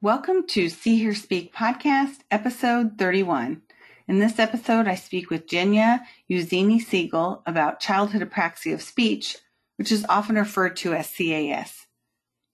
Welcome 0.00 0.46
to 0.50 0.68
See 0.68 0.98
Hear 0.98 1.12
Speak 1.12 1.52
podcast, 1.52 2.18
episode 2.30 2.96
31. 2.98 3.62
In 4.06 4.20
this 4.20 4.38
episode, 4.38 4.86
I 4.86 4.94
speak 4.94 5.28
with 5.28 5.48
Jenya 5.48 6.02
Iuzzini-Seigel 6.30 7.42
about 7.44 7.80
childhood 7.80 8.22
apraxia 8.22 8.74
of 8.74 8.80
speech, 8.80 9.38
which 9.74 9.90
is 9.90 10.06
often 10.08 10.36
referred 10.36 10.76
to 10.76 10.94
as 10.94 11.10
CAS. 11.10 11.88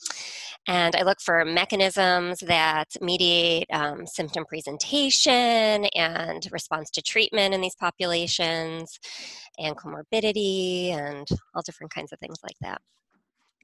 And 0.69 0.95
I 0.95 1.03
look 1.03 1.21
for 1.21 1.45
mechanisms 1.45 2.39
that 2.47 2.91
mediate 3.01 3.67
um, 3.73 4.07
symptom 4.07 4.45
presentation 4.45 5.87
and 5.97 6.47
response 6.53 6.91
to 6.93 7.03
treatment 7.03 7.55
in 7.55 7.61
these 7.61 7.75
populations 7.75 8.04
populations 8.05 8.99
and 9.59 9.77
comorbidity 9.77 10.91
and 10.91 11.27
all 11.55 11.63
different 11.63 11.93
kinds 11.93 12.13
of 12.13 12.19
things 12.19 12.39
like 12.43 12.57
that. 12.61 12.81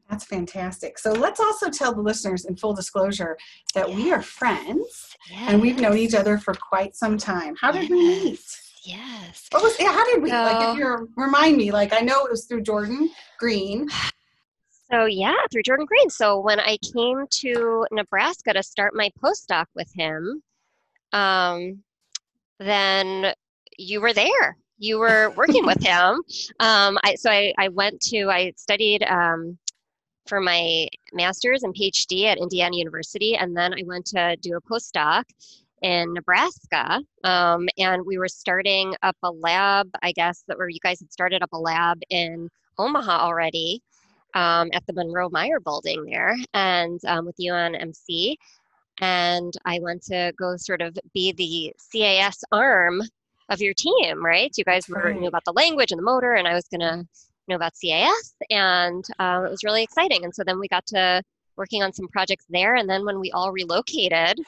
That's 0.09 0.25
fantastic. 0.25 0.99
So 0.99 1.13
let's 1.13 1.39
also 1.39 1.71
tell 1.71 1.95
the 1.95 2.01
listeners 2.01 2.45
in 2.45 2.57
full 2.57 2.75
disclosure 2.75 3.37
that 3.75 3.89
yes. 3.89 3.97
we 3.97 4.13
are 4.13 4.23
friends 4.23 5.17
yes. 5.31 5.45
and 5.47 5.61
we've 5.61 5.79
known 5.79 5.97
each 5.97 6.15
other 6.15 6.37
for 6.39 6.55
quite 6.55 6.97
some 6.97 7.17
time. 7.17 7.55
How 7.61 7.71
did 7.71 7.83
yes. 7.83 7.91
we 7.91 7.97
meet? 7.97 8.41
Yes. 8.85 9.47
What 9.53 9.63
was 9.63 9.77
how 9.79 10.05
did 10.07 10.23
we 10.23 10.31
so, 10.31 10.43
like 10.43 10.71
if 10.71 10.79
you 10.79 11.09
remind 11.17 11.57
me 11.59 11.71
like 11.71 11.93
I 11.93 12.01
know 12.01 12.25
it 12.25 12.31
was 12.31 12.47
through 12.47 12.63
Jordan 12.63 13.11
Green. 13.39 13.87
So 14.91 15.05
yeah, 15.05 15.37
through 15.53 15.63
Jordan 15.63 15.87
Green. 15.87 16.11
So 16.11 16.41
when 16.41 16.59
I 16.59 16.77
came 16.93 17.27
to 17.31 17.87
Nebraska 17.93 18.53
to 18.53 18.63
start 18.63 18.95
my 18.97 19.11
postdoc 19.23 19.67
with 19.77 19.93
him, 19.95 20.43
um, 21.13 21.85
then 22.59 23.33
you 23.81 24.01
were 24.01 24.13
there. 24.13 24.57
You 24.79 24.99
were 24.99 25.31
working 25.37 25.67
with 25.67 25.83
him. 25.85 26.23
Um, 26.61 26.99
I, 27.05 27.15
so 27.17 27.31
I, 27.31 27.53
I 27.59 27.69
went 27.69 28.01
to, 28.03 28.31
I 28.31 28.53
studied 28.57 29.03
um, 29.05 29.59
for 30.27 30.41
my 30.41 30.89
master's 31.13 31.63
and 31.63 31.75
PhD 31.75 32.25
at 32.25 32.39
Indiana 32.39 32.77
University, 32.77 33.37
and 33.37 33.57
then 33.57 33.75
I 33.75 33.83
went 33.85 34.07
to 34.07 34.37
do 34.37 34.57
a 34.57 34.61
postdoc 34.61 35.25
in 35.83 36.13
Nebraska. 36.13 37.01
Um, 37.25 37.69
and 37.79 38.05
we 38.05 38.19
were 38.19 38.29
starting 38.29 38.95
up 39.03 39.17
a 39.23 39.31
lab, 39.31 39.89
I 40.03 40.13
guess, 40.13 40.45
that 40.47 40.59
where 40.59 40.69
you 40.69 40.81
guys 40.83 41.01
had 41.01 41.13
started 41.13 41.43
up 41.43 41.53
a 41.53 41.59
lab 41.59 42.01
in 42.11 42.51
Omaha 42.79 43.25
already 43.25 43.83
um, 44.35 44.69
at 44.73 44.87
the 44.87 44.93
Munroe 44.93 45.31
Meyer 45.31 45.59
building 45.59 46.05
there 46.05 46.37
and 46.55 47.01
um, 47.07 47.27
with 47.27 47.37
UNMC. 47.39 48.37
And 49.01 49.55
I 49.65 49.81
went 49.81 50.03
to 50.05 50.33
go 50.39 50.57
sort 50.59 50.83
of 50.83 50.97
be 51.15 51.33
the 51.33 51.75
CAS 51.91 52.45
arm 52.53 53.03
of 53.51 53.61
your 53.61 53.75
team, 53.75 54.25
right? 54.25 54.53
You 54.57 54.65
guys 54.65 54.89
were 54.89 55.13
knew 55.13 55.29
about 55.29 55.45
the 55.45 55.53
language 55.53 55.91
and 55.91 55.99
the 55.99 56.05
motor, 56.05 56.33
and 56.35 56.49
I 56.49 56.55
was 56.55 56.67
gonna 56.71 57.05
know 57.49 57.57
about 57.57 57.73
CAS, 57.83 58.35
and 58.49 59.05
uh, 59.19 59.43
it 59.47 59.51
was 59.51 59.65
really 59.65 59.83
exciting. 59.83 60.25
And 60.25 60.35
so 60.35 60.43
then 60.45 60.59
we 60.59 60.69
got 60.69 60.87
to 60.87 61.23
working 61.57 61.83
on 61.83 61.93
some 61.93 62.09
projects 62.09 62.47
there, 62.49 62.77
and 62.77 62.89
then 62.89 63.05
when 63.05 63.21
we 63.21 63.31
all 63.33 63.53
relocated 63.53 64.39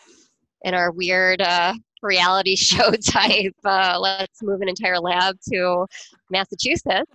in 0.65 0.75
our 0.75 0.93
weird 0.93 1.43
uh, 1.43 1.75
reality 2.01 2.57
show 2.69 2.93
type, 2.93 3.55
uh, 3.65 3.99
let's 4.01 4.43
move 4.43 4.63
an 4.63 4.69
entire 4.69 4.99
lab 4.99 5.37
to 5.53 5.87
Massachusetts. 6.31 7.11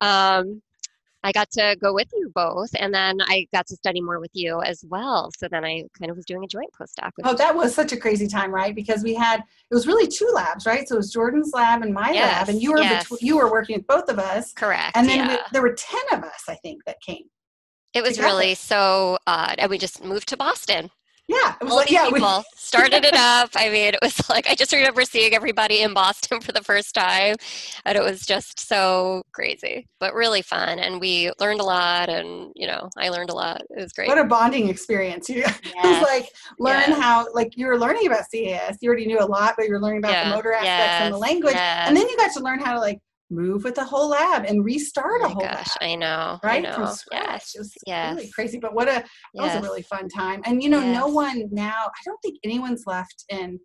Um, 0.00 0.62
I 1.24 1.32
got 1.32 1.50
to 1.52 1.74
go 1.80 1.94
with 1.94 2.08
you 2.12 2.30
both, 2.34 2.68
and 2.78 2.92
then 2.92 3.18
I 3.22 3.48
got 3.52 3.66
to 3.68 3.76
study 3.76 4.02
more 4.02 4.20
with 4.20 4.30
you 4.34 4.60
as 4.60 4.84
well. 4.86 5.30
So 5.38 5.48
then 5.48 5.64
I 5.64 5.84
kind 5.98 6.10
of 6.10 6.16
was 6.16 6.26
doing 6.26 6.44
a 6.44 6.46
joint 6.46 6.70
postdoc. 6.78 7.12
oh, 7.24 7.34
that 7.34 7.56
was 7.56 7.74
such 7.74 7.92
a 7.92 7.96
crazy 7.96 8.28
time, 8.28 8.54
right? 8.54 8.74
Because 8.74 9.02
we 9.02 9.14
had 9.14 9.40
it 9.40 9.74
was 9.74 9.86
really 9.86 10.06
two 10.06 10.30
labs, 10.34 10.66
right? 10.66 10.86
So 10.86 10.96
it 10.96 10.98
was 10.98 11.10
Jordan's 11.10 11.52
lab 11.54 11.82
and 11.82 11.94
my 11.94 12.10
yes, 12.10 12.40
lab, 12.40 12.48
and 12.50 12.62
you 12.62 12.72
were 12.72 12.82
yes. 12.82 13.10
you 13.22 13.38
were 13.38 13.50
working 13.50 13.76
with 13.76 13.86
both 13.86 14.10
of 14.10 14.18
us. 14.18 14.52
Correct. 14.52 14.94
And 14.96 15.08
then 15.08 15.18
yeah. 15.18 15.28
we, 15.28 15.38
there 15.52 15.62
were 15.62 15.74
ten 15.74 16.02
of 16.12 16.22
us, 16.22 16.44
I 16.46 16.56
think, 16.56 16.84
that 16.84 17.00
came. 17.00 17.24
It 17.94 18.02
was 18.02 18.16
together. 18.16 18.28
really 18.28 18.54
so 18.54 19.18
odd, 19.26 19.56
and 19.58 19.70
we 19.70 19.78
just 19.78 20.04
moved 20.04 20.28
to 20.28 20.36
Boston. 20.36 20.90
Yeah, 21.26 21.54
it 21.58 21.64
was 21.64 21.72
like, 21.72 21.90
yeah, 21.90 22.10
people 22.10 22.38
we... 22.38 22.44
started 22.56 23.04
it 23.04 23.14
up. 23.14 23.50
I 23.54 23.70
mean, 23.70 23.94
it 23.94 23.98
was 24.02 24.28
like 24.28 24.48
I 24.48 24.54
just 24.54 24.72
remember 24.72 25.02
seeing 25.02 25.32
everybody 25.34 25.80
in 25.80 25.94
Boston 25.94 26.40
for 26.40 26.52
the 26.52 26.62
first 26.62 26.94
time, 26.94 27.36
and 27.86 27.96
it 27.96 28.02
was 28.02 28.26
just 28.26 28.60
so 28.60 29.22
crazy, 29.32 29.86
but 30.00 30.12
really 30.12 30.42
fun. 30.42 30.78
And 30.78 31.00
we 31.00 31.32
learned 31.40 31.60
a 31.60 31.64
lot, 31.64 32.10
and 32.10 32.52
you 32.54 32.66
know, 32.66 32.90
I 32.98 33.08
learned 33.08 33.30
a 33.30 33.34
lot. 33.34 33.62
It 33.70 33.80
was 33.80 33.92
great. 33.92 34.08
What 34.08 34.18
a 34.18 34.24
bonding 34.24 34.68
experience! 34.68 35.28
You 35.34 35.40
yes. 35.40 35.60
it 35.64 35.74
was 35.74 36.02
like 36.02 36.28
learn 36.60 36.90
yes. 36.90 37.00
how 37.00 37.26
like 37.34 37.56
you 37.56 37.66
were 37.66 37.78
learning 37.78 38.06
about 38.06 38.24
CAS. 38.32 38.78
You 38.80 38.88
already 38.88 39.06
knew 39.06 39.18
a 39.18 39.24
lot, 39.24 39.54
but 39.56 39.66
you 39.66 39.72
were 39.72 39.80
learning 39.80 39.98
about 39.98 40.12
yeah. 40.12 40.28
the 40.28 40.36
motor 40.36 40.52
aspects 40.52 40.68
yes. 40.68 41.02
and 41.02 41.14
the 41.14 41.18
language, 41.18 41.56
and 41.56 41.96
then 41.96 42.08
you 42.08 42.16
got 42.16 42.32
to 42.34 42.40
learn 42.40 42.60
how 42.60 42.74
to 42.74 42.78
like 42.78 43.00
move 43.30 43.64
with 43.64 43.74
the 43.74 43.84
whole 43.84 44.08
lab 44.08 44.44
and 44.44 44.64
restart 44.64 45.20
oh 45.22 45.26
a 45.26 45.28
whole 45.28 45.42
gosh, 45.42 45.68
lab. 45.80 45.90
I 45.90 45.94
know. 45.94 46.38
Right? 46.42 46.64
I 46.64 46.68
know. 46.70 46.74
From 46.74 46.86
scratch. 46.88 47.24
Yes. 47.24 47.54
It 47.54 47.58
was 47.58 47.74
yes. 47.86 48.16
really 48.16 48.30
crazy. 48.30 48.58
But 48.58 48.74
what 48.74 48.88
a 48.88 48.92
that 48.92 49.06
yes. 49.34 49.56
was 49.56 49.64
a 49.64 49.68
really 49.68 49.82
fun 49.82 50.08
time. 50.08 50.42
And 50.44 50.62
you 50.62 50.68
know, 50.68 50.80
yes. 50.80 50.94
no 50.96 51.08
one 51.08 51.48
now 51.50 51.86
I 51.86 52.02
don't 52.04 52.18
think 52.22 52.38
anyone's 52.44 52.84
left 52.86 53.24
in 53.28 53.58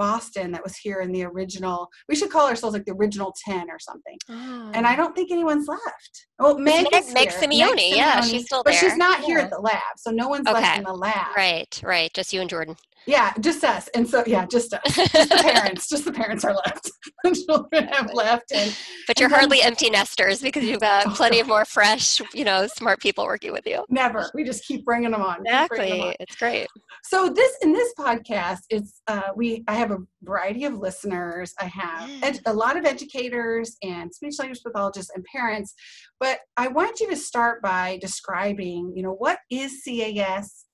Boston 0.00 0.50
that 0.52 0.64
was 0.64 0.76
here 0.76 1.02
in 1.02 1.12
the 1.12 1.24
original. 1.24 1.90
We 2.08 2.16
should 2.16 2.30
call 2.30 2.48
ourselves 2.48 2.72
like 2.72 2.86
the 2.86 2.94
original 2.94 3.34
ten 3.44 3.70
or 3.70 3.78
something. 3.78 4.16
Oh. 4.30 4.70
And 4.72 4.86
I 4.86 4.94
oh. 4.94 4.96
don't 4.96 5.14
think 5.14 5.30
anyone's 5.30 5.68
left. 5.68 6.26
Well, 6.38 6.58
Meg, 6.58 6.86
Meg, 6.90 7.04
Meg 7.12 7.28
Simione, 7.28 7.76
Meg 7.76 7.96
yeah, 7.96 8.22
she's 8.22 8.46
still 8.46 8.62
there, 8.64 8.72
but 8.72 8.80
she's 8.80 8.96
not 8.96 9.20
yeah. 9.20 9.26
here 9.26 9.38
at 9.40 9.50
the 9.50 9.58
lab, 9.58 9.98
so 9.98 10.10
no 10.10 10.28
one's 10.28 10.48
okay. 10.48 10.58
left 10.58 10.78
in 10.78 10.84
the 10.84 10.94
lab. 10.94 11.36
Right, 11.36 11.80
right, 11.84 12.10
just 12.14 12.32
you 12.32 12.40
and 12.40 12.48
Jordan. 12.48 12.76
Yeah, 13.06 13.32
just 13.40 13.64
us. 13.64 13.88
And 13.94 14.08
so, 14.08 14.22
yeah, 14.26 14.46
just 14.46 14.74
us. 14.74 14.80
Just 14.94 15.30
the 15.30 15.40
parents. 15.42 15.88
Just 15.88 16.04
the 16.04 16.12
parents 16.12 16.44
are 16.44 16.54
left. 16.54 16.90
the 17.24 17.44
children 17.46 17.88
have 17.88 18.12
left. 18.12 18.52
And, 18.52 18.76
but 19.06 19.18
you're 19.18 19.28
and 19.28 19.34
hardly 19.34 19.58
then, 19.58 19.68
empty 19.68 19.90
nesters 19.90 20.40
because 20.42 20.64
you've 20.64 20.80
got 20.80 21.06
oh, 21.06 21.10
plenty 21.14 21.40
of 21.40 21.48
more 21.48 21.64
fresh, 21.64 22.20
you 22.34 22.44
know, 22.44 22.66
smart 22.66 23.00
people 23.00 23.24
working 23.24 23.52
with 23.52 23.66
you. 23.66 23.84
Never. 23.88 24.30
We 24.34 24.44
just 24.44 24.64
keep 24.64 24.84
bringing 24.84 25.10
them 25.12 25.22
on. 25.22 25.40
Exactly. 25.46 25.90
Them 25.90 26.00
on. 26.00 26.14
It's 26.20 26.36
great. 26.36 26.68
So 27.02 27.30
this 27.30 27.56
in 27.62 27.72
this 27.72 27.92
podcast, 27.98 28.60
it's 28.68 29.00
uh, 29.06 29.30
we. 29.34 29.64
I 29.66 29.74
have 29.74 29.89
a 29.92 29.98
variety 30.22 30.64
of 30.64 30.74
listeners. 30.74 31.54
I 31.60 31.64
have 31.66 32.10
ed- 32.22 32.40
a 32.46 32.52
lot 32.52 32.76
of 32.76 32.84
educators 32.84 33.76
and 33.82 34.12
speech 34.12 34.38
language 34.38 34.62
pathologists 34.62 35.12
and 35.14 35.24
parents. 35.24 35.74
But 36.18 36.40
I 36.56 36.68
want 36.68 37.00
you 37.00 37.08
to 37.10 37.16
start 37.16 37.62
by 37.62 37.98
describing, 38.00 38.92
you 38.94 39.02
know, 39.02 39.12
what 39.12 39.38
is 39.50 39.82
CAS 39.84 40.66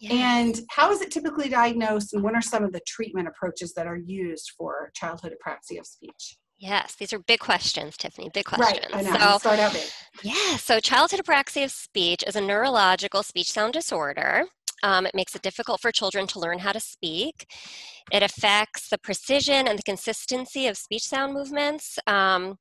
Yes. 0.00 0.12
And 0.12 0.60
how 0.70 0.90
is 0.90 1.00
it 1.00 1.10
typically 1.10 1.48
diagnosed, 1.48 2.12
and 2.12 2.22
what 2.22 2.34
are 2.34 2.42
some 2.42 2.64
of 2.64 2.72
the 2.72 2.80
treatment 2.86 3.28
approaches 3.28 3.72
that 3.74 3.86
are 3.86 3.96
used 3.96 4.52
for 4.56 4.90
childhood 4.94 5.32
apraxia 5.32 5.80
of 5.80 5.86
speech? 5.86 6.36
Yes, 6.58 6.94
these 6.94 7.12
are 7.12 7.18
big 7.18 7.40
questions, 7.40 7.96
Tiffany. 7.96 8.30
Big 8.32 8.44
questions. 8.44 8.92
Right, 8.92 9.06
I 9.06 9.10
know. 9.10 9.32
So, 9.32 9.38
start 9.38 9.58
out 9.60 9.72
big. 9.72 9.88
Yeah, 10.22 10.56
so 10.56 10.78
childhood 10.80 11.20
apraxia 11.24 11.64
of 11.64 11.70
speech 11.70 12.22
is 12.26 12.36
a 12.36 12.40
neurological 12.40 13.22
speech 13.22 13.50
sound 13.50 13.72
disorder. 13.72 14.44
Um, 14.84 15.06
it 15.06 15.14
makes 15.14 15.34
it 15.34 15.42
difficult 15.42 15.80
for 15.80 15.90
children 15.90 16.26
to 16.28 16.38
learn 16.38 16.58
how 16.58 16.72
to 16.72 16.80
speak. 16.80 17.46
It 18.12 18.22
affects 18.22 18.90
the 18.90 18.98
precision 18.98 19.66
and 19.66 19.78
the 19.78 19.82
consistency 19.82 20.66
of 20.66 20.76
speech 20.76 21.04
sound 21.04 21.32
movements. 21.32 21.98
Um, 22.06 22.58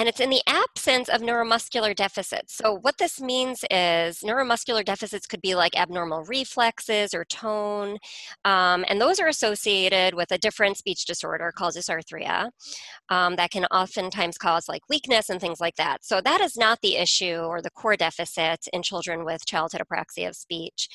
and 0.00 0.08
it's 0.08 0.18
in 0.18 0.30
the 0.30 0.40
absence 0.46 1.10
of 1.10 1.20
neuromuscular 1.20 1.94
deficits. 1.94 2.56
So, 2.56 2.78
what 2.80 2.96
this 2.96 3.20
means 3.20 3.66
is 3.70 4.20
neuromuscular 4.20 4.82
deficits 4.82 5.26
could 5.26 5.42
be 5.42 5.54
like 5.54 5.76
abnormal 5.76 6.24
reflexes 6.24 7.12
or 7.12 7.26
tone, 7.26 7.98
um, 8.46 8.86
and 8.88 8.98
those 8.98 9.20
are 9.20 9.28
associated 9.28 10.14
with 10.14 10.32
a 10.32 10.38
different 10.38 10.78
speech 10.78 11.04
disorder 11.04 11.52
called 11.54 11.74
dysarthria 11.74 12.48
um, 13.10 13.36
that 13.36 13.50
can 13.50 13.66
oftentimes 13.66 14.38
cause 14.38 14.70
like 14.70 14.80
weakness 14.88 15.28
and 15.28 15.38
things 15.38 15.60
like 15.60 15.76
that. 15.76 16.02
So, 16.02 16.22
that 16.22 16.40
is 16.40 16.56
not 16.56 16.80
the 16.80 16.96
issue 16.96 17.36
or 17.36 17.60
the 17.60 17.68
core 17.68 17.96
deficit 17.96 18.68
in 18.72 18.82
children 18.82 19.26
with 19.26 19.44
childhood 19.44 19.82
apraxia 19.82 20.28
of 20.28 20.34
speech. 20.34 20.88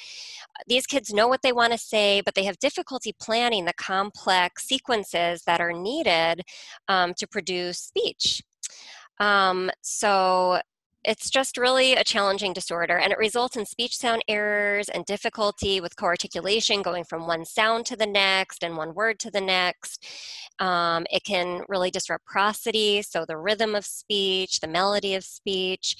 These 0.66 0.88
kids 0.88 1.13
know 1.13 1.28
what 1.28 1.44
they 1.44 1.54
want 1.54 1.74
to 1.74 1.78
say, 1.78 2.22
but 2.25 2.34
they 2.34 2.46
have 2.46 2.57
difficulty 2.57 3.13
planning 3.22 3.66
the 3.66 3.74
complex 3.74 4.66
sequences 4.66 5.44
that 5.44 5.62
are 5.62 5.74
needed 5.74 6.42
um, 6.88 7.13
to 7.19 7.28
produce 7.28 7.78
speech. 7.78 8.42
Um, 9.19 9.71
so 9.81 10.59
it's 11.06 11.30
just 11.30 11.57
really 11.57 11.94
a 11.94 12.04
challenging 12.04 12.54
disorder 12.54 12.98
and 12.98 13.12
it 13.12 13.18
results 13.18 13.56
in 13.56 13.66
speech 13.66 13.96
sound 13.96 14.24
errors 14.28 14.90
and 14.90 15.06
difficulty 15.06 15.80
with 15.80 15.96
co-articulation 15.96 16.81
going 16.81 17.04
from 17.04 17.28
one 17.28 17.46
sound 17.46 17.86
to 17.86 17.96
the 17.96 18.06
next 18.06 18.63
and 18.63 18.75
one 18.75 18.94
word 18.94 19.19
to 19.19 19.30
the 19.31 19.42
next 19.42 20.04
um, 20.60 21.06
it 21.12 21.24
can 21.24 21.62
really 21.68 21.92
disrupt 21.92 22.25
prosody 22.25 23.02
so 23.02 23.25
the 23.25 23.38
rhythm 23.38 23.75
of 23.75 23.86
speech 23.86 24.60
the 24.60 24.68
melody 24.68 25.16
of 25.16 25.24
speech 25.24 25.96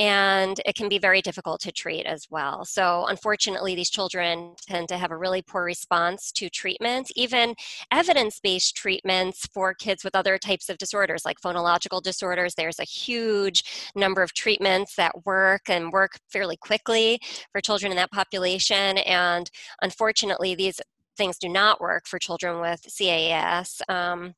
and 0.00 0.62
it 0.64 0.74
can 0.74 0.88
be 0.88 0.98
very 0.98 1.20
difficult 1.20 1.60
to 1.60 1.70
treat 1.70 2.06
as 2.06 2.26
well. 2.30 2.64
So, 2.64 3.04
unfortunately, 3.06 3.74
these 3.74 3.90
children 3.90 4.54
tend 4.66 4.88
to 4.88 4.96
have 4.96 5.10
a 5.10 5.16
really 5.16 5.42
poor 5.42 5.62
response 5.62 6.32
to 6.32 6.48
treatment, 6.48 7.12
even 7.16 7.54
evidence 7.92 8.40
based 8.40 8.74
treatments 8.74 9.46
for 9.52 9.74
kids 9.74 10.02
with 10.02 10.16
other 10.16 10.38
types 10.38 10.70
of 10.70 10.78
disorders 10.78 11.26
like 11.26 11.38
phonological 11.38 12.02
disorders. 12.02 12.54
There's 12.54 12.78
a 12.78 12.84
huge 12.84 13.92
number 13.94 14.22
of 14.22 14.29
treatments 14.34 14.94
that 14.96 15.24
work 15.24 15.68
and 15.68 15.92
work 15.92 16.12
fairly 16.28 16.56
quickly 16.56 17.20
for 17.52 17.60
children 17.60 17.92
in 17.92 17.96
that 17.96 18.10
population. 18.10 18.98
And 18.98 19.50
unfortunately, 19.82 20.54
these 20.54 20.80
things 21.16 21.38
do 21.38 21.48
not 21.48 21.80
work 21.80 22.06
for 22.06 22.18
children 22.18 22.60
with 22.60 22.86
CAS. 22.96 23.82
Um, 23.88 24.34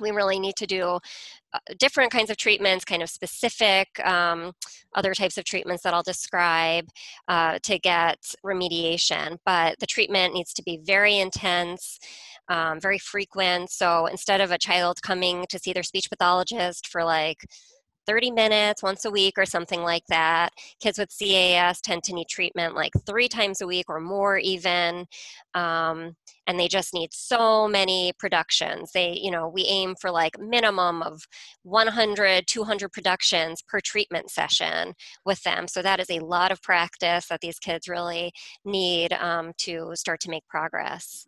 we 0.00 0.10
really 0.10 0.38
need 0.38 0.56
to 0.56 0.66
do 0.66 0.98
uh, 1.52 1.58
different 1.78 2.12
kinds 2.12 2.30
of 2.30 2.36
treatments, 2.36 2.84
kind 2.84 3.02
of 3.02 3.10
specific, 3.10 3.88
um, 4.06 4.52
other 4.94 5.14
types 5.14 5.38
of 5.38 5.44
treatments 5.44 5.82
that 5.82 5.94
I'll 5.94 6.02
describe 6.02 6.86
uh, 7.26 7.58
to 7.62 7.78
get 7.78 8.18
remediation. 8.44 9.38
But 9.44 9.78
the 9.80 9.86
treatment 9.86 10.34
needs 10.34 10.52
to 10.54 10.62
be 10.62 10.78
very 10.82 11.18
intense, 11.18 11.98
um, 12.48 12.80
very 12.80 12.98
frequent. 12.98 13.70
So 13.70 14.06
instead 14.06 14.40
of 14.40 14.50
a 14.50 14.58
child 14.58 15.02
coming 15.02 15.46
to 15.48 15.58
see 15.58 15.72
their 15.72 15.82
speech 15.82 16.08
pathologist 16.10 16.86
for 16.86 17.04
like 17.04 17.44
30 18.08 18.30
minutes 18.30 18.82
once 18.82 19.04
a 19.04 19.10
week 19.10 19.34
or 19.36 19.44
something 19.44 19.82
like 19.82 20.06
that. 20.08 20.48
Kids 20.80 20.98
with 20.98 21.14
CAS 21.16 21.82
tend 21.82 22.02
to 22.04 22.14
need 22.14 22.26
treatment 22.28 22.74
like 22.74 22.92
three 23.06 23.28
times 23.28 23.60
a 23.60 23.66
week 23.66 23.84
or 23.88 24.00
more, 24.00 24.38
even. 24.38 25.06
Um, 25.54 26.16
and 26.46 26.58
they 26.58 26.66
just 26.66 26.94
need 26.94 27.12
so 27.12 27.68
many 27.68 28.12
productions. 28.18 28.90
They, 28.92 29.12
you 29.22 29.30
know, 29.30 29.48
we 29.48 29.64
aim 29.64 29.94
for 30.00 30.10
like 30.10 30.40
minimum 30.40 31.02
of 31.02 31.20
100, 31.64 32.46
200 32.46 32.92
productions 32.92 33.62
per 33.62 33.80
treatment 33.80 34.30
session 34.30 34.94
with 35.26 35.42
them. 35.42 35.68
So 35.68 35.82
that 35.82 36.00
is 36.00 36.10
a 36.10 36.20
lot 36.20 36.50
of 36.50 36.62
practice 36.62 37.28
that 37.28 37.40
these 37.42 37.58
kids 37.58 37.86
really 37.86 38.32
need 38.64 39.12
um, 39.12 39.52
to 39.58 39.92
start 39.94 40.20
to 40.20 40.30
make 40.30 40.48
progress. 40.48 41.26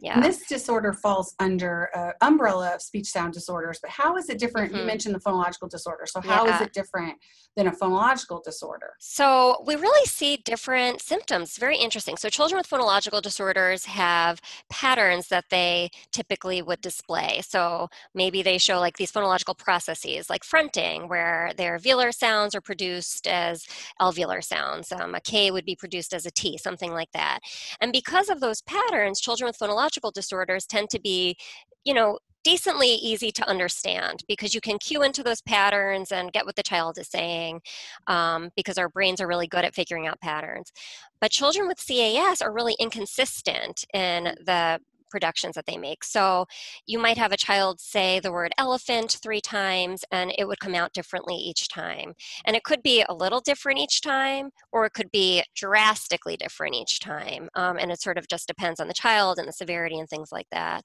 Yeah. 0.00 0.14
And 0.14 0.24
this 0.24 0.46
disorder 0.46 0.94
falls 0.94 1.34
under 1.38 1.90
uh, 1.94 2.12
umbrella 2.22 2.74
of 2.74 2.80
speech 2.80 3.06
sound 3.06 3.34
disorders, 3.34 3.78
but 3.82 3.90
how 3.90 4.16
is 4.16 4.30
it 4.30 4.38
different? 4.38 4.72
Mm-hmm. 4.72 4.80
You 4.80 4.86
mentioned 4.86 5.14
the 5.14 5.20
phonological 5.20 5.68
disorder. 5.68 6.04
So 6.06 6.20
how 6.22 6.46
yeah. 6.46 6.56
is 6.56 6.62
it 6.62 6.72
different 6.72 7.18
than 7.56 7.66
a 7.66 7.72
phonological 7.72 8.42
disorder? 8.42 8.94
So 8.98 9.62
we 9.66 9.76
really 9.76 10.06
see 10.06 10.38
different 10.38 11.02
symptoms. 11.02 11.58
Very 11.58 11.76
interesting. 11.76 12.16
So 12.16 12.30
children 12.30 12.56
with 12.58 12.68
phonological 12.68 13.20
disorders 13.20 13.84
have 13.84 14.40
patterns 14.70 15.28
that 15.28 15.44
they 15.50 15.90
typically 16.12 16.62
would 16.62 16.80
display. 16.80 17.42
So 17.46 17.88
maybe 18.14 18.42
they 18.42 18.56
show 18.56 18.78
like 18.78 18.96
these 18.96 19.12
phonological 19.12 19.58
processes, 19.58 20.30
like 20.30 20.44
fronting, 20.44 21.08
where 21.08 21.52
their 21.58 21.78
velar 21.78 22.14
sounds 22.14 22.54
are 22.54 22.62
produced 22.62 23.26
as 23.26 23.66
alveolar 24.00 24.42
sounds. 24.42 24.92
Um, 24.92 25.14
a 25.14 25.20
K 25.20 25.50
would 25.50 25.66
be 25.66 25.76
produced 25.76 26.14
as 26.14 26.24
a 26.24 26.30
T, 26.30 26.56
something 26.56 26.92
like 26.92 27.10
that. 27.12 27.40
And 27.82 27.92
because 27.92 28.30
of 28.30 28.40
those 28.40 28.62
patterns, 28.62 29.20
children 29.20 29.46
with 29.46 29.58
phonological 29.58 29.89
neurological 29.90 30.10
disorders 30.10 30.66
tend 30.66 30.90
to 30.90 31.00
be, 31.00 31.36
you 31.84 31.94
know, 31.94 32.18
decently 32.42 32.88
easy 32.88 33.30
to 33.30 33.46
understand 33.46 34.20
because 34.26 34.54
you 34.54 34.62
can 34.62 34.78
cue 34.78 35.02
into 35.02 35.22
those 35.22 35.42
patterns 35.42 36.10
and 36.10 36.32
get 36.32 36.46
what 36.46 36.56
the 36.56 36.62
child 36.62 36.96
is 36.96 37.08
saying 37.08 37.60
um, 38.06 38.48
because 38.56 38.78
our 38.78 38.88
brains 38.88 39.20
are 39.20 39.28
really 39.28 39.46
good 39.46 39.64
at 39.64 39.74
figuring 39.74 40.06
out 40.06 40.18
patterns. 40.20 40.72
But 41.20 41.30
children 41.30 41.68
with 41.68 41.86
CAS 41.86 42.40
are 42.40 42.52
really 42.52 42.74
inconsistent 42.80 43.84
in 43.92 44.24
the 44.46 44.80
productions 45.10 45.54
that 45.54 45.66
they 45.66 45.76
make. 45.76 46.04
So 46.04 46.46
you 46.86 46.98
might 46.98 47.18
have 47.18 47.32
a 47.32 47.36
child 47.36 47.80
say 47.80 48.20
the 48.20 48.32
word 48.32 48.52
elephant 48.58 49.18
three 49.22 49.40
times 49.40 50.04
and 50.10 50.32
it 50.38 50.46
would 50.46 50.60
come 50.60 50.74
out 50.74 50.92
differently 50.92 51.34
each 51.34 51.68
time. 51.68 52.14
And 52.44 52.56
it 52.56 52.64
could 52.64 52.82
be 52.82 53.04
a 53.08 53.14
little 53.14 53.40
different 53.40 53.78
each 53.78 54.00
time 54.00 54.50
or 54.72 54.86
it 54.86 54.92
could 54.92 55.10
be 55.10 55.42
drastically 55.54 56.36
different 56.36 56.74
each 56.74 57.00
time. 57.00 57.48
Um, 57.54 57.76
and 57.78 57.90
it 57.90 58.00
sort 58.00 58.18
of 58.18 58.28
just 58.28 58.46
depends 58.46 58.80
on 58.80 58.88
the 58.88 58.94
child 58.94 59.38
and 59.38 59.48
the 59.48 59.52
severity 59.52 59.98
and 59.98 60.08
things 60.08 60.32
like 60.32 60.46
that. 60.52 60.82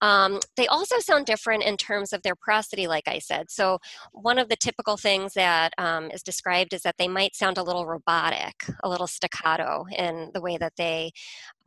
Um, 0.00 0.40
they 0.56 0.66
also 0.66 0.98
sound 0.98 1.26
different 1.26 1.64
in 1.64 1.76
terms 1.76 2.12
of 2.12 2.22
their 2.22 2.36
prosody, 2.36 2.86
like 2.86 3.08
I 3.08 3.18
said. 3.18 3.50
So 3.50 3.78
one 4.12 4.38
of 4.38 4.48
the 4.48 4.56
typical 4.56 4.96
things 4.96 5.34
that 5.34 5.72
um, 5.78 6.10
is 6.10 6.22
described 6.22 6.72
is 6.72 6.82
that 6.82 6.96
they 6.98 7.08
might 7.08 7.34
sound 7.34 7.58
a 7.58 7.62
little 7.62 7.86
robotic, 7.86 8.66
a 8.82 8.88
little 8.88 9.06
staccato 9.06 9.84
in 9.96 10.30
the 10.34 10.40
way 10.40 10.56
that 10.56 10.74
they 10.76 11.12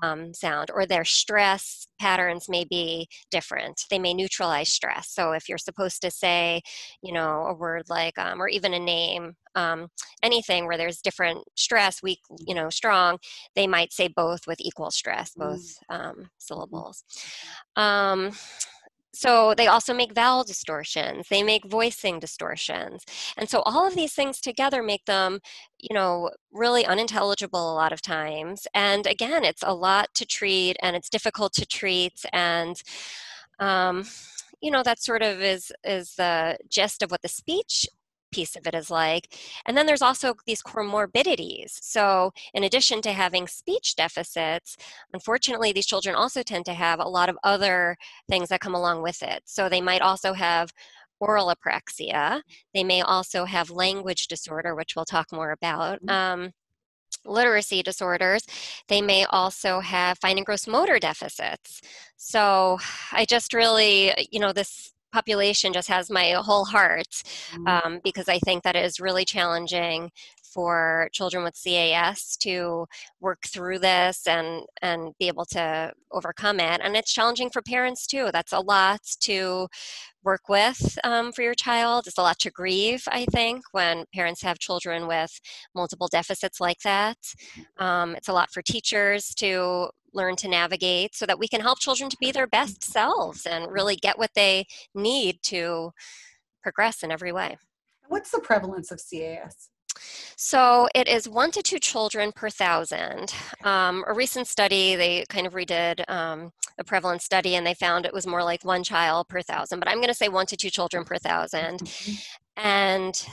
um, 0.01 0.33
sound, 0.33 0.69
or 0.73 0.85
their 0.85 1.05
stress 1.05 1.87
patterns 1.99 2.47
may 2.47 2.63
be 2.63 3.07
different. 3.31 3.81
They 3.89 3.99
may 3.99 4.13
neutralize 4.13 4.69
stress. 4.69 5.09
So 5.09 5.31
if 5.31 5.49
you're 5.49 5.57
supposed 5.57 6.01
to 6.01 6.11
say, 6.11 6.61
you 7.01 7.13
know, 7.13 7.45
a 7.47 7.53
word 7.53 7.83
like, 7.89 8.17
um, 8.17 8.41
or 8.41 8.47
even 8.47 8.73
a 8.73 8.79
name, 8.79 9.35
um, 9.55 9.87
anything 10.21 10.67
where 10.67 10.77
there's 10.77 11.01
different 11.01 11.39
stress, 11.55 12.03
weak, 12.03 12.19
you 12.45 12.53
know, 12.53 12.69
strong, 12.69 13.17
they 13.55 13.65
might 13.67 13.91
say 13.91 14.07
both 14.07 14.41
with 14.45 14.59
equal 14.61 14.91
stress, 14.91 15.31
both 15.35 15.61
mm. 15.91 15.95
um, 15.95 16.15
mm-hmm. 16.15 16.23
syllables. 16.37 17.03
So 19.17 19.55
they 19.55 19.65
also 19.65 19.95
make 19.95 20.13
vowel 20.13 20.43
distortions, 20.43 21.27
they 21.29 21.41
make 21.41 21.65
voicing 21.65 22.19
distortions. 22.19 23.03
And 23.35 23.49
so 23.49 23.63
all 23.65 23.87
of 23.87 23.95
these 23.95 24.13
things 24.13 24.39
together 24.39 24.83
make 24.83 25.05
them, 25.05 25.39
you 25.79 25.93
know, 25.95 26.29
really 26.51 26.85
unintelligible 26.85 27.73
a 27.73 27.75
lot 27.75 27.91
of 27.91 28.01
times. 28.03 28.67
And 28.75 29.07
again, 29.07 29.43
it's 29.43 29.63
a 29.65 29.73
lot 29.73 30.13
to 30.15 30.25
treat 30.25 30.77
and 30.83 30.95
it's 30.95 31.09
difficult 31.09 31.53
to 31.53 31.65
treat 31.65 32.25
and 32.31 32.79
um, 33.59 34.05
you 34.61 34.69
know 34.71 34.83
that 34.83 35.01
sort 35.01 35.23
of 35.23 35.41
is 35.41 35.71
is 35.83 36.15
the 36.15 36.57
gist 36.69 37.01
of 37.01 37.09
what 37.11 37.21
the 37.21 37.27
speech 37.27 37.87
piece 38.31 38.55
of 38.55 38.67
it 38.67 38.75
is 38.75 38.89
like. 38.89 39.33
And 39.65 39.77
then 39.77 39.85
there's 39.85 40.01
also 40.01 40.35
these 40.45 40.61
comorbidities. 40.61 41.77
So, 41.81 42.31
in 42.53 42.63
addition 42.63 43.01
to 43.03 43.13
having 43.13 43.47
speech 43.47 43.95
deficits, 43.95 44.77
unfortunately, 45.13 45.71
these 45.71 45.85
children 45.85 46.15
also 46.15 46.43
tend 46.43 46.65
to 46.65 46.73
have 46.73 46.99
a 46.99 47.07
lot 47.07 47.29
of 47.29 47.37
other 47.43 47.97
things 48.29 48.49
that 48.49 48.61
come 48.61 48.75
along 48.75 49.01
with 49.01 49.21
it. 49.23 49.43
So, 49.45 49.69
they 49.69 49.81
might 49.81 50.01
also 50.01 50.33
have 50.33 50.71
oral 51.19 51.53
apraxia, 51.53 52.41
they 52.73 52.83
may 52.83 53.01
also 53.01 53.45
have 53.45 53.69
language 53.71 54.27
disorder, 54.27 54.75
which 54.75 54.95
we'll 54.95 55.05
talk 55.05 55.31
more 55.31 55.51
about. 55.51 55.99
Mm-hmm. 56.03 56.09
Um, 56.09 56.53
literacy 57.25 57.83
disorders, 57.83 58.45
they 58.87 59.01
may 59.01 59.25
also 59.25 59.79
have 59.79 60.17
fine 60.19 60.37
and 60.37 60.45
gross 60.45 60.67
motor 60.67 60.99
deficits. 60.99 61.81
So 62.15 62.77
I 63.11 63.25
just 63.25 63.53
really, 63.53 64.13
you 64.31 64.39
know, 64.39 64.53
this 64.53 64.93
population 65.17 65.73
just 65.73 65.87
has 65.87 66.11
my 66.11 66.27
whole 66.47 66.65
heart 66.65 67.13
mm-hmm. 67.51 67.67
um, 67.67 67.99
because 68.03 68.29
I 68.29 68.37
think 68.39 68.63
that 68.63 68.75
it 68.75 68.85
is 68.85 68.99
really 68.99 69.25
challenging 69.25 70.11
for 70.53 71.09
children 71.11 71.43
with 71.43 71.59
CAS 71.63 72.37
to 72.37 72.85
work 73.19 73.41
through 73.47 73.79
this 73.79 74.27
and 74.27 74.63
and 74.81 75.13
be 75.19 75.27
able 75.27 75.45
to 75.45 75.91
overcome 76.11 76.59
it. 76.59 76.81
And 76.83 76.95
it's 76.95 77.13
challenging 77.13 77.49
for 77.49 77.61
parents 77.61 78.07
too. 78.07 78.29
That's 78.31 78.53
a 78.53 78.59
lot 78.59 79.01
to 79.21 79.67
work 80.23 80.49
with 80.49 80.97
um, 81.03 81.31
for 81.31 81.41
your 81.41 81.55
child. 81.55 82.07
It's 82.07 82.17
a 82.17 82.21
lot 82.21 82.39
to 82.39 82.51
grieve, 82.51 83.03
I 83.07 83.25
think, 83.25 83.61
when 83.71 84.05
parents 84.13 84.41
have 84.43 84.59
children 84.59 85.07
with 85.07 85.39
multiple 85.73 86.09
deficits 86.11 86.59
like 86.59 86.79
that. 86.83 87.17
Um, 87.77 88.15
it's 88.15 88.27
a 88.29 88.33
lot 88.33 88.51
for 88.51 88.61
teachers 88.61 89.33
to 89.35 89.89
learn 90.17 90.35
to 90.37 90.49
navigate 90.49 91.15
so 91.15 91.25
that 91.25 91.39
we 91.39 91.47
can 91.47 91.61
help 91.61 91.79
children 91.79 92.09
to 92.09 92.17
be 92.19 92.31
their 92.31 92.47
best 92.47 92.83
selves 92.83 93.45
and 93.45 93.71
really 93.71 93.95
get 93.95 94.17
what 94.17 94.31
they 94.35 94.65
need 94.93 95.39
to 95.43 95.91
progress 96.61 97.03
in 97.03 97.11
every 97.11 97.31
way. 97.31 97.57
What's 98.09 98.31
the 98.31 98.39
prevalence 98.39 98.91
of 98.91 98.99
CAS? 98.99 99.69
So 100.35 100.87
it 100.93 101.07
is 101.07 101.27
one 101.27 101.51
to 101.51 101.61
two 101.61 101.79
children 101.79 102.31
per 102.35 102.49
thousand. 102.49 103.33
Um, 103.63 104.03
a 104.07 104.13
recent 104.13 104.47
study, 104.47 104.95
they 104.95 105.25
kind 105.29 105.47
of 105.47 105.53
redid 105.53 106.07
um, 106.09 106.51
a 106.77 106.83
prevalence 106.83 107.23
study 107.23 107.55
and 107.55 107.65
they 107.65 107.73
found 107.73 108.05
it 108.05 108.13
was 108.13 108.27
more 108.27 108.43
like 108.43 108.63
one 108.63 108.83
child 108.83 109.27
per 109.29 109.41
thousand, 109.41 109.79
but 109.79 109.87
I'm 109.87 109.97
going 109.97 110.07
to 110.09 110.13
say 110.13 110.29
one 110.29 110.45
to 110.47 110.57
two 110.57 110.69
children 110.69 111.03
per 111.03 111.15
1000 111.15 111.79
mm-hmm. 111.79 112.13
And 112.57 113.27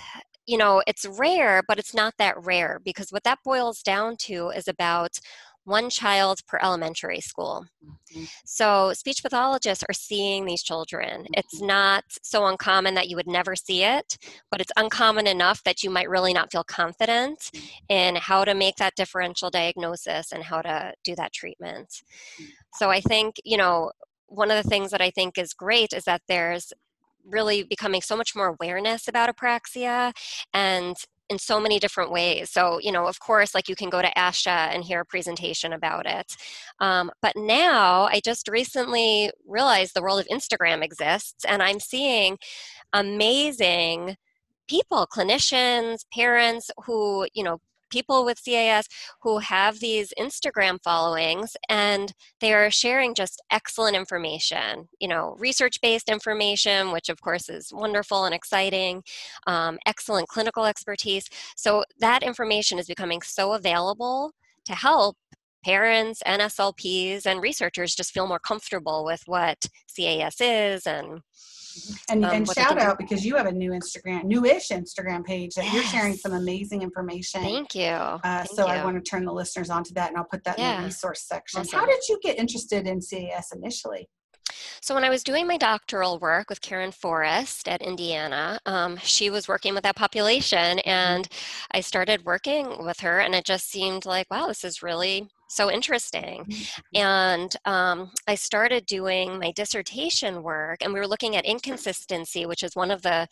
you 0.47 0.59
know, 0.59 0.83
it's 0.87 1.07
rare, 1.07 1.63
but 1.67 1.79
it's 1.79 1.95
not 1.95 2.15
that 2.19 2.37
rare 2.45 2.79
because 2.85 3.11
what 3.11 3.25
that 3.25 3.39
boils 3.45 3.83
down 3.83 4.17
to 4.19 4.51
is 4.51 4.69
about 4.69 5.19
one 5.65 5.91
child 5.91 6.41
per 6.47 6.59
elementary 6.63 7.21
school. 7.21 7.67
Mm-hmm. 7.85 8.25
So 8.45 8.93
speech 8.93 9.23
pathologists 9.23 9.85
are 9.89 9.95
seeing 9.95 10.45
these 10.45 10.63
children. 10.63 11.23
Mm-hmm. 11.23 11.35
It's 11.35 11.61
not 11.61 12.05
so 12.23 12.47
uncommon 12.47 12.95
that 12.95 13.09
you 13.09 13.17
would 13.17 13.27
never 13.27 13.57
see 13.57 13.83
it, 13.83 14.19
but 14.51 14.61
it's 14.61 14.73
uncommon 14.77 15.27
enough 15.27 15.63
that 15.65 15.83
you 15.83 15.91
might 15.91 16.09
really 16.09 16.33
not 16.33 16.53
feel 16.53 16.65
confident 16.65 17.39
mm-hmm. 17.39 17.67
in 17.89 18.17
how 18.17 18.45
to 18.45 18.55
make 18.55 18.77
that 18.77 18.95
differential 18.97 19.51
diagnosis 19.51 20.33
and 20.33 20.43
how 20.43 20.63
to 20.63 20.93
do 21.03 21.15
that 21.17 21.33
treatment. 21.33 21.89
Mm-hmm. 21.89 22.45
So 22.75 22.91
I 22.91 23.01
think, 23.01 23.37
you 23.45 23.57
know, 23.57 23.93
one 24.27 24.51
of 24.51 24.63
the 24.63 24.69
things 24.69 24.91
that 24.91 25.01
I 25.01 25.11
think 25.11 25.39
is 25.39 25.53
great 25.53 25.93
is 25.93 26.05
that 26.05 26.23
there's 26.29 26.73
really 27.25 27.63
becoming 27.63 28.03
so 28.03 28.17
much 28.17 28.37
more 28.37 28.49
awareness 28.61 29.09
about 29.09 29.35
apraxia 29.35 30.13
and 30.53 30.97
in 31.29 31.39
so 31.39 31.59
many 31.59 31.79
different 31.79 32.11
ways. 32.11 32.51
So, 32.51 32.79
you 32.81 32.93
know, 32.93 33.07
of 33.07 33.19
course, 33.21 33.55
like 33.55 33.69
you 33.69 33.75
can 33.75 33.91
go 33.91 34.03
to 34.03 34.13
ASHA 34.17 34.75
and 34.75 34.85
hear 34.85 35.01
a 35.01 35.05
presentation 35.07 35.73
about 35.73 36.07
it. 36.07 36.37
Um, 36.81 37.11
but 37.23 37.35
now 37.37 38.05
I 38.05 38.21
just 38.25 38.49
recently 38.49 39.31
realized 39.47 39.95
the 39.95 40.03
world 40.03 40.21
of 40.21 40.29
Instagram 40.29 40.83
exists, 40.83 41.45
and 41.45 41.63
I'm 41.63 41.81
seeing 41.81 42.39
amazing 42.93 44.17
people, 44.69 45.07
clinicians, 45.07 46.05
parents 46.13 46.71
who, 46.85 47.27
you 47.35 47.43
know, 47.45 47.61
people 47.95 48.25
with 48.25 48.45
CAS 48.45 48.89
who 49.23 49.39
have 49.39 49.79
these 49.79 50.13
Instagram 50.19 50.83
followings 50.83 51.57
and 51.69 52.13
they 52.41 52.53
are 52.53 52.69
sharing 52.69 53.15
just 53.15 53.41
excellent 53.53 53.95
information, 53.95 54.89
you 55.01 55.07
know, 55.07 55.37
research 55.39 55.81
based 55.81 56.09
information, 56.09 56.91
which 56.91 57.09
of 57.09 57.21
course 57.21 57.49
is 57.49 57.73
wonderful 57.73 58.25
and 58.25 58.35
exciting, 58.35 59.05
um, 59.47 59.79
excellent 59.87 60.27
clinical 60.27 60.65
expertise. 60.65 61.29
So 61.57 61.85
that 62.01 62.25
information 62.25 62.81
is 62.81 62.89
becoming 62.89 63.23
so 63.23 63.53
available 63.53 64.33
to 64.65 64.75
help 64.75 65.17
parents, 65.65 66.21
NSLPs, 66.27 67.27
and 67.27 67.41
researchers 67.41 67.95
just 67.95 68.13
feel 68.13 68.27
more 68.27 68.41
comfortable 68.41 69.05
with 69.05 69.23
what 69.27 69.67
CAS 69.95 70.41
is 70.41 70.85
and 70.87 71.21
and, 72.09 72.25
um, 72.25 72.33
and 72.33 72.49
shout 72.51 72.79
out 72.79 72.99
because 72.99 73.25
you 73.25 73.37
have 73.37 73.47
a 73.47 73.53
new 73.53 73.73
Instagram, 73.73 74.25
newish 74.25 74.69
Instagram 74.69 75.25
page 75.25 75.55
that 75.55 75.65
yes. 75.65 75.75
you're 75.75 75.85
sharing 75.85 76.15
some 76.15 76.33
amazing 76.33 76.83
information. 76.83 77.41
Thank 77.41 77.75
you. 77.75 77.85
Uh, 77.85 78.19
Thank 78.23 78.51
so 78.51 78.67
you. 78.67 78.73
I 78.73 78.85
want 78.85 79.03
to 79.03 79.11
turn 79.11 79.25
the 79.25 79.33
listeners 79.33 79.71
onto 79.71 79.95
that, 79.95 80.09
and 80.09 80.17
I'll 80.17 80.25
put 80.25 80.45
that 80.45 80.59
yeah. 80.59 80.77
in 80.77 80.83
the 80.83 80.87
resource 80.89 81.23
section. 81.23 81.61
Awesome. 81.61 81.79
How 81.79 81.87
did 81.87 82.01
you 82.09 82.19
get 82.23 82.39
interested 82.39 82.87
in 82.87 83.01
CAS 83.01 83.53
initially? 83.53 84.09
So, 84.81 84.95
when 84.95 85.05
I 85.05 85.11
was 85.11 85.25
doing 85.25 85.47
my 85.47 85.57
doctoral 85.57 86.19
work 86.19 86.51
with 86.51 86.61
Karen 86.61 86.93
Forrest 86.93 87.69
at 87.69 87.83
Indiana, 87.83 88.61
um, 88.67 88.99
she 88.99 89.31
was 89.31 89.49
working 89.49 89.75
with 89.75 89.83
that 89.85 89.97
population, 89.97 90.79
mm-hmm. 90.79 90.89
and 90.89 91.29
I 91.71 91.81
started 91.81 92.25
working 92.25 92.85
with 92.85 93.01
her, 93.01 93.21
and 93.21 93.35
it 93.35 93.45
just 93.45 93.71
seemed 93.71 94.05
like, 94.05 94.31
wow, 94.31 94.47
this 94.47 94.65
is 94.65 94.83
really 94.83 95.29
so 95.49 95.71
interesting. 95.71 96.45
Mm-hmm. 96.45 96.97
And 97.01 97.57
um, 97.65 98.11
I 98.27 98.35
started 98.35 98.87
doing 98.87 99.39
my 99.39 99.53
dissertation 99.53 100.43
work, 100.43 100.83
and 100.83 100.93
we 100.93 101.01
were 101.01 101.09
looking 101.09 101.37
at 101.37 101.45
inconsistency, 101.45 102.47
which 102.47 102.63
is 102.63 102.75
one 102.75 102.91
of 102.91 103.03
the 103.03 103.29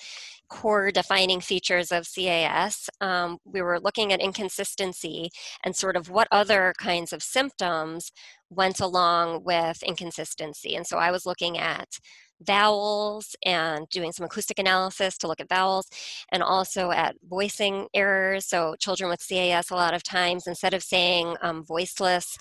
core 0.49 0.91
defining 0.91 1.41
features 1.41 1.91
of 1.91 2.09
CAS. 2.15 2.91
Um, 3.01 3.39
we 3.45 3.63
were 3.63 3.81
looking 3.81 4.13
at 4.13 4.21
inconsistency 4.21 5.31
and 5.65 5.75
sort 5.75 5.97
of 5.97 6.11
what 6.11 6.29
other 6.31 6.75
kinds 6.79 7.13
of 7.13 7.23
symptoms 7.23 8.13
went 8.51 8.81
along 8.81 9.45
with 9.45 9.83
inconsistency. 9.83 10.77
And 10.77 10.87
so 10.87 10.99
I 10.99 11.11
was 11.11 11.25
looking 11.25 11.59
at 11.59 11.99
vowels 12.45 13.35
and 13.45 13.89
doing 13.89 14.13
some 14.13 14.25
acoustic 14.25 14.59
analysis 14.59 15.17
to 15.19 15.29
look 15.29 15.41
at 15.41 15.49
vowels 15.49 15.89
and 16.31 16.43
also 16.43 16.91
at 16.91 17.17
voicing 17.29 17.89
errors. 17.95 18.47
So, 18.47 18.77
children 18.79 19.11
with 19.11 19.27
CAS, 19.27 19.71
a 19.71 19.75
lot 19.75 19.95
of 19.95 20.03
times, 20.03 20.47
instead 20.47 20.75
of 20.75 20.83
saying 20.83 21.37
um, 21.43 21.65
voiceless 21.65 22.37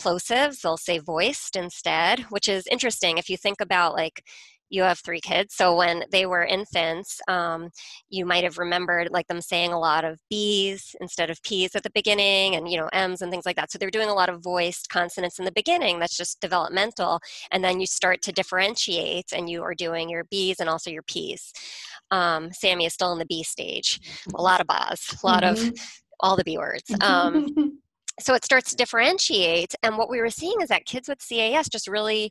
plosives, 0.00 0.60
they'll 0.60 0.76
say 0.76 0.98
voiced 0.98 1.56
instead, 1.56 2.20
which 2.30 2.48
is 2.48 2.66
interesting 2.68 3.18
if 3.18 3.28
you 3.28 3.36
think 3.36 3.60
about 3.60 3.94
like 3.94 4.24
you 4.70 4.82
have 4.82 4.98
three 4.98 5.20
kids 5.20 5.54
so 5.54 5.74
when 5.76 6.04
they 6.10 6.26
were 6.26 6.44
infants 6.44 7.20
um, 7.28 7.70
you 8.10 8.24
might 8.24 8.44
have 8.44 8.58
remembered 8.58 9.08
like 9.10 9.26
them 9.26 9.40
saying 9.40 9.72
a 9.72 9.78
lot 9.78 10.04
of 10.04 10.18
b's 10.30 10.94
instead 11.00 11.30
of 11.30 11.42
p's 11.42 11.74
at 11.74 11.82
the 11.82 11.90
beginning 11.90 12.54
and 12.54 12.68
you 12.68 12.76
know 12.76 12.88
m's 12.92 13.22
and 13.22 13.30
things 13.30 13.46
like 13.46 13.56
that. 13.56 13.70
So 13.70 13.78
they're 13.78 13.90
doing 13.90 14.08
a 14.08 14.14
lot 14.14 14.28
of 14.28 14.42
voiced 14.42 14.88
consonants 14.88 15.38
in 15.38 15.44
the 15.44 15.52
beginning 15.52 15.98
that's 15.98 16.16
just 16.16 16.40
developmental 16.40 17.20
and 17.50 17.62
then 17.64 17.80
you 17.80 17.86
start 17.86 18.22
to 18.22 18.32
differentiate 18.32 19.32
and 19.32 19.48
you 19.48 19.62
are 19.62 19.74
doing 19.74 20.08
your 20.08 20.24
b's 20.24 20.60
and 20.60 20.68
also 20.68 20.90
your 20.90 21.02
p's. 21.02 21.52
Um, 22.10 22.50
sammy 22.52 22.86
is 22.86 22.94
still 22.94 23.12
in 23.12 23.18
the 23.18 23.26
b 23.26 23.42
stage. 23.42 24.00
A 24.34 24.42
lot 24.42 24.60
of 24.60 24.66
B's, 24.66 25.22
a 25.22 25.26
lot 25.26 25.42
mm-hmm. 25.42 25.68
of 25.68 25.74
all 26.20 26.36
the 26.36 26.44
b 26.44 26.58
words. 26.58 26.90
Um, 27.00 27.54
so 28.20 28.34
it 28.34 28.44
starts 28.44 28.70
to 28.70 28.76
differentiate 28.76 29.74
and 29.82 29.96
what 29.96 30.10
we 30.10 30.20
were 30.20 30.30
seeing 30.30 30.60
is 30.60 30.68
that 30.68 30.84
kids 30.86 31.08
with 31.08 31.26
cas 31.26 31.68
just 31.68 31.88
really 31.88 32.30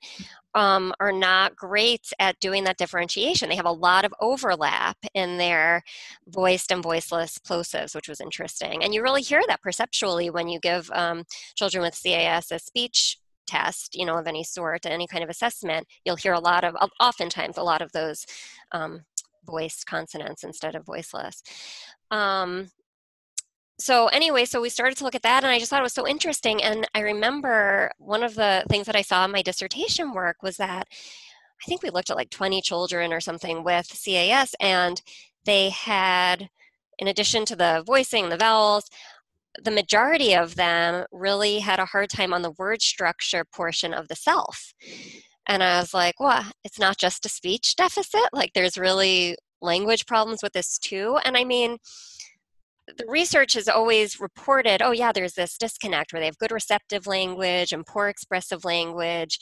um, 0.55 0.93
are 0.99 1.11
not 1.11 1.55
great 1.55 2.11
at 2.17 2.39
doing 2.39 2.63
that 2.63 2.77
differentiation. 2.77 3.47
They 3.47 3.55
have 3.55 3.65
a 3.65 3.71
lot 3.71 4.05
of 4.05 4.13
overlap 4.19 4.97
in 5.13 5.37
their 5.37 5.83
voiced 6.27 6.71
and 6.71 6.81
voiceless 6.81 7.37
plosives 7.37 7.95
which 7.95 8.09
was 8.09 8.21
interesting 8.21 8.83
and 8.83 8.93
you 8.93 9.01
really 9.01 9.21
hear 9.21 9.41
that 9.47 9.61
perceptually 9.61 10.29
when 10.29 10.47
you 10.47 10.59
give 10.59 10.89
um, 10.91 11.23
children 11.55 11.81
with 11.81 12.01
cas 12.01 12.51
a 12.51 12.59
speech 12.59 13.17
test 13.45 13.95
you 13.95 14.05
know 14.05 14.17
of 14.17 14.27
any 14.27 14.43
sort 14.43 14.85
any 14.85 15.07
kind 15.07 15.23
of 15.23 15.29
assessment 15.29 15.87
you'll 16.03 16.17
hear 16.17 16.33
a 16.33 16.39
lot 16.39 16.65
of 16.65 16.75
oftentimes 16.99 17.57
a 17.57 17.63
lot 17.63 17.81
of 17.81 17.89
those 17.93 18.25
um, 18.73 19.05
voiced 19.47 19.87
consonants 19.87 20.43
instead 20.43 20.75
of 20.75 20.85
voiceless. 20.85 21.41
Um, 22.11 22.69
so 23.79 24.07
anyway 24.07 24.45
so 24.45 24.61
we 24.61 24.69
started 24.69 24.97
to 24.97 25.03
look 25.03 25.15
at 25.15 25.21
that 25.21 25.43
and 25.43 25.51
i 25.51 25.59
just 25.59 25.69
thought 25.69 25.79
it 25.79 25.83
was 25.83 25.93
so 25.93 26.07
interesting 26.07 26.61
and 26.63 26.87
i 26.95 26.99
remember 26.99 27.91
one 27.97 28.23
of 28.23 28.35
the 28.35 28.63
things 28.69 28.85
that 28.85 28.95
i 28.95 29.01
saw 29.01 29.25
in 29.25 29.31
my 29.31 29.41
dissertation 29.41 30.13
work 30.13 30.37
was 30.41 30.57
that 30.57 30.87
i 30.89 31.65
think 31.67 31.83
we 31.83 31.89
looked 31.89 32.09
at 32.09 32.17
like 32.17 32.29
20 32.29 32.61
children 32.61 33.13
or 33.13 33.19
something 33.19 33.63
with 33.63 33.87
cas 34.03 34.55
and 34.59 35.01
they 35.45 35.69
had 35.69 36.49
in 36.97 37.07
addition 37.07 37.45
to 37.45 37.55
the 37.55 37.83
voicing 37.85 38.29
the 38.29 38.37
vowels 38.37 38.89
the 39.63 39.71
majority 39.71 40.35
of 40.35 40.55
them 40.55 41.05
really 41.11 41.59
had 41.59 41.79
a 41.79 41.85
hard 41.85 42.09
time 42.09 42.33
on 42.33 42.43
the 42.43 42.51
word 42.51 42.81
structure 42.81 43.43
portion 43.43 43.91
of 43.91 44.07
the 44.07 44.15
CELF. 44.15 44.73
And 45.47 45.63
i 45.63 45.79
was 45.79 45.93
like 45.93 46.19
well 46.19 46.45
it's 46.63 46.79
not 46.79 46.97
just 46.97 47.25
a 47.25 47.29
speech 47.29 47.75
deficit 47.75 48.29
like 48.33 48.53
there's 48.53 48.77
really 48.77 49.37
language 49.61 50.05
problems 50.05 50.43
with 50.43 50.53
this 50.53 50.77
too 50.77 51.17
and 51.25 51.37
i 51.37 51.43
mean 51.43 51.77
the 52.95 53.05
research 53.07 53.53
has 53.53 53.67
always 53.67 54.19
reported, 54.19 54.81
oh 54.81 54.91
yeah, 54.91 55.11
there's 55.11 55.33
this 55.33 55.57
disconnect 55.57 56.13
where 56.13 56.19
they 56.21 56.25
have 56.25 56.37
good 56.37 56.51
receptive 56.51 57.05
language 57.05 57.73
and 57.73 57.85
poor 57.85 58.07
expressive 58.07 58.63
language. 58.63 59.39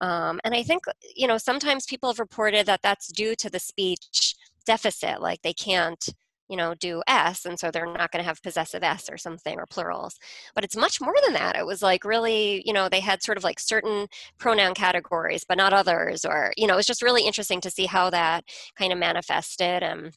Um, 0.00 0.40
and 0.44 0.54
I 0.54 0.62
think, 0.62 0.84
you 1.14 1.26
know, 1.26 1.38
sometimes 1.38 1.84
people 1.86 2.08
have 2.08 2.18
reported 2.18 2.66
that 2.66 2.80
that's 2.82 3.12
due 3.12 3.34
to 3.36 3.50
the 3.50 3.58
speech 3.58 4.34
deficit, 4.64 5.20
like 5.20 5.42
they 5.42 5.52
can't, 5.52 6.08
you 6.48 6.56
know, 6.56 6.74
do 6.74 7.02
S, 7.08 7.44
and 7.44 7.58
so 7.58 7.70
they're 7.70 7.86
not 7.86 8.12
going 8.12 8.22
to 8.22 8.28
have 8.28 8.40
possessive 8.42 8.82
S 8.82 9.10
or 9.10 9.18
something 9.18 9.58
or 9.58 9.66
plurals. 9.66 10.16
But 10.54 10.64
it's 10.64 10.76
much 10.76 11.00
more 11.00 11.14
than 11.24 11.34
that. 11.34 11.56
It 11.56 11.66
was 11.66 11.82
like 11.82 12.04
really, 12.04 12.62
you 12.64 12.72
know, 12.72 12.88
they 12.88 13.00
had 13.00 13.22
sort 13.22 13.36
of 13.36 13.44
like 13.44 13.58
certain 13.58 14.06
pronoun 14.38 14.72
categories, 14.74 15.44
but 15.46 15.58
not 15.58 15.72
others, 15.72 16.24
or, 16.24 16.52
you 16.56 16.66
know, 16.66 16.74
it 16.74 16.78
was 16.78 16.86
just 16.86 17.02
really 17.02 17.26
interesting 17.26 17.60
to 17.62 17.70
see 17.70 17.86
how 17.86 18.10
that 18.10 18.44
kind 18.78 18.92
of 18.92 18.98
manifested. 18.98 19.82
And 19.82 20.14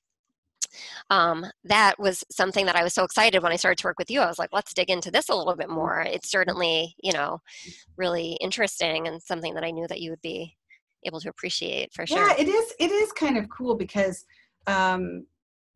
um, 1.09 1.45
that 1.63 1.99
was 1.99 2.23
something 2.31 2.65
that 2.65 2.75
I 2.75 2.83
was 2.83 2.93
so 2.93 3.03
excited 3.03 3.43
when 3.43 3.51
I 3.51 3.57
started 3.57 3.79
to 3.79 3.87
work 3.87 3.99
with 3.99 4.09
you. 4.09 4.21
I 4.21 4.27
was 4.27 4.39
like, 4.39 4.49
let's 4.53 4.73
dig 4.73 4.89
into 4.89 5.11
this 5.11 5.29
a 5.29 5.35
little 5.35 5.55
bit 5.55 5.69
more. 5.69 6.01
It's 6.01 6.31
certainly, 6.31 6.95
you 7.03 7.13
know, 7.13 7.39
really 7.97 8.37
interesting 8.41 9.07
and 9.07 9.21
something 9.21 9.53
that 9.55 9.63
I 9.63 9.71
knew 9.71 9.87
that 9.87 10.01
you 10.01 10.11
would 10.11 10.21
be 10.21 10.55
able 11.05 11.19
to 11.21 11.29
appreciate 11.29 11.93
for 11.93 12.05
sure. 12.05 12.17
Yeah, 12.17 12.35
it 12.37 12.47
is. 12.47 12.73
It 12.79 12.91
is 12.91 13.11
kind 13.13 13.37
of 13.37 13.49
cool 13.49 13.75
because 13.75 14.25
um, 14.67 15.25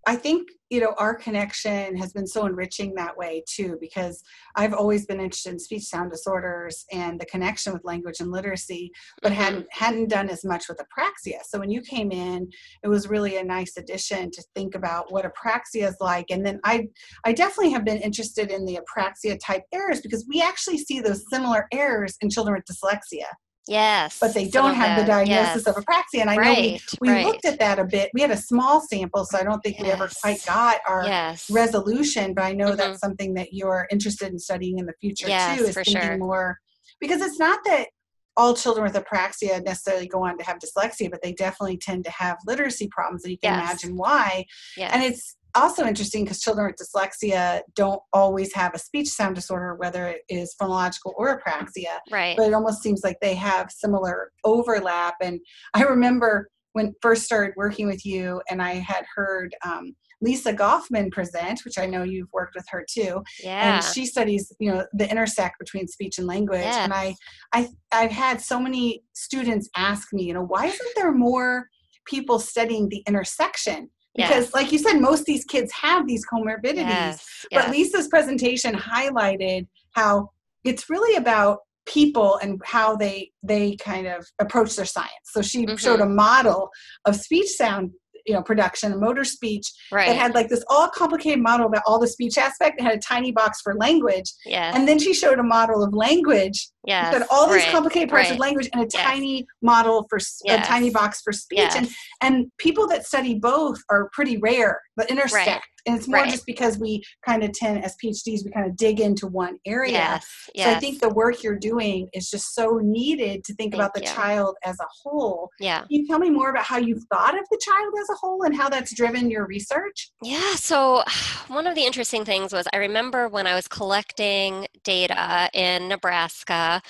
I 0.05 0.15
think 0.15 0.50
you 0.69 0.79
know 0.79 0.93
our 0.98 1.13
connection 1.13 1.95
has 1.98 2.12
been 2.12 2.25
so 2.27 2.45
enriching 2.45 2.95
that 2.95 3.15
way 3.15 3.43
too 3.48 3.77
because 3.79 4.24
I've 4.55 4.74
always 4.74 5.05
been 5.05 5.19
interested 5.19 5.53
in 5.53 5.60
speech 5.60 5.83
sound 5.83 6.12
disorders 6.12 6.86
and 6.91 7.19
the 7.19 7.25
connection 7.25 7.74
with 7.74 7.86
language 7.86 8.19
and 8.19 8.31
literacy, 8.31 8.91
but 9.22 9.31
mm-hmm. 9.31 9.41
hadn't 9.41 9.67
hadn't 9.72 10.10
done 10.10 10.29
as 10.29 10.43
much 10.43 10.67
with 10.67 10.79
apraxia. 10.79 11.39
So 11.48 11.60
when 11.60 11.69
you 11.69 11.81
came 11.81 12.12
in, 12.12 12.50
it 12.83 12.88
was 12.88 13.07
really 13.07 13.38
a 13.38 13.43
nice 13.43 13.77
addition 13.77 14.31
to 14.31 14.43
think 14.55 14.75
about 14.75 15.12
what 15.12 15.25
apraxia 15.25 15.88
is 15.88 15.98
like. 16.01 16.25
And 16.31 16.45
then 16.45 16.60
I 16.63 16.88
I 17.24 17.33
definitely 17.33 17.72
have 17.72 17.86
been 17.86 17.98
interested 17.98 18.51
in 18.51 18.65
the 18.65 18.79
apraxia 18.79 19.39
type 19.39 19.63
errors 19.72 20.01
because 20.01 20.25
we 20.27 20.41
actually 20.41 20.79
see 20.79 21.00
those 21.00 21.24
similar 21.29 21.67
errors 21.72 22.17
in 22.22 22.29
children 22.29 22.55
with 22.55 22.65
dyslexia 22.65 23.27
Yes. 23.67 24.20
but 24.20 24.34
they 24.34 24.48
don't 24.48 24.75
have 24.75 25.00
the 25.00 25.05
diagnosis 25.05 25.63
yes. 25.65 25.67
of 25.67 25.75
apraxia. 25.75 26.22
And 26.22 26.29
I 26.29 26.36
right, 26.36 26.72
know 26.74 26.79
we, 27.01 27.08
we 27.08 27.10
right. 27.10 27.25
looked 27.25 27.46
at 27.46 27.60
that 27.60 27.79
a 27.79 27.86
bit. 27.86 28.10
We 28.13 28.22
had 28.22 28.32
a 28.32 28.38
small 28.38 28.82
sample, 28.82 29.25
so 29.25 29.38
I 29.38 29.43
don't 29.43 29.62
think 29.62 29.77
yes. 29.77 29.86
we 29.86 29.91
ever 29.91 30.10
quite 30.22 30.46
got 30.46 30.82
our 30.88 31.05
yes. 31.05 31.50
resolution, 31.50 32.34
but 32.34 32.43
I 32.43 32.53
know 32.53 32.67
mm-hmm. 32.67 32.77
that's 32.77 33.00
something 33.00 33.34
that 33.36 33.53
you're 33.53 33.88
interested 33.91 34.32
in 34.32 34.39
studying 34.39 34.79
in 34.79 34.86
the 34.86 34.93
future 35.00 35.27
too, 35.27 35.63
is 35.65 35.75
thinking 35.75 36.01
sure. 36.01 36.17
more 36.17 36.60
because 37.00 37.22
it's 37.22 37.39
not 37.39 37.60
that 37.65 37.88
all 38.36 38.55
children 38.55 38.84
with 38.84 38.96
apraxia 38.96 39.63
necessarily 39.63 40.08
go 40.08 40.25
on 40.25 40.38
to 40.38 40.43
have 40.43 40.58
dyslexia, 40.58 41.10
but 41.12 41.22
they 41.22 41.34
definitely 41.34 41.77
tend 41.77 42.03
to 42.03 42.12
have 42.12 42.38
literacy 42.46 42.88
problems, 42.88 43.24
and 43.24 43.32
you 43.32 43.38
can 43.38 43.53
imagine 43.53 43.96
why. 43.96 44.46
And 44.77 45.03
it's 45.03 45.36
also 45.55 45.86
interesting 45.86 46.24
because 46.24 46.41
children 46.41 46.67
with 46.67 46.75
dyslexia 46.75 47.62
don't 47.75 48.01
always 48.12 48.53
have 48.53 48.74
a 48.74 48.79
speech 48.79 49.07
sound 49.10 49.36
disorder, 49.36 49.75
whether 49.75 50.07
it 50.07 50.22
is 50.29 50.55
phonological 50.62 51.13
or 51.15 51.39
apraxia. 51.39 52.00
Right. 52.12 52.36
But 52.38 52.48
it 52.48 52.53
almost 52.53 52.81
seems 52.81 53.01
like 53.03 53.17
they 53.22 53.36
have 53.36 53.72
similar 53.72 54.31
overlap. 54.43 55.15
And 55.22 55.39
I 55.74 55.83
remember 55.83 56.50
when 56.74 56.93
first 57.01 57.24
started 57.24 57.53
working 57.55 57.88
with 57.88 58.05
you, 58.05 58.41
and 58.50 58.62
I 58.62 58.74
had 58.74 59.05
heard 59.15 59.55
um, 59.63 59.95
Lisa 60.22 60.53
Goffman 60.53 61.12
present, 61.12 61.62
which 61.65 61.77
I 61.77 61.86
know 61.86 62.03
you've 62.03 62.31
worked 62.33 62.55
with 62.55 62.65
her 62.69 62.86
too. 62.89 63.22
Yeah. 63.43 63.75
And 63.75 63.83
she 63.83 64.05
studies, 64.05 64.51
you 64.60 64.72
know, 64.72 64.86
the 64.93 65.10
intersect 65.10 65.60
between 65.60 65.88
speech 65.88 66.17
and 66.17 66.25
language. 66.25 66.62
Yes. 66.62 66.77
And 66.77 66.93
I, 66.93 67.15
I, 67.53 67.67
I've 67.91 68.12
had 68.12 68.41
so 68.41 68.60
many 68.60 69.03
students 69.13 69.69
ask 69.75 70.13
me, 70.13 70.24
you 70.24 70.33
know, 70.33 70.43
why 70.43 70.65
isn't 70.65 70.95
there 70.95 71.12
more 71.12 71.67
people 72.05 72.39
studying 72.39 72.89
the 72.89 73.03
intersection? 73.07 73.89
Because 74.15 74.46
yes. 74.46 74.53
like 74.53 74.72
you 74.72 74.77
said 74.77 75.00
most 75.00 75.22
of 75.22 75.25
these 75.25 75.46
kids 75.46 75.72
have 75.72 76.08
these 76.08 76.25
comorbidities 76.25 76.75
yes. 76.75 77.46
but 77.51 77.67
yes. 77.67 77.70
lisa's 77.70 78.08
presentation 78.08 78.74
highlighted 78.74 79.67
how 79.91 80.29
it's 80.63 80.89
really 80.89 81.15
about 81.15 81.60
people 81.86 82.38
and 82.41 82.62
how 82.63 82.96
they 82.96 83.29
they 83.41 83.75
kind 83.77 84.08
of 84.08 84.25
approach 84.39 84.75
their 84.75 84.86
science 84.86 85.12
so 85.25 85.41
she 85.41 85.65
mm-hmm. 85.65 85.75
showed 85.75 86.00
a 86.00 86.05
model 86.05 86.70
of 87.05 87.15
speech 87.15 87.50
sound 87.50 87.91
you 88.25 88.33
know 88.33 88.41
production 88.41 88.99
motor 88.99 89.23
speech 89.23 89.71
right. 89.91 90.09
it 90.09 90.15
had 90.15 90.33
like 90.33 90.49
this 90.49 90.63
all 90.69 90.87
complicated 90.89 91.41
model 91.41 91.67
about 91.67 91.81
all 91.85 91.99
the 91.99 92.07
speech 92.07 92.37
aspect 92.37 92.79
it 92.79 92.83
had 92.83 92.95
a 92.95 92.99
tiny 92.99 93.31
box 93.31 93.61
for 93.61 93.75
language 93.75 94.31
yes. 94.45 94.75
and 94.75 94.87
then 94.87 94.97
she 94.97 95.13
showed 95.13 95.39
a 95.39 95.43
model 95.43 95.83
of 95.83 95.93
language 95.93 96.69
yeah 96.85 97.11
had 97.11 97.23
all 97.29 97.47
these 97.47 97.63
right. 97.63 97.71
complicated 97.71 98.09
parts 98.09 98.29
right. 98.29 98.33
of 98.33 98.39
language 98.39 98.69
and 98.73 98.81
a 98.81 98.87
yes. 98.93 99.03
tiny 99.03 99.45
model 99.61 100.05
for 100.09 100.19
yes. 100.45 100.65
a 100.65 100.67
tiny 100.67 100.89
box 100.89 101.21
for 101.21 101.31
speech 101.31 101.59
yes. 101.59 101.75
and 101.75 101.89
and 102.21 102.51
people 102.57 102.87
that 102.87 103.05
study 103.05 103.35
both 103.35 103.79
are 103.89 104.09
pretty 104.13 104.37
rare 104.37 104.79
but 104.95 105.09
intersect 105.09 105.65
and 105.85 105.97
it's 105.97 106.07
more 106.07 106.21
right. 106.21 106.31
just 106.31 106.45
because 106.45 106.77
we 106.77 107.03
kind 107.25 107.43
of 107.43 107.51
tend 107.51 107.83
as 107.83 107.95
phds 108.03 108.43
we 108.45 108.51
kind 108.51 108.65
of 108.65 108.75
dig 108.75 108.99
into 108.99 109.27
one 109.27 109.57
area 109.65 109.91
yes. 109.91 110.25
yes. 110.53 110.65
so 110.65 110.75
i 110.75 110.79
think 110.79 110.99
the 110.99 111.09
work 111.09 111.43
you're 111.43 111.57
doing 111.57 112.07
is 112.13 112.29
just 112.29 112.53
so 112.53 112.79
needed 112.83 113.43
to 113.43 113.53
think 113.55 113.73
Thank 113.73 113.81
about 113.81 113.93
the 113.93 114.01
you. 114.01 114.07
child 114.07 114.55
as 114.63 114.79
a 114.79 114.85
whole 115.03 115.49
yeah 115.59 115.79
can 115.79 115.87
you 115.89 116.07
tell 116.07 116.19
me 116.19 116.29
more 116.29 116.49
about 116.49 116.65
how 116.65 116.77
you've 116.77 117.03
thought 117.11 117.37
of 117.37 117.45
the 117.49 117.61
child 117.63 117.93
as 118.01 118.09
a 118.09 118.15
whole 118.15 118.43
and 118.43 118.55
how 118.55 118.69
that's 118.69 118.93
driven 118.95 119.29
your 119.29 119.45
research 119.45 120.11
yeah 120.21 120.55
so 120.55 121.03
one 121.47 121.67
of 121.67 121.75
the 121.75 121.83
interesting 121.83 122.25
things 122.25 122.53
was 122.53 122.67
i 122.73 122.77
remember 122.77 123.27
when 123.27 123.47
i 123.47 123.55
was 123.55 123.67
collecting 123.67 124.67
data 124.83 125.49
in 125.53 125.87
nebraska 125.87 126.81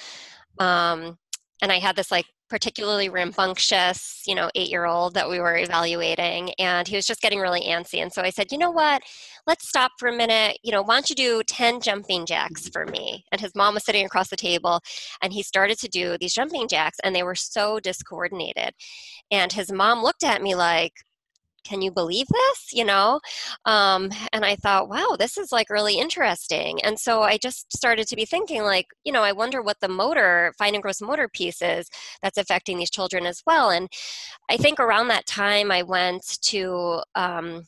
um, 0.60 1.18
and 1.62 1.72
i 1.72 1.80
had 1.80 1.96
this 1.96 2.12
like 2.12 2.26
particularly 2.54 3.10
rambunctious, 3.10 4.22
you 4.28 4.36
know, 4.36 4.48
eight 4.54 4.70
year 4.70 4.86
old 4.86 5.16
that 5.16 5.28
we 5.28 5.40
were 5.40 5.58
evaluating, 5.58 6.52
and 6.60 6.88
he 6.88 6.96
was 6.96 7.08
just 7.08 7.20
getting 7.20 7.40
really 7.40 7.62
antsy. 7.62 8.00
And 8.00 8.14
so 8.14 8.22
I 8.22 8.30
said, 8.30 8.52
you 8.52 8.60
know 8.60 8.70
what? 8.70 9.02
Let's 9.48 9.68
stop 9.68 9.92
for 9.98 10.08
a 10.08 10.16
minute. 10.16 10.60
You 10.62 10.72
know, 10.72 10.84
why 10.84 10.94
don't 10.94 11.10
you 11.10 11.16
do 11.16 11.42
10 11.48 11.82
jumping 11.82 12.28
jacks 12.28 12.70
for 12.70 12.86
me? 12.86 13.26
And 13.32 13.42
his 13.42 13.56
mom 13.56 13.74
was 13.74 13.84
sitting 13.84 14.06
across 14.06 14.30
the 14.30 14.36
table, 14.36 14.82
and 15.24 15.34
he 15.34 15.42
started 15.42 15.80
to 15.80 15.88
do 15.88 16.16
these 16.20 16.36
jumping 16.36 16.68
jacks, 16.68 17.00
and 17.04 17.16
they 17.16 17.24
were 17.24 17.34
so 17.34 17.80
discoordinated. 17.80 18.76
And 19.32 19.52
his 19.52 19.72
mom 19.72 20.04
looked 20.04 20.24
at 20.24 20.44
me 20.44 20.54
like, 20.54 20.94
can 21.64 21.82
you 21.82 21.92
believe 21.92 22.28
this? 22.28 22.70
You 22.74 22.86
know 22.86 23.20
um, 23.66 24.10
and 24.32 24.46
i 24.46 24.56
thought 24.56 24.90
wow 24.90 25.16
this 25.18 25.38
is 25.38 25.52
like 25.52 25.70
really 25.70 25.98
interesting. 25.98 26.82
And 26.84 27.00
so 27.00 27.22
i 27.22 27.38
just 27.38 27.72
started 27.76 28.08
to 28.08 28.16
be 28.16 28.26
thinking 28.26 28.64
like 28.64 28.88
you 29.04 29.12
know 29.12 29.24
i 29.24 29.32
wonder 29.32 29.62
what 29.62 29.80
the 29.80 29.88
motor 29.88 30.54
fine 30.58 30.74
and 30.76 30.84
gross 30.84 31.02
motor 31.02 31.28
piece 31.28 31.62
is 31.62 31.90
that's 32.22 32.38
affecting 32.38 32.78
these 32.78 32.90
children 32.90 33.26
as 33.26 33.42
well. 33.46 33.70
And 33.70 33.90
i 34.50 34.58
think 34.58 34.80
around 34.80 35.08
that 35.10 35.26
time 35.26 35.72
i 35.72 35.84
went 35.84 36.24
to 36.44 37.02
um, 37.16 37.64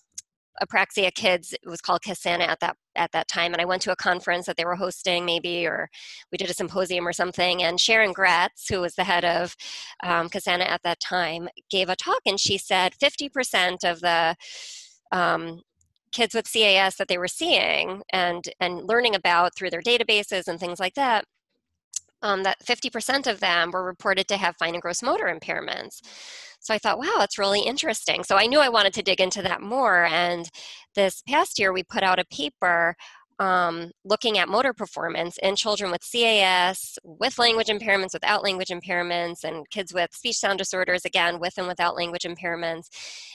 apraxia 0.63 1.13
kids 1.13 1.53
it 1.53 1.67
was 1.69 1.81
called 1.81 2.01
CASANA 2.01 2.47
at 2.47 2.59
that 2.61 2.77
at 2.95 3.11
that 3.11 3.27
time 3.27 3.53
and 3.53 3.61
i 3.61 3.65
went 3.65 3.81
to 3.81 3.91
a 3.91 3.95
conference 3.95 4.45
that 4.45 4.57
they 4.57 4.65
were 4.65 4.75
hosting 4.75 5.25
maybe 5.25 5.65
or 5.65 5.89
we 6.31 6.37
did 6.37 6.49
a 6.49 6.53
symposium 6.53 7.07
or 7.07 7.13
something 7.13 7.63
and 7.63 7.79
Sharon 7.79 8.13
Gretz 8.13 8.67
who 8.69 8.81
was 8.81 8.95
the 8.95 9.03
head 9.03 9.25
of 9.25 9.55
um, 10.03 10.29
at 10.35 10.81
that 10.83 10.99
time 10.99 11.49
gave 11.69 11.89
a 11.89 11.95
talk 11.95 12.21
and 12.25 12.39
she 12.39 12.57
said 12.57 12.93
50% 13.01 13.83
of 13.83 14.01
the 14.01 14.35
um, 15.11 15.61
kids 16.11 16.33
with 16.33 16.51
cas 16.51 16.95
that 16.95 17.07
they 17.07 17.17
were 17.17 17.27
seeing 17.27 18.01
and 18.11 18.45
and 18.59 18.87
learning 18.87 19.15
about 19.15 19.55
through 19.55 19.69
their 19.69 19.81
databases 19.81 20.47
and 20.47 20.59
things 20.59 20.79
like 20.79 20.93
that 20.95 21.25
um, 22.25 22.43
that 22.43 22.57
50% 22.65 23.27
of 23.27 23.39
them 23.39 23.71
were 23.71 23.83
reported 23.83 24.27
to 24.27 24.37
have 24.37 24.57
fine 24.57 24.73
and 24.73 24.81
gross 24.81 25.01
motor 25.01 25.25
impairments 25.25 26.01
so 26.65 26.73
I 26.73 26.79
thought, 26.79 26.97
wow, 26.97 27.13
that's 27.19 27.37
really 27.37 27.61
interesting. 27.61 28.23
So 28.23 28.37
I 28.37 28.47
knew 28.47 28.59
I 28.59 28.69
wanted 28.69 28.93
to 28.95 29.03
dig 29.03 29.21
into 29.21 29.43
that 29.43 29.61
more. 29.61 30.05
And 30.05 30.49
this 30.95 31.21
past 31.21 31.59
year, 31.59 31.71
we 31.71 31.83
put 31.83 32.01
out 32.01 32.17
a 32.17 32.25
paper 32.25 32.95
um, 33.37 33.91
looking 34.03 34.39
at 34.39 34.49
motor 34.49 34.73
performance 34.73 35.37
in 35.43 35.55
children 35.57 35.91
with 35.91 36.01
CAS, 36.09 36.97
with 37.03 37.37
language 37.37 37.67
impairments, 37.67 38.13
without 38.13 38.43
language 38.43 38.69
impairments, 38.69 39.43
and 39.43 39.69
kids 39.69 39.93
with 39.93 40.09
speech 40.15 40.37
sound 40.37 40.57
disorders, 40.57 41.05
again, 41.05 41.39
with 41.39 41.53
and 41.57 41.67
without 41.67 41.95
language 41.95 42.23
impairments, 42.23 42.87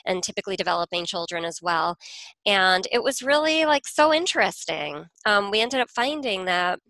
and 0.05 0.25
typically 0.25 0.57
developing 0.57 1.05
children 1.05 1.45
as 1.45 1.61
well. 1.63 1.99
And 2.47 2.89
it 2.91 3.05
was 3.05 3.23
really 3.23 3.65
like 3.65 3.87
so 3.87 4.13
interesting. 4.13 5.05
Um, 5.25 5.53
we 5.53 5.61
ended 5.61 5.79
up 5.81 5.91
finding 5.91 6.47
that 6.47 6.81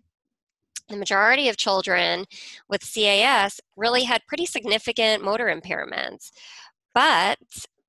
the 0.91 0.97
majority 0.97 1.49
of 1.49 1.57
children 1.57 2.25
with 2.69 2.81
CAS 2.81 3.59
really 3.75 4.03
had 4.03 4.25
pretty 4.27 4.45
significant 4.45 5.23
motor 5.23 5.45
impairments. 5.45 6.31
But 6.93 7.37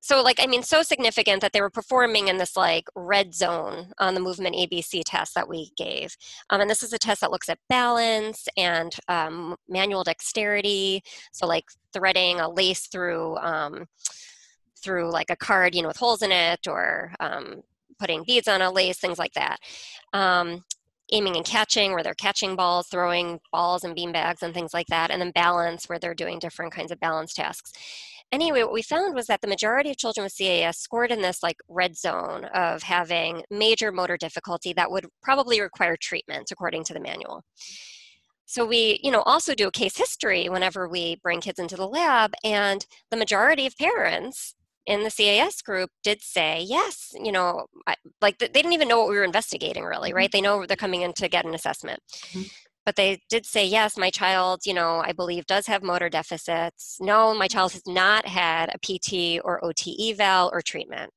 so 0.03 0.21
like 0.21 0.37
i 0.41 0.45
mean 0.45 0.61
so 0.61 0.83
significant 0.83 1.41
that 1.41 1.53
they 1.53 1.61
were 1.61 1.69
performing 1.69 2.27
in 2.27 2.37
this 2.37 2.57
like 2.57 2.89
red 2.93 3.33
zone 3.33 3.87
on 3.99 4.13
the 4.13 4.19
movement 4.19 4.55
abc 4.55 5.01
test 5.05 5.33
that 5.33 5.47
we 5.47 5.71
gave 5.77 6.15
um, 6.49 6.59
and 6.61 6.69
this 6.69 6.83
is 6.83 6.91
a 6.93 6.99
test 6.99 7.21
that 7.21 7.31
looks 7.31 7.49
at 7.49 7.57
balance 7.69 8.47
and 8.57 8.93
um, 9.07 9.55
manual 9.69 10.03
dexterity 10.03 11.01
so 11.31 11.47
like 11.47 11.65
threading 11.93 12.39
a 12.39 12.49
lace 12.49 12.87
through 12.87 13.37
um, 13.37 13.85
through 14.83 15.09
like 15.09 15.29
a 15.29 15.37
card 15.37 15.73
you 15.73 15.81
know 15.81 15.87
with 15.87 15.97
holes 15.97 16.21
in 16.21 16.31
it 16.31 16.67
or 16.67 17.13
um, 17.21 17.61
putting 17.97 18.23
beads 18.25 18.49
on 18.49 18.61
a 18.61 18.69
lace 18.69 18.99
things 18.99 19.17
like 19.17 19.33
that 19.33 19.57
um, 20.11 20.63
aiming 21.13 21.37
and 21.37 21.45
catching, 21.45 21.93
where 21.93 22.03
they're 22.03 22.13
catching 22.15 22.55
balls, 22.55 22.87
throwing 22.87 23.39
balls 23.51 23.83
and 23.85 23.95
bean 23.95 24.11
bags 24.11 24.43
and 24.43 24.53
things 24.53 24.73
like 24.73 24.87
that, 24.87 25.11
and 25.11 25.21
then 25.21 25.31
balance, 25.31 25.87
where 25.87 25.99
they're 25.99 26.13
doing 26.13 26.39
different 26.39 26.73
kinds 26.73 26.91
of 26.91 26.99
balance 26.99 27.33
tasks. 27.33 27.71
Anyway, 28.31 28.63
what 28.63 28.73
we 28.73 28.81
found 28.81 29.13
was 29.13 29.27
that 29.27 29.41
the 29.41 29.47
majority 29.47 29.91
of 29.91 29.97
children 29.97 30.23
with 30.23 30.35
CAS 30.35 30.79
scored 30.79 31.11
in 31.11 31.21
this 31.21 31.43
like 31.43 31.57
red 31.69 31.95
zone 31.95 32.45
of 32.45 32.81
having 32.81 33.43
major 33.51 33.91
motor 33.91 34.17
difficulty 34.17 34.73
that 34.73 34.89
would 34.89 35.05
probably 35.21 35.61
require 35.61 35.95
treatment 35.95 36.49
according 36.51 36.83
to 36.83 36.93
the 36.93 36.99
manual. 36.99 37.43
So 38.45 38.65
we, 38.65 38.99
you 39.03 39.11
know, 39.11 39.21
also 39.21 39.53
do 39.53 39.67
a 39.67 39.71
case 39.71 39.97
history 39.97 40.49
whenever 40.49 40.89
we 40.89 41.17
bring 41.21 41.41
kids 41.41 41.59
into 41.59 41.75
the 41.75 41.87
lab, 41.87 42.33
and 42.43 42.85
the 43.11 43.17
majority 43.17 43.67
of 43.67 43.77
parents 43.77 44.55
in 44.85 45.03
the 45.03 45.11
CAS 45.11 45.61
group 45.61 45.89
did 46.03 46.21
say, 46.21 46.61
yes, 46.61 47.13
you 47.21 47.31
know, 47.31 47.67
I, 47.87 47.95
like 48.21 48.37
they 48.39 48.47
didn't 48.47 48.73
even 48.73 48.87
know 48.87 48.99
what 48.99 49.09
we 49.09 49.17
were 49.17 49.23
investigating 49.23 49.83
really, 49.83 50.09
mm-hmm. 50.09 50.17
right? 50.17 50.31
They 50.31 50.41
know 50.41 50.65
they're 50.65 50.75
coming 50.75 51.01
in 51.01 51.13
to 51.13 51.29
get 51.29 51.45
an 51.45 51.53
assessment. 51.53 51.99
Mm-hmm. 52.31 52.43
But 52.85 52.97
they 52.97 53.21
did 53.29 53.45
say, 53.45 53.65
yes, 53.65 53.97
my 53.97 54.09
child, 54.09 54.61
you 54.65 54.73
know, 54.73 55.01
I 55.05 55.13
believe 55.13 55.45
does 55.45 55.67
have 55.67 55.83
motor 55.83 56.09
deficits. 56.09 56.97
No, 56.99 57.33
my 57.33 57.47
child 57.47 57.71
has 57.71 57.83
not 57.87 58.27
had 58.27 58.69
a 58.73 58.77
PT 58.77 59.39
or 59.43 59.63
OT 59.63 60.11
eval 60.11 60.49
or 60.51 60.61
treatment. 60.61 61.11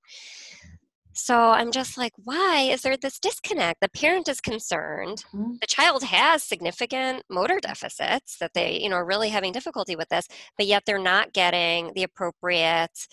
So 1.13 1.35
I'm 1.35 1.73
just 1.73 1.97
like, 1.97 2.13
why 2.23 2.69
is 2.71 2.83
there 2.83 2.97
this 2.97 3.19
disconnect? 3.19 3.81
The 3.81 3.89
parent 3.89 4.29
is 4.29 4.41
concerned. 4.41 5.25
Mm-hmm. 5.35 5.55
The 5.63 5.67
child 5.67 6.05
has 6.05 6.43
significant 6.43 7.23
motor 7.31 7.59
deficits 7.59 8.37
that 8.39 8.53
they, 8.55 8.79
you 8.81 8.91
know, 8.91 8.97
are 8.97 9.07
really 9.07 9.31
having 9.31 9.51
difficulty 9.51 9.97
with 9.97 10.11
this, 10.11 10.29
but 10.59 10.67
yet 10.67 10.83
they're 10.85 10.99
not 10.99 11.33
getting 11.33 11.93
the 11.95 12.03
appropriate 12.03 13.09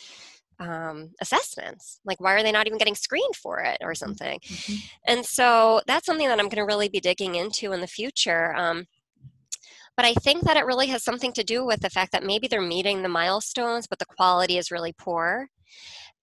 um, 0.59 1.11
assessments 1.21 1.99
like 2.05 2.19
why 2.19 2.33
are 2.33 2.43
they 2.43 2.51
not 2.51 2.67
even 2.67 2.77
getting 2.77 2.95
screened 2.95 3.35
for 3.35 3.59
it 3.59 3.77
or 3.81 3.91
mm-hmm, 3.91 3.95
something 3.95 4.39
mm-hmm. 4.39 4.75
and 5.07 5.25
so 5.25 5.81
that's 5.87 6.05
something 6.05 6.27
that 6.27 6.39
i'm 6.39 6.49
going 6.49 6.57
to 6.57 6.61
really 6.63 6.89
be 6.89 6.99
digging 6.99 7.35
into 7.35 7.71
in 7.71 7.81
the 7.81 7.87
future 7.87 8.53
um, 8.55 8.85
but 9.95 10.05
i 10.05 10.13
think 10.15 10.43
that 10.43 10.57
it 10.57 10.65
really 10.65 10.87
has 10.87 11.03
something 11.03 11.33
to 11.33 11.43
do 11.43 11.65
with 11.65 11.81
the 11.81 11.89
fact 11.89 12.11
that 12.11 12.23
maybe 12.23 12.47
they're 12.47 12.61
meeting 12.61 13.01
the 13.01 13.09
milestones 13.09 13.87
but 13.87 13.99
the 13.99 14.05
quality 14.05 14.57
is 14.57 14.71
really 14.71 14.93
poor 14.93 15.47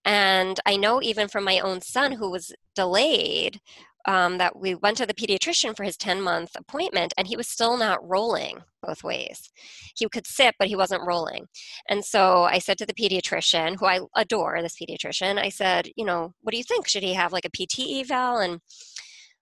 and 0.05 0.61
i 0.67 0.77
know 0.77 1.03
even 1.03 1.29
from 1.29 1.45
my 1.45 1.59
own 1.61 1.81
son 1.81 2.13
who 2.13 2.31
was 2.31 2.55
delayed 2.75 3.61
um, 4.07 4.39
that 4.39 4.59
we 4.59 4.75
went 4.75 4.97
to 4.99 5.07
the 5.07 5.15
pediatrician 5.15 5.77
for 5.77 5.85
his 5.85 5.97
10 5.97 6.23
month 6.23 6.53
appointment 6.57 7.13
and 7.17 7.27
he 7.27 7.37
was 7.37 7.49
still 7.49 7.77
not 7.77 8.07
rolling 8.07 8.59
both 8.83 9.05
ways. 9.05 9.51
He 9.97 10.09
could 10.09 10.27
sit, 10.27 10.55
but 10.59 10.69
he 10.69 10.77
wasn't 10.77 11.07
rolling. 11.07 11.47
And 11.89 12.05
so 12.05 12.45
I 12.45 12.59
said 12.59 12.79
to 12.79 12.87
the 12.87 12.95
pediatrician, 12.95 13.77
who 13.79 13.87
I 13.87 14.01
adore, 14.17 14.61
this 14.63 14.77
pediatrician, 14.81 15.39
I 15.39 15.51
said, 15.51 15.91
you 15.97 16.05
know, 16.05 16.35
what 16.41 16.53
do 16.53 16.59
you 16.59 16.65
think? 16.65 16.89
Should 16.89 17.03
he 17.03 17.15
have 17.15 17.33
like 17.33 17.45
a 17.45 17.51
PT 17.51 18.01
eval? 18.01 18.39
And 18.39 18.61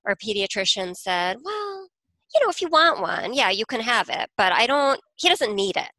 our 0.07 0.16
pediatrician 0.16 0.97
said, 0.97 1.37
well, 1.42 1.88
you 2.35 2.40
know, 2.40 2.51
if 2.51 2.61
you 2.61 2.68
want 2.68 3.01
one, 3.01 3.33
yeah, 3.33 3.51
you 3.51 3.64
can 3.64 3.81
have 3.81 4.09
it, 4.09 4.29
but 4.37 4.53
I 4.53 4.66
don't, 4.66 5.01
he 5.16 5.29
doesn't 5.29 5.55
need 5.55 5.77
it. 5.77 5.90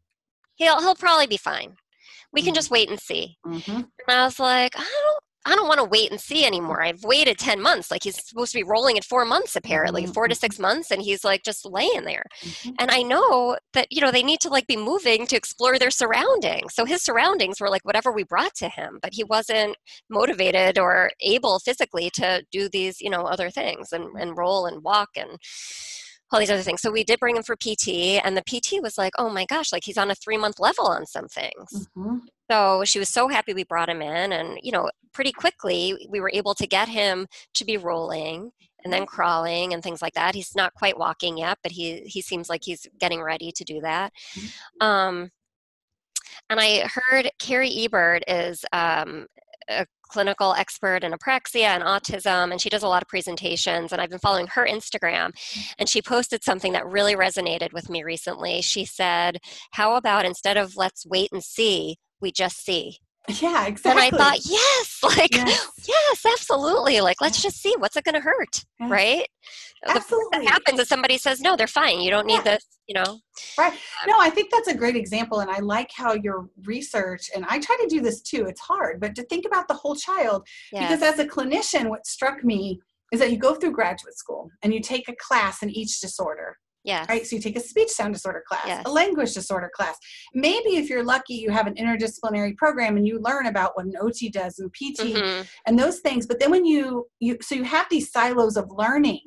He'll, 0.56 0.82
he'll 0.82 0.95
probably 0.95 1.28
be 1.28 1.38
fine. 1.38 1.76
We 2.32 2.41
can 2.41 2.50
mm-hmm. 2.50 2.56
just 2.56 2.72
wait 2.72 2.89
and 2.89 3.00
see. 3.00 3.38
Mm-hmm. 3.45 3.72
And 3.72 3.86
I 4.08 4.26
was 4.26 4.39
like, 4.39 4.74
I 4.76 4.80
don't 4.82 5.24
I 5.45 5.56
don't 5.56 5.67
want 5.67 5.80
to 5.80 5.86
wait 5.86 6.12
and 6.12 6.19
see 6.19 6.45
anymore. 6.45 6.82
I've 6.82 7.04
waited 7.04 7.38
10 7.38 7.62
months. 7.62 7.89
Like 7.89 8.04
he's 8.04 8.28
supposed 8.28 8.52
to 8.52 8.58
be 8.58 8.63
rolling 8.63 8.97
in 8.97 9.04
four 9.04 9.23
months, 9.25 9.56
apparently, 9.56 10.04
mm-hmm. 10.04 10.12
four 10.12 10.28
to 10.28 10.36
six 10.36 10.60
months, 10.60 10.91
and 10.91 11.02
he's 11.02 11.23
like 11.23 11.43
just 11.43 11.65
laying 11.65 12.04
there. 12.04 12.25
Mm-hmm. 12.41 12.71
And 12.80 12.91
I 12.91 13.02
know 13.04 13.58
that, 13.73 13.88
you 13.89 14.02
know, 14.02 14.12
they 14.12 14.23
need 14.23 14.41
to 14.41 14.49
like 14.49 14.67
be 14.67 14.78
moving 14.78 15.25
to 15.28 15.38
explore 15.38 15.80
their 15.80 15.91
surroundings. 15.91 16.73
So 16.75 16.86
his 16.86 17.04
surroundings 17.04 17.62
were 17.62 17.69
like 17.69 17.86
whatever 17.86 18.12
we 18.12 18.23
brought 18.23 18.54
to 18.56 18.69
him, 18.69 18.99
but 19.02 19.13
he 19.13 19.23
wasn't 19.23 19.78
motivated 20.10 20.78
or 20.78 21.12
able 21.21 21.60
physically 21.60 22.10
to 22.15 22.43
do 22.52 22.67
these, 22.67 22.99
you 22.99 23.10
know, 23.10 23.23
other 23.23 23.49
things 23.49 23.93
and, 23.93 24.06
and 24.19 24.38
roll 24.38 24.65
and 24.65 24.84
walk 24.84 25.10
and 25.15 25.38
all 26.32 26.39
these 26.39 26.52
other 26.52 26.62
things. 26.62 26.82
So 26.82 26.92
we 26.92 27.04
did 27.04 27.20
bring 27.20 27.36
him 27.36 27.44
for 27.44 27.56
PT, 27.56 28.22
and 28.24 28.38
the 28.38 28.44
PT 28.44 28.82
was 28.82 28.98
like, 28.98 29.13
"Oh 29.18 29.30
my 29.30 29.46
gosh, 29.46 29.72
like 29.72 29.84
he's 29.84 29.98
on 29.98 30.12
a 30.12 30.15
three 30.15 30.38
month 30.38 30.60
level 30.60 30.88
on 30.88 31.06
some 31.06 31.28
things." 31.28 31.88
Mm-hmm. 31.98 32.18
So 32.50 32.84
she 32.86 33.00
was 33.00 33.10
so 33.10 33.28
happy 33.28 33.54
we 33.54 33.63
brought 33.63 33.89
him 33.89 34.02
in, 34.02 34.32
and 34.34 34.58
you 34.62 34.72
know, 34.72 34.89
pretty 35.13 35.32
quickly 35.32 36.08
we 36.10 36.20
were 36.20 36.32
able 36.34 36.56
to 36.56 36.68
get 36.68 36.88
him 36.88 37.28
to 37.56 37.65
be 37.65 37.78
rolling 37.78 38.52
and 38.84 38.94
then 38.94 39.06
crawling 39.06 39.74
and 39.74 39.84
things 39.84 40.02
like 40.02 40.13
that. 40.13 40.36
He's 40.36 40.56
not 40.56 40.74
quite 40.74 40.98
walking 40.98 41.38
yet, 41.38 41.58
but 41.63 41.72
he 41.72 42.02
he 42.02 42.22
seems 42.22 42.50
like 42.50 42.62
he's 42.63 42.88
getting 43.00 43.22
ready 43.22 43.52
to 43.52 43.63
do 43.63 43.82
that. 43.82 44.13
Mm-hmm. 44.36 44.88
Um, 44.88 45.32
and 46.50 46.60
I 46.60 46.88
heard 46.88 47.30
Carrie 47.39 47.86
Ebert 47.86 48.24
is 48.28 48.65
um, 48.72 49.28
a 49.70 49.86
clinical 50.04 50.54
expert 50.54 51.04
in 51.04 51.14
apraxia 51.14 51.68
and 51.68 51.84
autism, 51.84 52.52
and 52.52 52.60
she 52.60 52.70
does 52.70 52.84
a 52.84 52.88
lot 52.88 53.02
of 53.02 53.08
presentations. 53.08 53.92
And 53.92 54.02
I've 54.02 54.10
been 54.10 54.20
following 54.20 54.48
her 54.48 54.68
Instagram, 54.68 55.32
and 55.78 55.88
she 55.88 56.02
posted 56.02 56.44
something 56.44 56.74
that 56.74 56.88
really 56.88 57.16
resonated 57.16 57.74
with 57.74 57.90
me 57.90 58.04
recently. 58.04 58.62
She 58.62 58.86
said, 58.86 59.38
How 59.72 59.96
about 59.96 60.26
instead 60.26 60.58
of 60.58 60.76
let's 60.76 61.06
wait 61.06 61.30
and 61.32 61.44
see, 61.44 61.98
we 62.20 62.32
just 62.32 62.64
see? 62.64 62.98
Yeah, 63.30 63.68
exactly. 63.68 63.92
And 63.92 64.15
I 64.15 64.18
thought, 64.18 64.39
yes, 64.44 65.00
like, 65.04 65.34
yes, 65.36 65.72
yes 65.88 66.26
absolutely. 66.26 67.02
Like, 67.02 67.22
let's 67.22 67.42
just 67.42 67.62
see 67.62 67.74
what's 67.78 67.96
it 67.96 68.04
going 68.04 68.15
to 68.15 68.22
hurt, 68.22 68.65
yes. 68.80 68.89
right? 68.89 69.28
Absolutely. 69.88 70.39
What 70.39 70.48
happens 70.48 70.80
if 70.80 70.88
somebody 70.88 71.18
says, 71.18 71.39
no, 71.39 71.56
they're 71.56 71.68
fine. 71.68 72.02
You 72.02 72.10
don't 72.10 72.26
need 72.26 72.42
yeah. 72.46 72.56
this, 72.56 72.65
you 72.88 72.96
know? 72.96 73.20
Right. 73.58 73.72
Um, 73.72 74.10
no, 74.10 74.15
I 74.20 74.30
think 74.30 74.52
that's 74.52 74.68
a 74.68 74.76
great 74.76 74.96
example. 74.96 75.39
And 75.39 75.50
I 75.50 75.60
like 75.60 75.89
how 75.96 76.13
your 76.13 76.50
research, 76.65 77.30
and 77.36 77.46
I 77.48 77.60
try 77.60 77.78
to 77.82 77.88
do 77.88 78.02
this 78.02 78.22
too, 78.22 78.46
it's 78.46 78.62
hard, 78.62 79.00
but 79.00 79.15
to 79.15 79.24
think 79.24 79.46
about 79.46 79.68
the 79.68 79.76
whole 79.76 79.96
child. 79.96 80.46
Yes. 80.72 80.89
Because 80.89 81.13
as 81.13 81.20
a 81.20 81.28
clinician, 81.28 81.89
what 81.89 82.06
struck 82.06 82.44
me 82.44 82.80
is 83.12 83.20
that 83.20 83.32
you 83.32 83.38
go 83.38 83.56
through 83.56 83.72
graduate 83.72 84.18
school 84.18 84.50
and 84.62 84.74
you 84.74 84.82
take 84.82 85.08
a 85.08 85.15
class 85.15 85.63
in 85.63 85.70
each 85.70 86.00
disorder 86.00 86.58
yeah. 86.84 87.06
Right. 87.10 87.26
So 87.26 87.36
you 87.36 87.42
take 87.42 87.58
a 87.58 87.62
speech 87.62 87.89
sound 87.89 88.13
disorder 88.13 88.44
class, 88.48 88.65
yes. 88.65 88.84
a 88.86 88.89
language 88.89 89.34
disorder 89.34 89.70
class. 89.74 89.98
Maybe 90.34 90.78
if 90.78 90.89
you're 90.89 91.04
lucky, 91.04 91.36
you 91.36 91.52
have 91.52 91.68
an 91.68 91.76
interdisciplinary 91.76 92.56
program 92.56 92.96
and 92.96 93.06
you 93.08 93.20
learn 93.20 93.48
about 93.48 93.72
what 93.76 93.86
an 93.86 93.94
OT 94.00 94.30
does 94.30 94.60
and 94.60 94.72
PT 94.72 95.15
mm-hmm. 95.15 95.42
and 95.68 95.78
those 95.78 96.00
things. 96.00 96.26
But 96.26 96.39
then 96.39 96.52
when 96.52 96.65
you 96.65 97.08
you 97.20 97.38
so 97.42 97.56
you 97.56 97.63
have 97.63 97.88
these 97.89 98.12
silos 98.12 98.58
of 98.58 98.70
learning. 98.72 99.22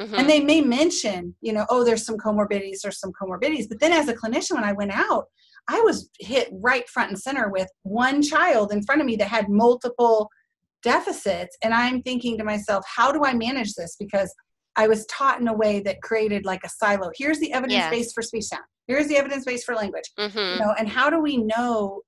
Mm-hmm. 0.00 0.14
And 0.14 0.28
they 0.28 0.40
may 0.40 0.62
mention, 0.62 1.34
you 1.42 1.52
know, 1.52 1.66
oh, 1.68 1.84
there's 1.84 2.04
some 2.04 2.16
comorbidities, 2.16 2.80
there's 2.82 2.98
some 2.98 3.12
comorbidities. 3.12 3.68
But 3.68 3.78
then 3.78 3.92
as 3.92 4.08
a 4.08 4.14
clinician, 4.14 4.54
when 4.54 4.64
I 4.64 4.72
went 4.72 4.90
out, 4.90 5.26
I 5.68 5.80
was 5.80 6.08
hit 6.18 6.48
right 6.50 6.88
front 6.88 7.10
and 7.10 7.18
center 7.18 7.50
with 7.50 7.68
one 7.82 8.22
child 8.22 8.72
in 8.72 8.82
front 8.82 9.02
of 9.02 9.06
me 9.06 9.16
that 9.16 9.28
had 9.28 9.50
multiple 9.50 10.30
deficits. 10.82 11.56
And 11.62 11.74
I'm 11.74 12.02
thinking 12.02 12.38
to 12.38 12.44
myself, 12.44 12.84
how 12.88 13.12
do 13.12 13.22
I 13.24 13.34
manage 13.34 13.74
this? 13.74 13.94
Because 13.98 14.34
I 14.76 14.88
was 14.88 15.06
taught 15.06 15.40
in 15.40 15.48
a 15.48 15.54
way 15.54 15.80
that 15.80 16.02
created 16.02 16.44
like 16.44 16.60
a 16.64 16.68
silo. 16.68 17.10
Here's 17.16 17.38
the 17.38 17.52
evidence 17.52 17.88
base 17.90 18.12
for 18.12 18.22
speech 18.22 18.44
sound. 18.44 18.64
Here's 18.86 19.06
the 19.06 19.16
evidence 19.16 19.44
base 19.44 19.64
for 19.64 19.74
language. 19.74 20.10
Mm-hmm. 20.18 20.38
You 20.38 20.58
know, 20.58 20.74
and 20.78 20.88
how 20.88 21.10
do 21.10 21.20
we 21.20 21.36
know 21.36 22.02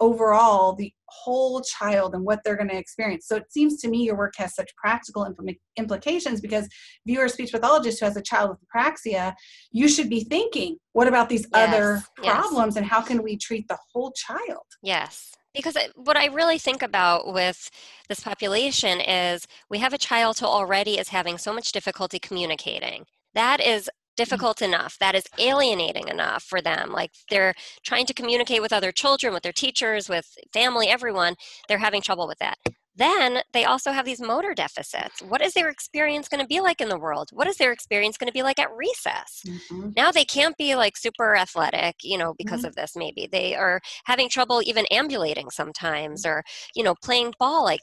overall 0.00 0.74
the 0.74 0.92
whole 1.06 1.60
child 1.60 2.14
and 2.14 2.24
what 2.24 2.40
they're 2.44 2.56
going 2.56 2.68
to 2.68 2.76
experience? 2.76 3.26
So 3.26 3.36
it 3.36 3.52
seems 3.52 3.80
to 3.80 3.88
me 3.88 4.04
your 4.04 4.16
work 4.16 4.34
has 4.38 4.54
such 4.54 4.70
practical 4.76 5.24
impl- 5.24 5.58
implications 5.76 6.40
because 6.40 6.66
if 6.66 6.72
you're 7.04 7.24
a 7.24 7.28
speech 7.28 7.52
pathologist 7.52 8.00
who 8.00 8.06
has 8.06 8.16
a 8.16 8.22
child 8.22 8.50
with 8.50 8.58
apraxia, 8.68 9.34
you 9.72 9.88
should 9.88 10.08
be 10.08 10.24
thinking, 10.24 10.76
what 10.92 11.08
about 11.08 11.28
these 11.28 11.46
yes. 11.54 11.68
other 11.68 12.02
problems 12.16 12.74
yes. 12.74 12.76
and 12.76 12.86
how 12.86 13.00
can 13.00 13.22
we 13.22 13.36
treat 13.36 13.66
the 13.68 13.78
whole 13.92 14.12
child? 14.12 14.64
Yes 14.82 15.32
because 15.54 15.76
what 15.96 16.16
I 16.16 16.26
really 16.26 16.58
think 16.58 16.82
about 16.82 17.32
with 17.32 17.70
this 18.08 18.20
population 18.20 19.00
is 19.00 19.46
we 19.68 19.78
have 19.78 19.92
a 19.92 19.98
child 19.98 20.38
who 20.38 20.46
already 20.46 20.98
is 20.98 21.08
having 21.08 21.38
so 21.38 21.52
much 21.52 21.72
difficulty 21.72 22.18
communicating. 22.18 23.04
That 23.34 23.60
is 23.60 23.84
mm. 23.84 23.88
difficult 24.16 24.62
enough. 24.62 24.96
That 25.00 25.14
is 25.14 25.24
alienating 25.38 26.08
enough 26.08 26.42
for 26.44 26.60
them. 26.60 26.92
Like 26.92 27.10
they're 27.30 27.54
trying 27.84 28.06
to 28.06 28.14
communicate 28.14 28.62
with 28.62 28.72
other 28.72 28.92
children, 28.92 29.32
with 29.32 29.42
their 29.42 29.52
teachers, 29.52 30.08
with 30.08 30.36
family, 30.52 30.88
everyone. 30.88 31.34
They're 31.68 31.78
having 31.78 32.02
trouble 32.02 32.28
with 32.28 32.38
that. 32.38 32.58
Then 33.00 33.40
they 33.54 33.64
also 33.64 33.92
have 33.92 34.04
these 34.04 34.20
motor 34.20 34.52
deficits. 34.52 35.22
What 35.22 35.40
is 35.40 35.54
their 35.54 35.70
experience 35.70 36.28
going 36.28 36.42
to 36.42 36.46
be 36.46 36.60
like 36.60 36.82
in 36.82 36.90
the 36.90 36.98
world? 36.98 37.30
What 37.32 37.46
is 37.46 37.56
their 37.56 37.72
experience 37.72 38.18
going 38.18 38.28
to 38.28 38.32
be 38.32 38.42
like 38.42 38.58
at 38.58 38.70
recess? 38.76 39.42
Mm-hmm. 39.46 39.90
Now 39.96 40.12
they 40.12 40.26
can't 40.26 40.54
be 40.58 40.74
like 40.74 40.98
super 40.98 41.34
athletic, 41.34 41.96
you 42.02 42.18
know, 42.18 42.34
because 42.36 42.60
mm-hmm. 42.60 42.68
of 42.68 42.74
this 42.76 42.92
maybe. 42.94 43.26
They 43.26 43.54
are 43.54 43.80
having 44.04 44.28
trouble 44.28 44.60
even 44.62 44.84
ambulating 44.90 45.48
sometimes 45.48 46.26
or, 46.26 46.44
you 46.76 46.82
know, 46.82 46.94
playing 47.02 47.32
ball 47.38 47.64
like 47.64 47.80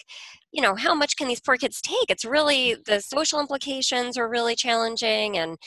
you 0.53 0.61
know 0.61 0.75
how 0.75 0.95
much 0.95 1.17
can 1.17 1.27
these 1.27 1.41
poor 1.41 1.57
kids 1.57 1.81
take 1.81 2.09
it's 2.09 2.23
really 2.23 2.75
the 2.85 3.01
social 3.01 3.39
implications 3.39 4.17
are 4.17 4.29
really 4.29 4.55
challenging 4.55 5.37
and 5.37 5.57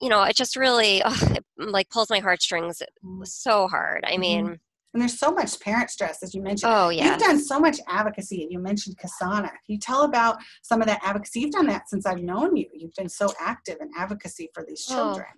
you 0.00 0.08
know 0.08 0.22
it 0.22 0.36
just 0.36 0.56
really 0.56 0.98
it, 1.04 1.44
like 1.58 1.90
pulls 1.90 2.10
my 2.10 2.20
heartstrings 2.20 2.80
mm-hmm. 3.04 3.24
so 3.24 3.66
hard 3.66 4.04
i 4.04 4.12
mm-hmm. 4.12 4.20
mean 4.20 4.60
and 4.92 5.00
there's 5.00 5.18
so 5.18 5.30
much 5.30 5.58
parent 5.60 5.90
stress, 5.90 6.22
as 6.22 6.34
you 6.34 6.42
mentioned. 6.42 6.72
Oh, 6.74 6.88
yeah. 6.88 7.04
You've 7.04 7.20
done 7.20 7.38
so 7.38 7.60
much 7.60 7.78
advocacy, 7.88 8.42
and 8.42 8.50
you 8.50 8.58
mentioned 8.58 8.96
CASANA. 8.98 9.48
Can 9.48 9.58
you 9.66 9.78
tell 9.78 10.02
about 10.02 10.38
some 10.62 10.80
of 10.80 10.88
that 10.88 11.00
advocacy? 11.04 11.40
You've 11.40 11.52
done 11.52 11.66
that 11.68 11.88
since 11.88 12.06
I've 12.06 12.22
known 12.22 12.56
you. 12.56 12.66
You've 12.72 12.94
been 12.96 13.08
so 13.08 13.32
active 13.40 13.76
in 13.80 13.90
advocacy 13.96 14.50
for 14.52 14.64
these 14.66 14.86
oh, 14.90 14.94
children. 14.94 15.28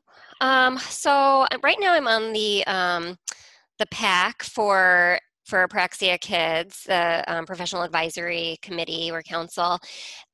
Oh. 0.40 0.46
Um, 0.46 0.78
so 0.78 1.12
uh, 1.12 1.58
right 1.62 1.76
now 1.78 1.92
I'm 1.92 2.08
on 2.08 2.32
the 2.32 2.64
um, 2.66 3.16
the 3.78 3.86
PAC 3.86 4.42
for 4.42 5.18
for 5.44 5.66
Apraxia 5.66 6.20
Kids, 6.20 6.84
the 6.84 7.24
um, 7.26 7.44
professional 7.44 7.82
advisory 7.82 8.58
committee 8.62 9.10
or 9.10 9.22
council, 9.22 9.78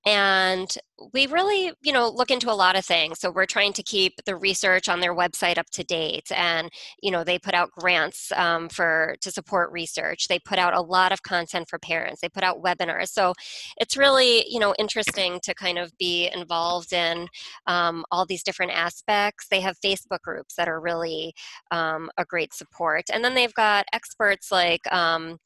and 0.06 0.76
we 1.12 1.26
really 1.26 1.72
you 1.82 1.92
know 1.92 2.08
look 2.08 2.30
into 2.30 2.50
a 2.50 2.54
lot 2.54 2.76
of 2.76 2.84
things. 2.84 3.20
So 3.20 3.30
we're 3.30 3.46
trying 3.46 3.72
to 3.74 3.82
keep 3.82 4.14
the 4.26 4.36
research 4.36 4.88
on 4.88 5.00
their 5.00 5.14
website 5.14 5.58
up 5.58 5.66
to 5.72 5.84
date 5.84 6.30
and 6.34 6.70
you 7.02 7.10
know 7.10 7.24
they 7.24 7.38
put 7.38 7.54
out 7.54 7.70
grants 7.72 8.32
um, 8.32 8.68
for 8.68 9.16
to 9.20 9.30
support 9.30 9.70
research. 9.72 10.28
They 10.28 10.38
put 10.38 10.58
out 10.58 10.74
a 10.74 10.80
lot 10.80 11.12
of 11.12 11.22
content 11.22 11.68
for 11.68 11.78
parents. 11.78 12.20
They 12.20 12.28
put 12.28 12.42
out 12.42 12.62
webinars. 12.62 13.08
So 13.08 13.32
it's 13.78 13.96
really 13.96 14.44
you 14.48 14.58
know 14.60 14.74
interesting 14.78 15.40
to 15.44 15.54
kind 15.54 15.78
of 15.78 15.96
be 15.98 16.30
involved 16.34 16.92
in 16.92 17.28
um, 17.66 18.04
all 18.10 18.26
these 18.26 18.42
different 18.42 18.72
aspects. 18.72 19.46
They 19.50 19.60
have 19.60 19.76
facebook 19.84 20.20
groups 20.22 20.54
that 20.56 20.68
are 20.68 20.80
really 20.80 21.34
um, 21.70 22.10
a 22.16 22.24
great 22.24 22.54
support. 22.54 23.04
And 23.12 23.24
then 23.24 23.34
they've 23.34 23.54
got 23.54 23.86
experts 23.92 24.50
like 24.50 24.80
um, 24.92 25.38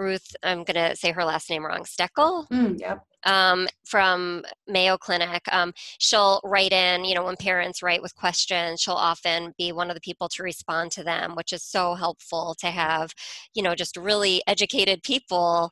Ruth, 0.00 0.34
I'm 0.42 0.64
going 0.64 0.90
to 0.90 0.96
say 0.96 1.12
her 1.12 1.24
last 1.24 1.50
name 1.50 1.64
wrong, 1.64 1.84
Stoeckel. 1.84 2.48
Mm, 2.48 2.80
yep. 2.80 3.04
Um, 3.24 3.68
from 3.84 4.44
Mayo 4.66 4.96
Clinic. 4.96 5.42
Um, 5.52 5.74
she'll 5.98 6.40
write 6.42 6.72
in, 6.72 7.04
you 7.04 7.14
know, 7.14 7.24
when 7.24 7.36
parents 7.36 7.82
write 7.82 8.00
with 8.00 8.16
questions, 8.16 8.80
she'll 8.80 8.94
often 8.94 9.52
be 9.58 9.72
one 9.72 9.90
of 9.90 9.94
the 9.94 10.00
people 10.00 10.26
to 10.30 10.42
respond 10.42 10.90
to 10.92 11.04
them, 11.04 11.36
which 11.36 11.52
is 11.52 11.62
so 11.62 11.94
helpful 11.94 12.56
to 12.60 12.68
have, 12.68 13.12
you 13.54 13.62
know, 13.62 13.74
just 13.74 13.98
really 13.98 14.42
educated 14.46 15.02
people 15.02 15.70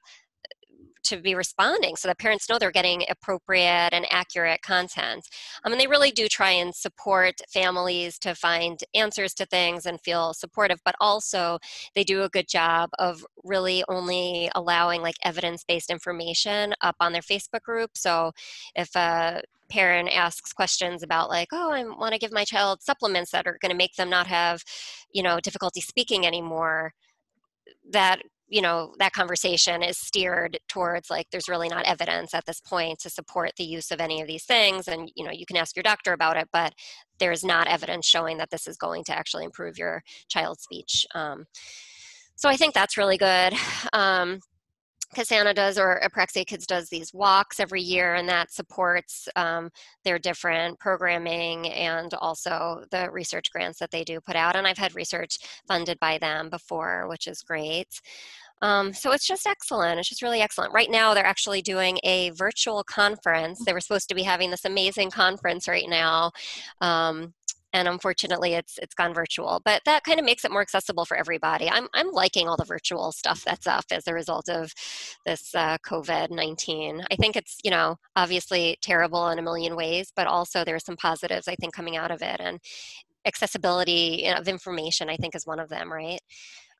to 1.09 1.21
be 1.21 1.35
responding 1.35 1.97
so 1.97 2.09
that 2.09 2.19
parents 2.19 2.49
know 2.49 2.59
they're 2.59 2.71
getting 2.71 3.05
appropriate 3.09 3.91
and 3.93 4.07
accurate 4.11 4.63
content. 4.63 5.27
Um, 5.65 5.73
and 5.73 5.81
they 5.81 5.87
really 5.87 6.11
do 6.11 6.29
try 6.29 6.51
and 6.51 6.75
support 6.75 7.41
families 7.53 8.19
to 8.21 8.35
find 8.35 8.81
answers 8.95 9.35
to 9.35 9.47
things 9.47 9.87
and 9.87 10.01
feel 10.01 10.35
supportive, 10.35 10.81
but 10.85 10.95
also 11.01 11.59
they 11.95 12.05
do 12.05 12.23
a 12.23 12.29
good 12.29 12.49
job 12.49 12.91
of 12.99 13.25
really 13.45 13.85
only 13.89 14.51
allowing 14.55 15.03
like 15.03 15.17
evidence 15.25 15.65
based 15.65 15.91
information 15.91 16.75
up 16.83 16.97
on 17.01 17.13
their 17.13 17.23
Facebook 17.23 17.63
group. 17.63 17.91
So 17.95 18.33
if 18.75 18.95
a 18.97 19.43
parent 19.69 20.09
asks 20.15 20.53
questions 20.53 21.03
about 21.03 21.29
like 21.29 21.49
oh 21.53 21.71
i 21.71 21.85
want 21.85 22.15
to 22.15 22.19
give 22.19 22.33
my 22.33 22.43
child 22.45 22.81
supplements 22.83 23.31
that 23.31 23.47
are 23.47 23.59
going 23.61 23.71
to 23.71 23.77
make 23.77 23.95
them 23.97 24.09
not 24.09 24.27
have 24.27 24.65
you 25.13 25.23
know 25.23 25.39
difficulty 25.41 25.81
speaking 25.81 26.27
anymore 26.27 26.95
that 27.91 28.23
you 28.49 28.63
know 28.63 28.95
that 28.99 29.13
conversation 29.13 29.83
is 29.83 29.99
steered 29.99 30.59
towards 30.69 31.11
like 31.11 31.27
there's 31.31 31.49
really 31.49 31.69
not 31.69 31.85
evidence 31.85 32.35
at 32.35 32.45
this 32.47 32.61
point 32.61 32.99
to 32.99 33.11
support 33.11 33.53
the 33.57 33.65
use 33.65 33.91
of 33.91 34.01
any 34.01 34.21
of 34.21 34.27
these 34.27 34.45
things 34.45 34.89
and 34.89 35.11
you 35.15 35.25
know 35.25 35.31
you 35.31 35.47
can 35.47 35.57
ask 35.57 35.77
your 35.77 35.83
doctor 35.83 36.13
about 36.13 36.37
it 36.37 36.49
but 36.53 36.73
there's 37.19 37.45
not 37.45 37.67
evidence 37.67 38.07
showing 38.07 38.39
that 38.39 38.51
this 38.51 38.67
is 38.67 38.77
going 38.77 39.05
to 39.05 39.17
actually 39.17 39.45
improve 39.45 39.79
your 39.79 40.03
child's 40.29 40.63
speech 40.63 41.07
um, 41.15 41.45
so 42.37 42.49
i 42.49 42.57
think 42.57 42.75
that's 42.75 42.97
really 42.97 43.19
good 43.19 43.53
um, 43.93 44.41
CASANA 45.15 45.55
does, 45.55 45.79
or 45.79 46.01
Apraxia 46.05 46.47
Kids 46.47 46.67
does 46.67 46.89
these 46.89 47.15
walks 47.15 47.61
every 47.61 47.81
year, 47.81 48.15
and 48.15 48.29
that 48.29 48.53
supports 48.53 49.29
um, 49.37 49.71
their 50.05 50.19
different 50.19 50.79
programming 50.79 51.69
and 51.69 52.13
also 52.15 52.85
the 52.91 53.11
research 53.11 53.51
grants 53.51 53.79
that 53.79 53.91
they 53.91 54.05
do 54.05 54.21
put 54.21 54.37
out. 54.37 54.57
And 54.57 54.67
I've 54.67 54.79
had 54.79 54.95
research 54.95 55.39
funded 55.67 55.99
by 55.99 56.19
them 56.19 56.51
before, 56.51 57.09
which 57.09 57.27
is 57.27 57.43
great. 57.43 57.89
Um, 58.61 58.93
so 58.93 59.13
it's 59.13 59.27
just 59.27 59.47
excellent. 59.47 60.01
It's 60.01 60.09
just 60.09 60.23
really 60.23 60.41
excellent. 60.41 60.73
Right 60.73 60.91
now, 60.91 61.15
they're 61.15 61.25
actually 61.25 61.63
doing 61.63 61.99
a 62.05 62.31
virtual 62.31 62.83
conference. 62.85 63.65
They 63.65 63.73
were 63.73 63.81
supposed 63.81 64.09
to 64.09 64.15
be 64.15 64.25
having 64.25 64.51
this 64.51 64.65
amazing 64.65 65.11
conference 65.11 65.69
right 65.69 65.89
now. 65.89 66.33
Um, 66.81 67.35
and 67.73 67.89
unfortunately 67.89 68.55
it's 68.55 68.79
it's 68.79 68.95
gone 68.95 69.15
virtual 69.15 69.61
but 69.65 69.83
that 69.85 70.05
kind 70.05 70.19
of 70.19 70.25
makes 70.25 70.45
it 70.45 70.51
more 70.51 70.63
accessible 70.63 71.05
for 71.05 71.17
everybody. 71.17 71.69
I'm 71.69 71.89
i'm 71.95 72.11
liking 72.13 72.49
all 72.49 72.57
the 72.57 72.65
virtual 72.65 73.13
stuff 73.13 73.45
that's 73.45 73.67
up 73.67 73.85
as 73.91 74.07
a 74.07 74.15
result 74.15 74.49
of 74.49 74.73
this 75.27 75.55
uh, 75.55 75.79
covid-19 75.87 77.05
i 77.11 77.17
think 77.17 77.37
it's 77.37 77.59
you 77.65 77.71
know 77.71 77.97
obviously 78.17 78.79
terrible 78.83 79.29
in 79.29 79.39
a 79.39 79.43
million 79.43 79.77
ways 79.77 80.13
but 80.15 80.27
also 80.27 80.65
there's 80.65 80.85
some 80.85 80.97
positives 80.97 81.49
i 81.49 81.55
think 81.57 81.75
coming 81.75 81.97
out 81.97 82.11
of 82.11 82.23
it 82.23 82.41
and 82.41 82.59
accessibility 83.27 84.27
of 84.29 84.49
information 84.49 85.09
i 85.09 85.17
think 85.17 85.35
is 85.35 85.47
one 85.47 85.61
of 85.61 85.69
them 85.69 85.93
right 85.93 86.21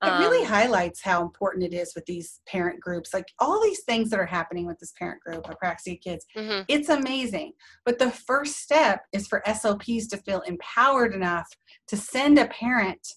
it 0.03 0.19
really 0.21 0.43
um, 0.43 0.47
highlights 0.47 1.03
how 1.03 1.23
important 1.23 1.65
it 1.65 1.75
is 1.75 1.93
with 1.95 2.05
these 2.07 2.41
parent 2.47 2.81
groups 2.81 3.13
like 3.13 3.27
all 3.39 3.61
these 3.63 3.83
things 3.85 4.11
that 4.11 4.21
are 4.21 4.27
happening 4.27 4.67
with 4.67 4.79
this 4.79 4.93
parent 4.99 5.21
group 5.21 5.45
apraxia 5.45 6.01
kids 6.01 6.25
mm-hmm. 6.37 6.63
it's 6.69 6.89
amazing 6.89 7.53
but 7.85 7.99
the 7.99 8.11
first 8.11 8.57
step 8.59 9.03
is 9.13 9.27
for 9.27 9.43
SLPs 9.47 10.09
to 10.09 10.17
feel 10.19 10.41
empowered 10.43 11.15
enough 11.15 11.49
to 11.89 11.97
send 11.97 12.39
a 12.39 12.47
parent 12.47 13.15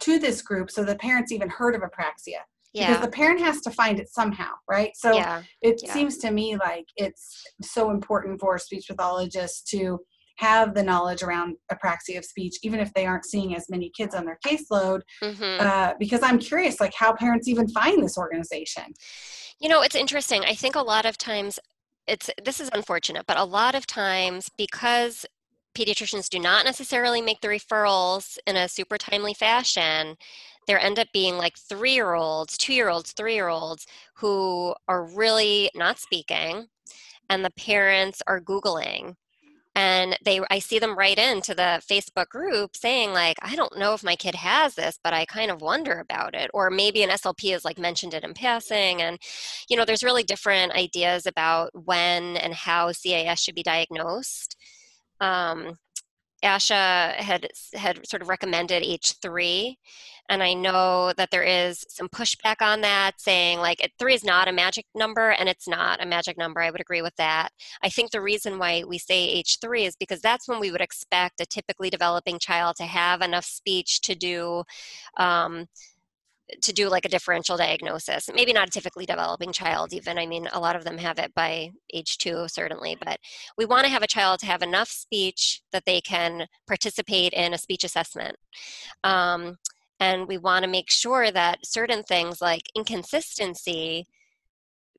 to 0.00 0.18
this 0.18 0.42
group 0.42 0.70
so 0.70 0.84
the 0.84 0.96
parents 0.96 1.32
even 1.32 1.48
heard 1.48 1.74
of 1.74 1.82
apraxia 1.82 2.40
yeah. 2.72 2.88
because 2.88 3.04
the 3.04 3.10
parent 3.10 3.40
has 3.40 3.60
to 3.62 3.70
find 3.70 3.98
it 3.98 4.08
somehow 4.08 4.50
right 4.68 4.92
so 4.94 5.12
yeah. 5.12 5.42
it 5.62 5.80
yeah. 5.82 5.92
seems 5.92 6.18
to 6.18 6.30
me 6.30 6.56
like 6.56 6.86
it's 6.96 7.42
so 7.62 7.90
important 7.90 8.40
for 8.40 8.58
speech 8.58 8.86
pathologists 8.88 9.62
to 9.70 9.98
have 10.40 10.74
the 10.74 10.82
knowledge 10.82 11.22
around 11.22 11.56
apraxia 11.70 12.16
of 12.16 12.24
speech, 12.24 12.56
even 12.62 12.80
if 12.80 12.92
they 12.94 13.04
aren't 13.04 13.26
seeing 13.26 13.54
as 13.54 13.68
many 13.68 13.90
kids 13.90 14.14
on 14.14 14.24
their 14.24 14.38
caseload, 14.44 15.02
mm-hmm. 15.22 15.60
uh, 15.60 15.92
because 15.98 16.22
I'm 16.22 16.38
curious, 16.38 16.80
like 16.80 16.94
how 16.94 17.12
parents 17.12 17.46
even 17.46 17.68
find 17.68 18.02
this 18.02 18.16
organization. 18.16 18.84
You 19.60 19.68
know, 19.68 19.82
it's 19.82 19.94
interesting. 19.94 20.42
I 20.44 20.54
think 20.54 20.76
a 20.76 20.80
lot 20.80 21.04
of 21.04 21.18
times 21.18 21.58
it's 22.06 22.30
this 22.42 22.58
is 22.58 22.70
unfortunate, 22.72 23.26
but 23.26 23.36
a 23.36 23.44
lot 23.44 23.74
of 23.74 23.86
times 23.86 24.48
because 24.56 25.26
pediatricians 25.76 26.28
do 26.28 26.38
not 26.38 26.64
necessarily 26.64 27.20
make 27.20 27.42
the 27.42 27.48
referrals 27.48 28.38
in 28.46 28.56
a 28.56 28.68
super 28.68 28.98
timely 28.98 29.34
fashion 29.34 30.16
there 30.66 30.80
end 30.80 30.98
up 30.98 31.08
being 31.12 31.36
like 31.36 31.56
three 31.58 31.94
year 31.94 32.14
olds, 32.14 32.56
two 32.56 32.72
year 32.72 32.88
olds, 32.88 33.12
three 33.12 33.34
year 33.34 33.48
olds 33.48 33.86
who 34.14 34.74
are 34.88 35.04
really 35.04 35.70
not 35.74 35.98
speaking, 35.98 36.66
and 37.28 37.44
the 37.44 37.50
parents 37.50 38.22
are 38.26 38.40
Googling 38.40 39.16
and 39.80 40.18
they 40.24 40.40
i 40.50 40.58
see 40.58 40.78
them 40.78 40.96
write 40.96 41.18
into 41.18 41.54
the 41.54 41.80
facebook 41.90 42.28
group 42.28 42.76
saying 42.76 43.12
like 43.12 43.38
i 43.42 43.56
don't 43.56 43.78
know 43.78 43.94
if 43.94 44.04
my 44.04 44.16
kid 44.16 44.34
has 44.34 44.74
this 44.74 44.98
but 45.02 45.14
i 45.14 45.24
kind 45.24 45.50
of 45.50 45.62
wonder 45.62 45.98
about 45.98 46.34
it 46.34 46.50
or 46.52 46.70
maybe 46.70 47.02
an 47.02 47.10
slp 47.10 47.54
is 47.54 47.64
like 47.64 47.78
mentioned 47.78 48.12
it 48.12 48.24
in 48.24 48.34
passing 48.34 49.00
and 49.00 49.18
you 49.68 49.76
know 49.76 49.84
there's 49.84 50.04
really 50.04 50.22
different 50.22 50.72
ideas 50.72 51.26
about 51.26 51.70
when 51.74 52.36
and 52.36 52.54
how 52.54 52.90
cas 52.92 53.40
should 53.40 53.54
be 53.54 53.62
diagnosed. 53.62 54.56
Um, 55.20 55.78
ASHA 56.42 57.16
had 57.16 57.48
had 57.74 58.06
sort 58.06 58.22
of 58.22 58.28
recommended 58.28 58.82
H3, 58.82 59.74
and 60.30 60.44
I 60.44 60.54
know 60.54 61.12
that 61.16 61.32
there 61.32 61.42
is 61.42 61.84
some 61.88 62.08
pushback 62.08 62.62
on 62.62 62.82
that, 62.82 63.20
saying 63.20 63.58
like 63.58 63.92
three 63.98 64.14
is 64.14 64.22
not 64.22 64.46
a 64.46 64.52
magic 64.52 64.86
number, 64.94 65.30
and 65.30 65.48
it's 65.48 65.66
not 65.66 66.00
a 66.02 66.06
magic 66.06 66.38
number. 66.38 66.60
I 66.60 66.70
would 66.70 66.80
agree 66.80 67.02
with 67.02 67.16
that. 67.16 67.50
I 67.82 67.88
think 67.88 68.12
the 68.12 68.20
reason 68.20 68.56
why 68.56 68.84
we 68.86 68.96
say 68.96 69.42
H3 69.42 69.88
is 69.88 69.96
because 69.96 70.20
that's 70.20 70.46
when 70.46 70.60
we 70.60 70.70
would 70.70 70.80
expect 70.80 71.40
a 71.40 71.46
typically 71.46 71.90
developing 71.90 72.38
child 72.38 72.76
to 72.76 72.84
have 72.84 73.22
enough 73.22 73.44
speech 73.44 74.00
to 74.02 74.14
do 74.14 74.62
um, 75.16 75.66
to 76.62 76.72
do 76.72 76.88
like 76.88 77.04
a 77.04 77.08
differential 77.08 77.56
diagnosis. 77.56 78.30
Maybe 78.32 78.52
not 78.52 78.68
a 78.68 78.70
typically 78.70 79.06
developing 79.06 79.52
child, 79.52 79.92
even. 79.92 80.16
I 80.16 80.26
mean, 80.26 80.48
a 80.52 80.60
lot 80.60 80.76
of 80.76 80.84
them 80.84 80.98
have 80.98 81.18
it 81.18 81.34
by 81.34 81.70
age 81.92 82.18
two, 82.18 82.46
certainly, 82.46 82.96
but 83.04 83.18
we 83.58 83.64
want 83.64 83.84
to 83.84 83.90
have 83.90 84.02
a 84.02 84.08
child 84.08 84.38
to 84.40 84.46
have 84.46 84.62
enough 84.62 84.88
speech 84.88 85.60
that 85.72 85.84
they 85.86 86.00
can 86.00 86.46
participate 86.68 87.32
in 87.32 87.52
a 87.52 87.58
speech 87.58 87.82
assessment. 87.82 88.36
Um, 89.02 89.58
and 90.00 90.26
we 90.26 90.38
want 90.38 90.64
to 90.64 90.70
make 90.70 90.90
sure 90.90 91.30
that 91.30 91.64
certain 91.64 92.02
things 92.02 92.40
like 92.40 92.62
inconsistency, 92.74 94.06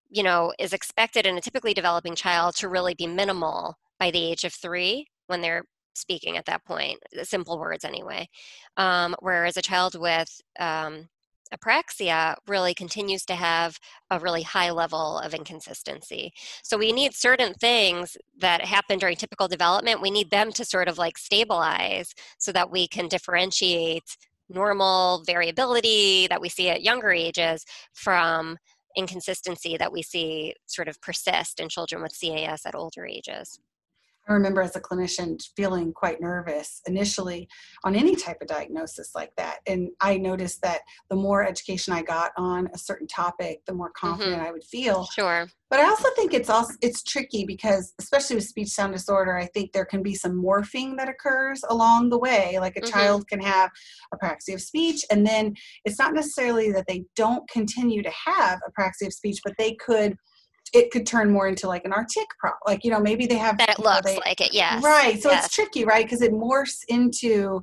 you 0.09 0.23
know, 0.23 0.53
is 0.59 0.73
expected 0.73 1.25
in 1.25 1.37
a 1.37 1.41
typically 1.41 1.73
developing 1.73 2.15
child 2.15 2.55
to 2.57 2.69
really 2.69 2.93
be 2.93 3.07
minimal 3.07 3.77
by 3.99 4.11
the 4.11 4.23
age 4.23 4.43
of 4.43 4.53
three 4.53 5.07
when 5.27 5.41
they're 5.41 5.63
speaking 5.95 6.37
at 6.37 6.45
that 6.45 6.63
point, 6.65 6.99
simple 7.23 7.59
words 7.59 7.83
anyway. 7.83 8.29
Um, 8.77 9.15
whereas 9.19 9.57
a 9.57 9.61
child 9.61 9.99
with 9.99 10.29
um, 10.59 11.09
apraxia 11.53 12.35
really 12.47 12.73
continues 12.73 13.25
to 13.25 13.35
have 13.35 13.77
a 14.09 14.19
really 14.19 14.43
high 14.43 14.71
level 14.71 15.19
of 15.19 15.33
inconsistency. 15.33 16.31
So 16.63 16.77
we 16.77 16.91
need 16.91 17.13
certain 17.13 17.53
things 17.55 18.15
that 18.37 18.65
happen 18.65 18.99
during 18.99 19.17
typical 19.17 19.47
development, 19.47 20.01
we 20.01 20.11
need 20.11 20.31
them 20.31 20.51
to 20.53 20.65
sort 20.65 20.87
of 20.87 20.97
like 20.97 21.17
stabilize 21.17 22.13
so 22.37 22.51
that 22.51 22.71
we 22.71 22.87
can 22.87 23.07
differentiate 23.07 24.17
normal 24.53 25.23
variability 25.25 26.27
that 26.27 26.41
we 26.41 26.49
see 26.49 26.69
at 26.69 26.83
younger 26.83 27.11
ages 27.11 27.65
from 27.93 28.57
inconsistency 28.95 29.77
that 29.77 29.91
we 29.91 30.01
see 30.01 30.53
sort 30.67 30.87
of 30.87 30.99
persist 31.01 31.59
in 31.59 31.69
children 31.69 32.01
with 32.01 32.17
CAS 32.19 32.65
at 32.65 32.75
older 32.75 33.05
ages. 33.05 33.59
I 34.31 34.35
remember 34.35 34.61
as 34.61 34.75
a 34.77 34.81
clinician 34.81 35.37
feeling 35.57 35.91
quite 35.91 36.21
nervous 36.21 36.81
initially 36.87 37.49
on 37.83 37.95
any 37.95 38.15
type 38.15 38.37
of 38.41 38.47
diagnosis 38.47 39.11
like 39.13 39.33
that. 39.35 39.59
And 39.67 39.89
I 39.99 40.17
noticed 40.17 40.61
that 40.61 40.81
the 41.09 41.17
more 41.17 41.45
education 41.45 41.93
I 41.93 42.01
got 42.01 42.31
on 42.37 42.69
a 42.73 42.77
certain 42.77 43.07
topic, 43.07 43.61
the 43.65 43.73
more 43.73 43.91
confident 43.91 44.37
mm-hmm. 44.37 44.45
I 44.45 44.51
would 44.51 44.63
feel. 44.63 45.05
Sure. 45.13 45.47
But 45.69 45.79
I 45.79 45.85
also 45.85 46.09
think 46.15 46.33
it's 46.33 46.49
also 46.49 46.73
it's 46.81 47.03
tricky 47.03 47.45
because 47.45 47.93
especially 47.99 48.37
with 48.37 48.45
speech 48.45 48.69
sound 48.69 48.93
disorder, 48.93 49.37
I 49.37 49.47
think 49.47 49.71
there 49.71 49.85
can 49.85 50.01
be 50.01 50.15
some 50.15 50.41
morphing 50.41 50.97
that 50.97 51.09
occurs 51.09 51.61
along 51.69 52.09
the 52.09 52.19
way. 52.19 52.57
Like 52.59 52.77
a 52.77 52.81
mm-hmm. 52.81 52.91
child 52.91 53.27
can 53.27 53.41
have 53.41 53.69
apraxia 54.13 54.55
of 54.55 54.61
speech, 54.61 55.03
and 55.11 55.25
then 55.25 55.55
it's 55.85 55.99
not 55.99 56.13
necessarily 56.13 56.71
that 56.71 56.87
they 56.87 57.03
don't 57.15 57.49
continue 57.49 58.03
to 58.03 58.11
have 58.25 58.59
apraxia 58.69 59.07
of 59.07 59.13
speech, 59.13 59.39
but 59.43 59.53
they 59.57 59.73
could 59.75 60.15
it 60.73 60.91
could 60.91 61.05
turn 61.05 61.31
more 61.31 61.47
into 61.47 61.67
like 61.67 61.83
an 61.85 61.91
artic 61.91 62.27
problem. 62.39 62.59
Like, 62.65 62.83
you 62.83 62.91
know, 62.91 62.99
maybe 62.99 63.25
they 63.25 63.35
have 63.35 63.57
that 63.57 63.71
it 63.71 63.79
looks 63.79 64.03
they, 64.03 64.17
like 64.17 64.39
it, 64.39 64.53
yes. 64.53 64.83
Right. 64.83 65.21
So 65.21 65.29
yes. 65.29 65.45
it's 65.45 65.55
tricky, 65.55 65.83
right? 65.85 66.05
Because 66.05 66.21
it 66.21 66.31
morphs 66.31 66.79
into 66.87 67.61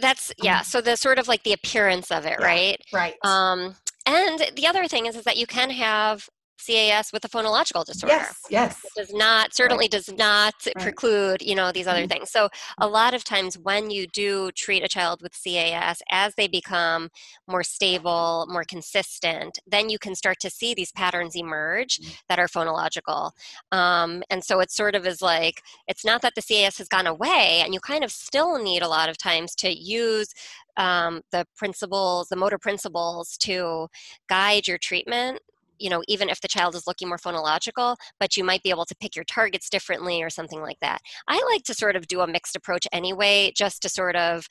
that's 0.00 0.32
yeah. 0.42 0.58
Um, 0.58 0.64
so 0.64 0.80
the 0.80 0.96
sort 0.96 1.18
of 1.18 1.28
like 1.28 1.42
the 1.44 1.52
appearance 1.52 2.10
of 2.10 2.26
it, 2.26 2.36
yeah, 2.40 2.46
right? 2.46 2.80
Right. 2.92 3.14
Um 3.22 3.76
and 4.06 4.50
the 4.56 4.66
other 4.66 4.88
thing 4.88 5.06
is 5.06 5.16
is 5.16 5.24
that 5.24 5.36
you 5.36 5.46
can 5.46 5.70
have 5.70 6.28
CAS 6.64 7.12
with 7.12 7.24
a 7.24 7.28
phonological 7.28 7.84
disorder. 7.84 8.16
Yes, 8.16 8.40
yes. 8.50 8.84
It 8.84 8.92
does 8.96 9.14
not 9.14 9.54
certainly 9.54 9.84
right. 9.84 9.90
does 9.90 10.12
not 10.12 10.54
right. 10.66 10.76
preclude, 10.76 11.42
you 11.42 11.54
know, 11.54 11.72
these 11.72 11.86
other 11.86 12.00
mm-hmm. 12.00 12.08
things. 12.08 12.30
So 12.30 12.48
a 12.78 12.88
lot 12.88 13.14
of 13.14 13.24
times 13.24 13.56
when 13.58 13.90
you 13.90 14.06
do 14.06 14.50
treat 14.52 14.84
a 14.84 14.88
child 14.88 15.22
with 15.22 15.32
CAS 15.42 16.02
as 16.10 16.34
they 16.34 16.48
become 16.48 17.10
more 17.46 17.62
stable, 17.62 18.46
more 18.50 18.64
consistent, 18.64 19.58
then 19.66 19.88
you 19.88 19.98
can 19.98 20.14
start 20.14 20.38
to 20.40 20.50
see 20.50 20.74
these 20.74 20.92
patterns 20.92 21.36
emerge 21.36 21.98
mm-hmm. 21.98 22.12
that 22.28 22.38
are 22.38 22.48
phonological. 22.48 23.32
Um, 23.72 24.22
and 24.30 24.42
so 24.44 24.60
it 24.60 24.70
sort 24.70 24.94
of 24.94 25.06
is 25.06 25.22
like 25.22 25.62
it's 25.86 26.04
not 26.04 26.22
that 26.22 26.34
the 26.34 26.42
CAS 26.42 26.78
has 26.78 26.88
gone 26.88 27.06
away 27.06 27.62
and 27.64 27.72
you 27.72 27.80
kind 27.80 28.04
of 28.04 28.10
still 28.10 28.62
need 28.62 28.82
a 28.82 28.88
lot 28.88 29.08
of 29.08 29.16
times 29.16 29.54
to 29.56 29.70
use 29.70 30.34
um, 30.76 31.22
the 31.32 31.44
principles, 31.56 32.28
the 32.28 32.36
motor 32.36 32.58
principles 32.58 33.36
to 33.38 33.88
guide 34.28 34.68
your 34.68 34.78
treatment 34.78 35.40
you 35.78 35.90
know 35.90 36.02
even 36.08 36.28
if 36.28 36.40
the 36.40 36.48
child 36.48 36.74
is 36.74 36.86
looking 36.86 37.08
more 37.08 37.18
phonological 37.18 37.96
but 38.20 38.36
you 38.36 38.44
might 38.44 38.62
be 38.62 38.70
able 38.70 38.84
to 38.84 38.96
pick 38.96 39.14
your 39.16 39.24
targets 39.24 39.68
differently 39.70 40.22
or 40.22 40.30
something 40.30 40.60
like 40.60 40.78
that. 40.80 41.00
I 41.28 41.42
like 41.52 41.64
to 41.64 41.74
sort 41.74 41.96
of 41.96 42.06
do 42.06 42.20
a 42.20 42.26
mixed 42.26 42.56
approach 42.56 42.86
anyway 42.92 43.52
just 43.56 43.82
to 43.82 43.88
sort 43.88 44.16
of 44.16 44.46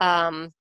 um, 0.00 0.52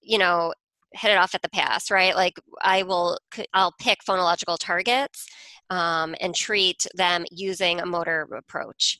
you 0.00 0.18
know 0.18 0.52
hit 0.92 1.10
it 1.10 1.18
off 1.18 1.34
at 1.34 1.42
the 1.42 1.50
pass 1.50 1.90
right? 1.90 2.14
Like 2.14 2.34
i 2.62 2.82
will 2.82 3.18
i'll 3.54 3.74
pick 3.80 3.98
phonological 4.08 4.56
targets 4.58 5.26
um, 5.70 6.14
and 6.20 6.34
treat 6.34 6.86
them 6.94 7.24
using 7.30 7.80
a 7.80 7.86
motor 7.86 8.28
approach 8.36 8.98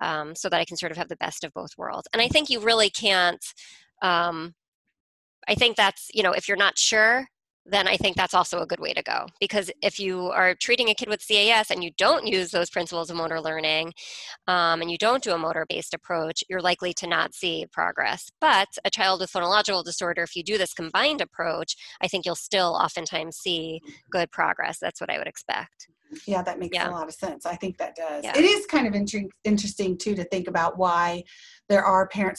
um, 0.00 0.34
so 0.34 0.48
that 0.48 0.60
i 0.60 0.64
can 0.64 0.76
sort 0.76 0.92
of 0.92 0.98
have 0.98 1.08
the 1.08 1.16
best 1.16 1.44
of 1.44 1.52
both 1.54 1.70
worlds. 1.76 2.08
And 2.12 2.22
i 2.22 2.28
think 2.28 2.50
you 2.50 2.60
really 2.60 2.90
can't 2.90 3.44
um, 4.02 4.54
i 5.48 5.54
think 5.54 5.76
that's 5.76 6.08
you 6.14 6.22
know 6.22 6.32
if 6.32 6.48
you're 6.48 6.56
not 6.56 6.78
sure 6.78 7.26
then 7.64 7.86
I 7.86 7.96
think 7.96 8.16
that's 8.16 8.34
also 8.34 8.60
a 8.60 8.66
good 8.66 8.80
way 8.80 8.92
to 8.92 9.02
go. 9.02 9.26
Because 9.40 9.70
if 9.82 9.98
you 10.00 10.30
are 10.30 10.54
treating 10.54 10.88
a 10.88 10.94
kid 10.94 11.08
with 11.08 11.26
CAS 11.26 11.70
and 11.70 11.82
you 11.82 11.90
don't 11.96 12.26
use 12.26 12.50
those 12.50 12.70
principles 12.70 13.10
of 13.10 13.16
motor 13.16 13.40
learning 13.40 13.92
um, 14.48 14.80
and 14.80 14.90
you 14.90 14.98
don't 14.98 15.22
do 15.22 15.32
a 15.32 15.38
motor 15.38 15.64
based 15.68 15.94
approach, 15.94 16.42
you're 16.48 16.60
likely 16.60 16.92
to 16.94 17.06
not 17.06 17.34
see 17.34 17.66
progress. 17.72 18.30
But 18.40 18.68
a 18.84 18.90
child 18.90 19.20
with 19.20 19.32
phonological 19.32 19.84
disorder, 19.84 20.22
if 20.22 20.34
you 20.34 20.42
do 20.42 20.58
this 20.58 20.74
combined 20.74 21.20
approach, 21.20 21.76
I 22.00 22.08
think 22.08 22.26
you'll 22.26 22.34
still 22.34 22.74
oftentimes 22.74 23.36
see 23.36 23.80
good 24.10 24.30
progress. 24.30 24.78
That's 24.80 25.00
what 25.00 25.10
I 25.10 25.18
would 25.18 25.28
expect. 25.28 25.88
Yeah, 26.26 26.42
that 26.42 26.58
makes 26.58 26.76
yeah. 26.76 26.88
a 26.88 26.92
lot 26.92 27.08
of 27.08 27.14
sense. 27.14 27.46
I 27.46 27.56
think 27.56 27.78
that 27.78 27.96
does. 27.96 28.24
Yeah. 28.24 28.36
It 28.36 28.44
is 28.44 28.66
kind 28.66 28.86
of 28.86 28.94
inter- 28.94 29.28
interesting 29.44 29.96
too 29.96 30.14
to 30.14 30.24
think 30.24 30.48
about 30.48 30.78
why 30.78 31.24
there 31.68 31.84
are 31.84 32.06
parent 32.08 32.38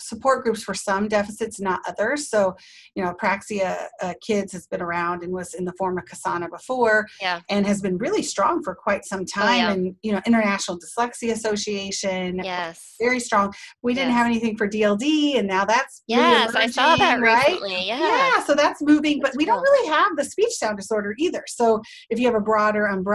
support 0.00 0.42
groups 0.42 0.62
for 0.62 0.74
some 0.74 1.06
deficits, 1.06 1.60
not 1.60 1.80
others. 1.86 2.28
So, 2.28 2.56
you 2.96 3.04
know, 3.04 3.14
Apraxia 3.14 3.86
uh, 4.00 4.14
Kids 4.20 4.52
has 4.52 4.66
been 4.66 4.82
around 4.82 5.22
and 5.22 5.32
was 5.32 5.54
in 5.54 5.64
the 5.64 5.72
form 5.78 5.98
of 5.98 6.04
CASANA 6.04 6.50
before, 6.50 7.06
yeah. 7.20 7.40
and 7.48 7.64
has 7.64 7.80
been 7.80 7.96
really 7.98 8.22
strong 8.22 8.62
for 8.62 8.74
quite 8.74 9.04
some 9.04 9.24
time. 9.24 9.66
Oh. 9.66 9.72
And 9.72 9.96
you 10.02 10.12
know, 10.12 10.20
International 10.26 10.78
Dyslexia 10.78 11.30
Association, 11.32 12.40
yes, 12.42 12.96
very 13.00 13.20
strong. 13.20 13.52
We 13.82 13.94
didn't 13.94 14.10
yes. 14.10 14.16
have 14.16 14.26
anything 14.26 14.56
for 14.56 14.68
DLD, 14.68 15.38
and 15.38 15.46
now 15.46 15.64
that's 15.64 16.02
yes, 16.08 16.54
I 16.54 16.66
saw 16.66 16.96
that 16.96 17.20
right? 17.20 17.46
recently. 17.46 17.86
Yeah, 17.86 18.00
yeah, 18.00 18.42
so 18.44 18.54
that's 18.54 18.82
moving, 18.82 19.20
but 19.20 19.32
we 19.36 19.44
don't 19.44 19.62
really 19.62 19.88
have 19.90 20.16
the 20.16 20.24
speech 20.24 20.52
sound 20.52 20.78
disorder 20.78 21.14
either. 21.18 21.44
So, 21.46 21.82
if 22.10 22.18
you 22.18 22.26
have 22.26 22.34
a 22.34 22.40
broader 22.40 22.86
umbrella 22.86 23.11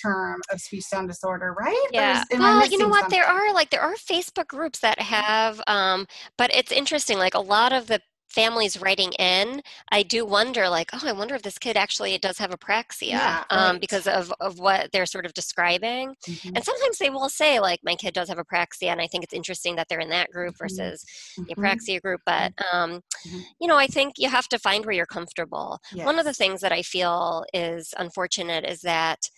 term 0.00 0.40
of 0.52 0.60
speech 0.60 0.84
sound 0.84 1.08
disorder, 1.08 1.54
right? 1.58 1.86
Yeah. 1.92 2.24
Well, 2.32 2.66
you 2.66 2.78
know 2.78 2.88
what? 2.88 3.02
Something? 3.02 3.18
There 3.18 3.26
are 3.26 3.52
like 3.54 3.70
there 3.70 3.80
are 3.80 3.94
Facebook 3.94 4.48
groups 4.48 4.80
that 4.80 5.00
have 5.00 5.60
um, 5.66 6.06
but 6.36 6.50
it's 6.54 6.72
interesting 6.72 7.18
like 7.18 7.34
a 7.34 7.40
lot 7.40 7.72
of 7.72 7.86
the 7.86 8.00
families 8.30 8.80
writing 8.80 9.12
in 9.18 9.60
i 9.90 10.02
do 10.02 10.24
wonder 10.24 10.68
like 10.68 10.90
oh 10.92 11.02
i 11.04 11.12
wonder 11.12 11.34
if 11.34 11.42
this 11.42 11.58
kid 11.58 11.76
actually 11.76 12.16
does 12.18 12.38
have 12.38 12.50
apraxia 12.50 13.08
yeah, 13.10 13.44
um, 13.50 13.78
because 13.78 14.06
of, 14.06 14.32
of 14.40 14.58
what 14.58 14.90
they're 14.92 15.06
sort 15.06 15.26
of 15.26 15.34
describing 15.34 16.14
mm-hmm. 16.26 16.50
and 16.54 16.64
sometimes 16.64 16.98
they 16.98 17.10
will 17.10 17.28
say 17.28 17.58
like 17.60 17.80
my 17.82 17.94
kid 17.94 18.14
does 18.14 18.28
have 18.28 18.38
apraxia 18.38 18.88
and 18.88 19.00
i 19.00 19.06
think 19.06 19.24
it's 19.24 19.34
interesting 19.34 19.76
that 19.76 19.88
they're 19.88 20.00
in 20.00 20.10
that 20.10 20.30
group 20.30 20.54
mm-hmm. 20.54 20.64
versus 20.64 21.04
mm-hmm. 21.38 21.44
the 21.48 21.54
apraxia 21.54 22.00
group 22.00 22.20
but 22.24 22.54
mm-hmm. 22.56 22.76
um, 22.76 23.02
mm-hmm. 23.26 23.40
you 23.60 23.66
know 23.66 23.76
i 23.76 23.86
think 23.86 24.14
you 24.18 24.28
have 24.28 24.48
to 24.48 24.58
find 24.58 24.84
where 24.84 24.94
you're 24.94 25.06
comfortable 25.06 25.78
yes. 25.92 26.06
one 26.06 26.18
of 26.18 26.24
the 26.24 26.32
things 26.32 26.60
that 26.60 26.72
i 26.72 26.82
feel 26.82 27.44
is 27.52 27.92
unfortunate 27.98 28.64
is 28.64 28.80
that 28.80 29.28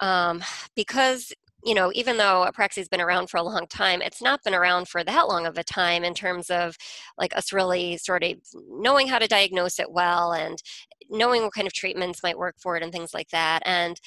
um, 0.00 0.44
because 0.76 1.32
you 1.64 1.74
know, 1.74 1.90
even 1.94 2.16
though 2.16 2.46
apraxia's 2.46 2.88
been 2.88 3.00
around 3.00 3.28
for 3.28 3.36
a 3.36 3.42
long 3.42 3.66
time, 3.68 4.00
it's 4.00 4.22
not 4.22 4.42
been 4.44 4.54
around 4.54 4.88
for 4.88 5.02
that 5.02 5.28
long 5.28 5.46
of 5.46 5.58
a 5.58 5.64
time 5.64 6.04
in 6.04 6.14
terms 6.14 6.50
of 6.50 6.76
like 7.18 7.36
us 7.36 7.52
really 7.52 7.96
sort 7.96 8.22
of 8.22 8.34
knowing 8.70 9.08
how 9.08 9.18
to 9.18 9.26
diagnose 9.26 9.78
it 9.78 9.90
well 9.90 10.32
and 10.32 10.62
knowing 11.10 11.42
what 11.42 11.54
kind 11.54 11.66
of 11.66 11.72
treatments 11.72 12.22
might 12.22 12.38
work 12.38 12.56
for 12.58 12.76
it 12.76 12.82
and 12.82 12.92
things 12.92 13.12
like 13.12 13.28
that. 13.30 13.62
And 13.66 14.00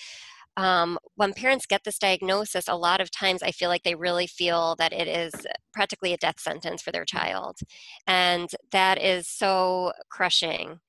um, 0.57 0.97
when 1.15 1.33
parents 1.33 1.65
get 1.65 1.83
this 1.83 1.97
diagnosis, 1.97 2.67
a 2.67 2.75
lot 2.75 3.01
of 3.01 3.11
times 3.11 3.41
I 3.41 3.51
feel 3.51 3.69
like 3.69 3.83
they 3.83 3.95
really 3.95 4.27
feel 4.27 4.75
that 4.77 4.93
it 4.93 5.07
is 5.07 5.33
practically 5.73 6.13
a 6.13 6.17
death 6.17 6.39
sentence 6.39 6.81
for 6.81 6.91
their 6.91 7.05
child. 7.05 7.59
And 8.05 8.49
that 8.71 9.01
is 9.01 9.27
so 9.27 9.93
crushing. 10.09 10.79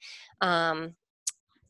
Um, 0.41 0.95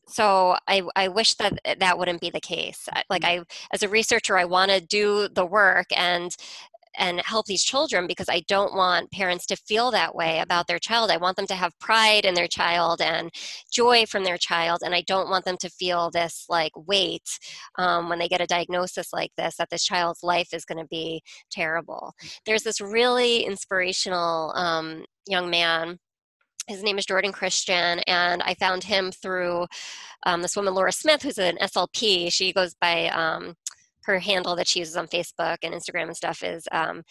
so 0.07 0.55
I, 0.67 0.83
I 0.95 1.07
wish 1.07 1.35
that 1.35 1.59
eh, 1.65 1.75
that 1.79 1.97
wouldn't 1.97 2.21
be 2.21 2.29
the 2.29 2.41
case. 2.41 2.87
Like 3.09 3.23
mm. 3.23 3.41
i 3.41 3.43
as 3.71 3.83
a 3.83 3.89
researcher 3.89 4.37
i 4.37 4.45
want 4.45 4.71
to 4.71 4.81
do 4.81 5.27
the 5.29 5.45
work 5.45 5.87
and 5.95 6.35
and 6.95 7.21
help 7.21 7.47
these 7.47 7.63
children 7.63 8.05
because 8.05 8.29
i 8.29 8.41
don't 8.47 8.75
want 8.75 9.11
parents 9.11 9.47
to 9.47 9.55
feel 9.55 9.89
that 9.91 10.13
way 10.13 10.39
about 10.39 10.67
their 10.67 10.77
child. 10.79 11.09
I 11.09 11.17
want 11.17 11.37
them 11.37 11.47
to 11.47 11.55
have 11.55 11.77
pride 11.79 12.25
in 12.25 12.35
their 12.35 12.47
child 12.47 13.01
and 13.01 13.31
joy 13.71 14.05
from 14.05 14.23
their 14.23 14.37
child 14.37 14.81
and 14.83 14.93
i 14.93 15.01
don't 15.01 15.29
want 15.29 15.45
them 15.45 15.57
to 15.57 15.69
feel 15.69 16.11
this 16.11 16.45
like 16.49 16.71
weight 16.75 17.39
um, 17.77 18.09
when 18.09 18.19
they 18.19 18.27
get 18.27 18.41
a 18.41 18.47
diagnosis 18.47 19.11
like 19.13 19.31
this 19.37 19.55
that 19.57 19.69
this 19.69 19.85
child's 19.85 20.23
life 20.23 20.53
is 20.53 20.65
going 20.65 20.79
to 20.79 20.87
be 20.87 21.21
terrible. 21.51 22.13
There's 22.45 22.63
this 22.63 22.81
really 22.81 23.41
inspirational 23.41 24.51
um, 24.55 25.05
young 25.27 25.49
man 25.49 25.99
his 26.67 26.83
name 26.83 26.97
is 26.97 27.05
Jordan 27.05 27.31
Christian, 27.31 27.99
and 28.07 28.41
I 28.43 28.53
found 28.55 28.83
him 28.83 29.11
through 29.11 29.67
um, 30.25 30.41
this 30.41 30.55
woman, 30.55 30.73
Laura 30.73 30.91
Smith, 30.91 31.21
who's 31.21 31.37
an 31.37 31.57
SLP. 31.61 32.31
She 32.31 32.53
goes 32.53 32.73
by 32.73 33.07
um, 33.09 33.55
her 34.03 34.19
handle 34.19 34.55
that 34.55 34.67
she 34.67 34.79
uses 34.79 34.95
on 34.95 35.07
Facebook 35.07 35.57
and 35.63 35.73
Instagram 35.73 36.03
and 36.03 36.17
stuff 36.17 36.43
is 36.43 36.67
um, 36.71 37.03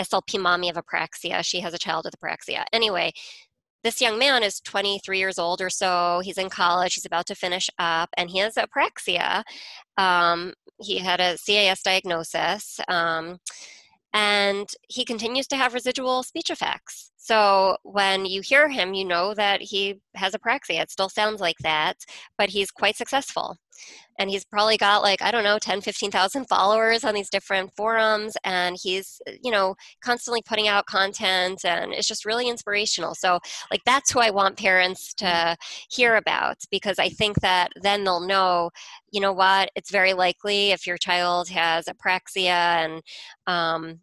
SLP 0.00 0.40
Mommy 0.40 0.68
of 0.68 0.76
Apraxia. 0.76 1.44
She 1.44 1.60
has 1.60 1.74
a 1.74 1.78
child 1.78 2.04
with 2.04 2.14
apraxia. 2.20 2.64
Anyway, 2.72 3.12
this 3.84 4.00
young 4.00 4.18
man 4.18 4.42
is 4.42 4.60
23 4.60 5.18
years 5.18 5.38
old 5.38 5.60
or 5.60 5.70
so. 5.70 6.20
He's 6.24 6.38
in 6.38 6.48
college. 6.48 6.94
He's 6.94 7.06
about 7.06 7.26
to 7.26 7.34
finish 7.34 7.68
up, 7.78 8.10
and 8.16 8.30
he 8.30 8.38
has 8.38 8.54
apraxia. 8.54 9.42
Um, 9.96 10.54
he 10.80 10.98
had 10.98 11.20
a 11.20 11.36
CAS 11.44 11.82
diagnosis, 11.82 12.80
um, 12.88 13.38
and 14.12 14.68
he 14.88 15.04
continues 15.04 15.46
to 15.48 15.56
have 15.56 15.74
residual 15.74 16.22
speech 16.22 16.50
effects. 16.50 17.11
So 17.24 17.76
when 17.84 18.26
you 18.26 18.40
hear 18.40 18.68
him, 18.68 18.94
you 18.94 19.04
know 19.04 19.32
that 19.34 19.62
he 19.62 20.00
has 20.16 20.34
apraxia. 20.34 20.80
It 20.82 20.90
still 20.90 21.08
sounds 21.08 21.40
like 21.40 21.58
that, 21.60 21.98
but 22.36 22.48
he's 22.48 22.72
quite 22.72 22.96
successful. 22.96 23.56
And 24.18 24.28
he's 24.28 24.44
probably 24.44 24.76
got 24.76 25.02
like, 25.02 25.22
I 25.22 25.30
don't 25.30 25.44
know, 25.44 25.60
10, 25.60 25.82
15,000 25.82 26.46
followers 26.46 27.04
on 27.04 27.14
these 27.14 27.30
different 27.30 27.72
forums. 27.76 28.36
And 28.42 28.76
he's, 28.82 29.22
you 29.40 29.52
know, 29.52 29.76
constantly 30.02 30.42
putting 30.42 30.66
out 30.66 30.86
content 30.86 31.64
and 31.64 31.92
it's 31.92 32.08
just 32.08 32.24
really 32.24 32.48
inspirational. 32.48 33.14
So, 33.14 33.38
like, 33.70 33.82
that's 33.86 34.10
who 34.10 34.18
I 34.18 34.30
want 34.30 34.58
parents 34.58 35.14
to 35.14 35.56
hear 35.90 36.16
about 36.16 36.56
because 36.72 36.98
I 36.98 37.08
think 37.08 37.40
that 37.40 37.70
then 37.82 38.02
they'll 38.02 38.26
know, 38.26 38.70
you 39.12 39.20
know 39.20 39.32
what, 39.32 39.70
it's 39.76 39.92
very 39.92 40.12
likely 40.12 40.72
if 40.72 40.88
your 40.88 40.98
child 40.98 41.50
has 41.50 41.84
apraxia 41.84 42.48
and, 42.48 43.02
um, 43.46 44.00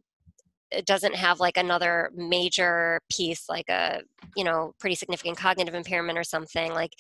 it 0.71 0.85
doesn't 0.85 1.15
have 1.15 1.39
like 1.39 1.57
another 1.57 2.11
major 2.15 2.99
piece 3.11 3.49
like 3.49 3.69
a 3.69 4.01
you 4.35 4.43
know 4.43 4.73
pretty 4.79 4.95
significant 4.95 5.37
cognitive 5.37 5.73
impairment 5.73 6.17
or 6.17 6.23
something 6.23 6.73
like 6.73 6.93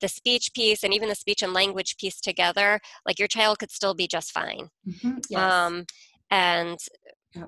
the 0.00 0.08
speech 0.08 0.50
piece 0.54 0.82
and 0.82 0.92
even 0.92 1.08
the 1.08 1.14
speech 1.14 1.42
and 1.42 1.52
language 1.52 1.96
piece 1.98 2.20
together 2.20 2.80
like 3.06 3.18
your 3.18 3.28
child 3.28 3.58
could 3.58 3.70
still 3.70 3.94
be 3.94 4.06
just 4.06 4.32
fine 4.32 4.68
mm-hmm. 4.86 5.18
yes. 5.28 5.40
um, 5.40 5.84
and 6.30 6.78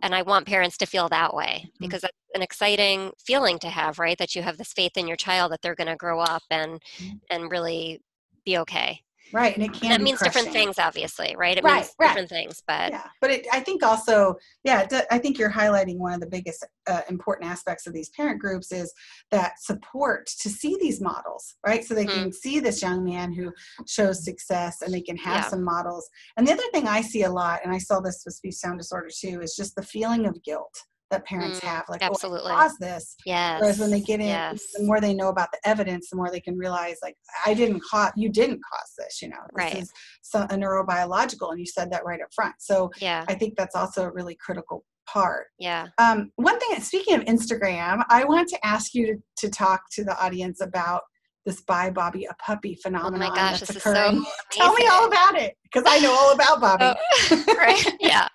and 0.03 0.15
i 0.15 0.23
want 0.23 0.47
parents 0.47 0.77
to 0.77 0.87
feel 0.87 1.09
that 1.09 1.35
way 1.35 1.65
mm-hmm. 1.65 1.85
because 1.85 2.03
that's 2.03 2.17
an 2.35 2.43
exciting 2.43 3.11
feeling 3.19 3.59
to 3.59 3.69
have 3.69 3.99
right 3.99 4.19
that 4.19 4.35
you 4.35 4.43
have 4.43 4.59
this 4.59 4.73
faith 4.73 4.97
in 4.97 5.07
your 5.07 5.17
child 5.17 5.53
that 5.53 5.61
they're 5.63 5.75
going 5.75 5.87
to 5.87 5.97
grow 5.97 6.21
up 6.21 6.43
and 6.51 6.81
mm-hmm. 6.99 7.17
and 7.31 7.51
really 7.51 8.01
be 8.45 8.59
okay 8.59 9.01
right 9.33 9.55
and 9.55 9.65
it 9.65 9.73
can 9.73 9.91
that 9.91 10.01
means 10.01 10.19
crushing. 10.19 10.33
different 10.33 10.53
things 10.53 10.79
obviously 10.79 11.35
right 11.37 11.59
it 11.59 11.65
right, 11.65 11.77
means 11.77 11.95
right. 11.99 12.09
different 12.09 12.29
things 12.29 12.63
but 12.67 12.91
yeah 12.91 13.07
but 13.21 13.31
it, 13.31 13.47
i 13.53 13.61
think 13.61 13.83
also 13.83 14.35
yeah 14.65 14.87
i 15.11 15.19
think 15.19 15.39
you're 15.39 15.51
highlighting 15.51 15.99
one 15.99 16.13
of 16.13 16.21
the 16.21 16.27
biggest 16.27 16.67
uh, 16.89 17.01
important 17.09 17.51
aspects 17.51 17.87
of 17.87 17.93
these 17.93 18.09
parent 18.11 18.41
groups 18.41 18.73
is 18.73 18.93
that 19.31 19.61
support 19.61 20.27
to 20.27 20.49
see 20.49 20.77
these 20.81 21.01
models 21.01 21.57
right 21.67 21.85
so 21.85 21.95
they 21.95 22.07
mm-hmm. 22.07 22.23
can 22.25 22.33
see 22.33 22.61
this 22.61 22.83
young 22.83 23.05
man 23.05 23.33
who 23.33 23.53
shows 23.87 24.25
success 24.25 24.83
and 24.83 24.93
they 24.93 25.01
can 25.01 25.17
have 25.17 25.45
yeah. 25.45 25.49
some 25.49 25.63
models 25.63 26.09
and 26.37 26.47
the 26.47 26.53
other 26.53 26.63
thing 26.73 26.87
i 26.87 27.01
see 27.01 27.23
a 27.23 27.31
lot 27.31 27.61
and 27.65 27.73
i 27.73 27.79
saw 27.79 28.01
this 28.01 28.23
with 28.25 28.35
speech 28.35 28.55
sound 28.55 28.79
disorder 28.79 29.09
too 29.17 29.41
is 29.41 29.57
just 29.57 29.75
the 29.75 29.83
feeling 29.83 30.27
of 30.27 30.43
guilt 30.43 30.75
that 31.11 31.25
parents 31.25 31.61
mm, 31.61 31.65
have 31.65 31.85
like 31.89 32.03
absolutely 32.03 32.51
oh, 32.53 32.57
cause 32.57 32.77
this 32.79 33.17
yes 33.25 33.61
whereas 33.61 33.79
when 33.79 33.91
they 33.91 34.01
get 34.01 34.21
in 34.21 34.27
yes. 34.27 34.73
the 34.75 34.85
more 34.85 35.01
they 35.01 35.15
know 35.15 35.29
about 35.29 35.49
the 35.53 35.69
evidence 35.69 36.11
the 36.11 36.17
more 36.17 36.31
they 36.31 36.41
can 36.41 36.57
realize 36.57 36.97
like 37.03 37.17
i 37.45 37.55
didn't 37.55 37.81
cause 37.81 38.11
you 38.17 38.29
didn't 38.29 38.61
cause 38.73 38.93
this 38.99 39.23
you 39.23 39.29
know 39.29 39.37
this 39.55 39.65
right. 39.65 39.83
is 39.83 39.93
so, 40.23 40.41
a 40.43 40.55
neurobiological 40.55 41.51
and 41.51 41.61
you 41.61 41.67
said 41.67 41.91
that 41.91 42.05
right 42.05 42.21
up 42.21 42.29
front 42.35 42.55
so 42.59 42.91
yeah 43.01 43.25
i 43.29 43.35
think 43.35 43.55
that's 43.57 43.77
also 43.77 44.05
a 44.05 44.13
really 44.13 44.37
critical 44.37 44.85
part 45.07 45.47
yeah 45.59 45.87
um, 45.99 46.33
one 46.35 46.59
thing 46.59 46.81
speaking 46.81 47.15
of 47.15 47.23
instagram 47.27 48.03
i 48.09 48.25
want 48.25 48.49
to 48.49 48.67
ask 48.67 48.93
you 48.93 49.07
to, 49.07 49.47
to 49.47 49.49
talk 49.49 49.83
to 49.93 50.03
the 50.03 50.19
audience 50.21 50.61
about 50.61 51.03
this 51.47 51.63
buy 51.63 51.89
Bobby 51.89 52.27
a 52.27 52.35
puppy 52.35 52.75
phenomenon. 52.75 53.23
Oh 53.23 53.29
my 53.31 53.35
gosh, 53.35 53.61
that's 53.61 53.73
this 53.73 53.77
occurring. 53.77 54.17
is 54.17 54.27
so 54.27 54.33
Tell 54.51 54.75
me 54.75 54.87
all 54.89 55.07
about 55.07 55.37
it 55.37 55.57
because 55.63 55.85
I 55.87 55.99
know 56.01 56.13
all 56.13 56.33
about 56.35 56.61
Bobby. 56.61 56.99
Oh, 57.31 57.45
right. 57.57 57.87
Yeah. 58.01 58.29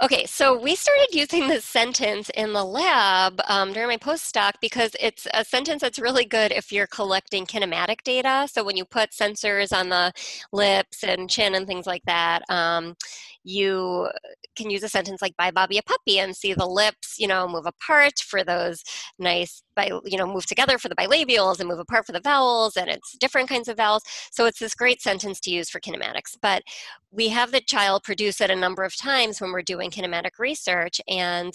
Okay. 0.00 0.24
So 0.26 0.56
we 0.58 0.74
started 0.74 1.08
using 1.12 1.48
this 1.48 1.64
sentence 1.64 2.30
in 2.30 2.52
the 2.52 2.64
lab 2.64 3.40
um, 3.48 3.72
during 3.72 3.88
my 3.88 3.98
postdoc 3.98 4.52
because 4.60 4.96
it's 5.00 5.26
a 5.34 5.44
sentence 5.44 5.82
that's 5.82 5.98
really 5.98 6.24
good 6.24 6.52
if 6.52 6.72
you're 6.72 6.86
collecting 6.86 7.46
kinematic 7.46 8.02
data. 8.02 8.48
So 8.50 8.64
when 8.64 8.76
you 8.76 8.84
put 8.84 9.10
sensors 9.10 9.76
on 9.76 9.88
the 9.88 10.12
lips 10.52 11.04
and 11.04 11.28
chin 11.28 11.54
and 11.54 11.66
things 11.66 11.86
like 11.86 12.04
that, 12.04 12.42
um, 12.48 12.96
you 13.44 14.08
can 14.56 14.70
use 14.70 14.82
a 14.82 14.88
sentence 14.88 15.22
like 15.22 15.36
buy 15.36 15.50
Bobby 15.50 15.78
a 15.78 15.82
puppy 15.82 16.18
and 16.18 16.36
see 16.36 16.52
the 16.52 16.66
lips, 16.66 17.16
you 17.18 17.26
know, 17.26 17.48
move 17.48 17.66
apart 17.66 18.18
for 18.18 18.44
those 18.44 18.82
nice, 19.18 19.62
by, 19.74 19.90
you 20.04 20.18
know, 20.18 20.26
move 20.26 20.46
together 20.46 20.78
for 20.78 20.88
the 20.88 20.94
bilabials 20.94 21.58
and 21.58 21.68
move 21.68 21.78
apart 21.78 22.06
for 22.06 22.12
the 22.12 22.20
vowels, 22.20 22.76
and 22.76 22.88
it's 22.88 23.16
different 23.18 23.48
kinds 23.48 23.68
of 23.68 23.76
vowels. 23.76 24.02
So 24.30 24.46
it's 24.46 24.58
this 24.58 24.74
great 24.74 25.00
sentence 25.00 25.40
to 25.40 25.50
use 25.50 25.70
for 25.70 25.80
kinematics. 25.80 26.36
But 26.40 26.62
we 27.10 27.28
have 27.28 27.52
the 27.52 27.60
child 27.60 28.04
produce 28.04 28.40
it 28.40 28.50
a 28.50 28.56
number 28.56 28.84
of 28.84 28.96
times 28.96 29.40
when 29.40 29.52
we're 29.52 29.62
doing 29.62 29.90
kinematic 29.90 30.38
research, 30.38 31.00
and 31.08 31.52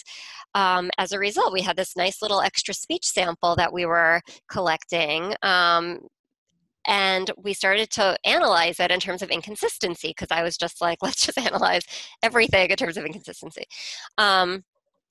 um, 0.55 0.89
as 0.97 1.11
a 1.11 1.19
result, 1.19 1.53
we 1.53 1.61
had 1.61 1.75
this 1.75 1.95
nice 1.95 2.21
little 2.21 2.41
extra 2.41 2.73
speech 2.73 3.05
sample 3.05 3.55
that 3.55 3.73
we 3.73 3.85
were 3.85 4.21
collecting. 4.49 5.35
Um, 5.43 5.99
and 6.87 7.29
we 7.37 7.53
started 7.53 7.89
to 7.91 8.17
analyze 8.25 8.79
it 8.79 8.91
in 8.91 8.99
terms 8.99 9.21
of 9.21 9.29
inconsistency 9.29 10.09
because 10.09 10.29
I 10.31 10.41
was 10.41 10.57
just 10.57 10.81
like, 10.81 10.99
let's 11.03 11.25
just 11.25 11.37
analyze 11.37 11.83
everything 12.23 12.69
in 12.69 12.77
terms 12.77 12.97
of 12.97 13.05
inconsistency. 13.05 13.65
Um, 14.17 14.63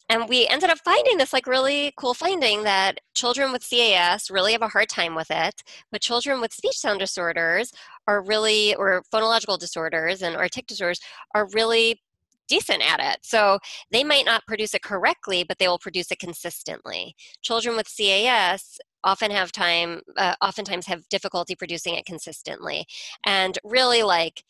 and 0.09 0.29
we 0.29 0.47
ended 0.47 0.71
up 0.71 0.79
finding 0.85 1.19
this 1.19 1.33
like 1.33 1.49
really 1.49 1.93
cool 1.97 2.15
finding 2.15 2.63
that 2.63 3.01
children 3.15 3.51
with 3.51 3.69
CAS 3.69 4.31
really 4.31 4.53
have 4.53 4.63
a 4.63 4.69
hard 4.69 4.89
time 4.89 5.17
with 5.17 5.31
it, 5.31 5.63
but 5.91 6.01
children 6.01 6.41
with 6.41 6.53
speech 6.53 6.79
sound 6.79 7.01
disorders 7.01 7.73
are 8.07 8.23
really, 8.23 8.75
or 8.77 9.03
phonological 9.13 9.59
disorders 9.59 10.23
and 10.23 10.37
or 10.37 10.49
tic 10.49 10.69
disorders 10.69 11.01
are 11.35 11.49
really 11.55 12.01
decent 12.49 12.89
at 12.89 13.01
it. 13.01 13.19
So 13.23 13.59
they 13.91 14.05
might 14.05 14.25
not 14.25 14.47
produce 14.47 14.75
it 14.75 14.83
correctly, 14.83 15.43
but 15.43 15.59
they 15.59 15.67
will 15.67 15.79
produce 15.79 16.13
it 16.13 16.21
consistently. 16.21 17.17
Children 17.43 17.77
with 17.77 17.89
CAS 17.95 18.79
often 19.07 19.31
have 19.31 19.53
time, 19.53 20.03
uh, 20.19 20.35
oftentimes 20.43 20.87
have 20.87 21.09
difficulty 21.09 21.55
producing 21.55 21.95
it 21.95 22.05
consistently. 22.05 22.87
And 23.25 23.59
really, 23.65 24.03
like, 24.03 24.43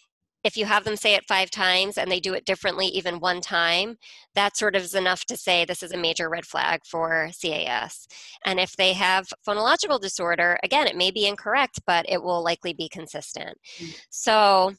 if 0.43 0.57
you 0.57 0.65
have 0.65 0.85
them 0.85 0.97
say 0.97 1.15
it 1.15 1.27
five 1.27 1.51
times 1.51 1.99
and 1.99 2.11
they 2.11 2.21
do 2.21 2.33
it 2.33 2.45
differently 2.45 2.87
even 2.87 3.19
one 3.19 3.41
time, 3.41 3.97
that 4.37 4.57
sort 4.57 4.77
of 4.77 4.83
is 4.83 4.95
enough 4.95 5.25
to 5.25 5.37
say 5.37 5.65
this 5.65 5.83
is 5.83 5.93
a 5.93 5.97
major 5.97 6.29
red 6.29 6.47
flag 6.47 6.83
for 6.87 7.31
CAS. 7.41 8.07
And 8.45 8.61
if 8.61 8.77
they 8.77 8.93
have 8.93 9.27
phonological 9.47 10.01
disorder, 10.01 10.59
again, 10.63 10.87
it 10.87 10.97
may 10.97 11.11
be 11.11 11.27
incorrect, 11.27 11.81
but 11.85 12.07
it 12.09 12.23
will 12.23 12.45
likely 12.45 12.73
be 12.73 12.89
consistent. 12.89 13.59
Mm-hmm. 13.79 13.93
So 14.11 14.75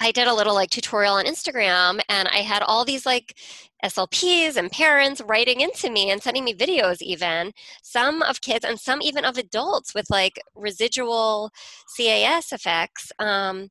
I 0.00 0.12
did 0.12 0.26
a 0.26 0.34
little 0.34 0.54
like 0.54 0.70
tutorial 0.70 1.14
on 1.14 1.24
Instagram 1.24 2.00
and 2.08 2.28
I 2.28 2.38
had 2.38 2.62
all 2.62 2.84
these 2.84 3.06
like 3.06 3.38
SLPs 3.84 4.56
and 4.56 4.70
parents 4.70 5.22
writing 5.22 5.60
into 5.60 5.90
me 5.90 6.10
and 6.10 6.22
sending 6.22 6.44
me 6.44 6.54
videos 6.54 7.00
even 7.00 7.52
some 7.82 8.22
of 8.22 8.40
kids 8.40 8.64
and 8.64 8.78
some 8.78 9.00
even 9.00 9.24
of 9.24 9.38
adults 9.38 9.94
with 9.94 10.10
like 10.10 10.40
residual 10.54 11.50
CAS 11.96 12.52
effects 12.52 13.10
um, 13.18 13.70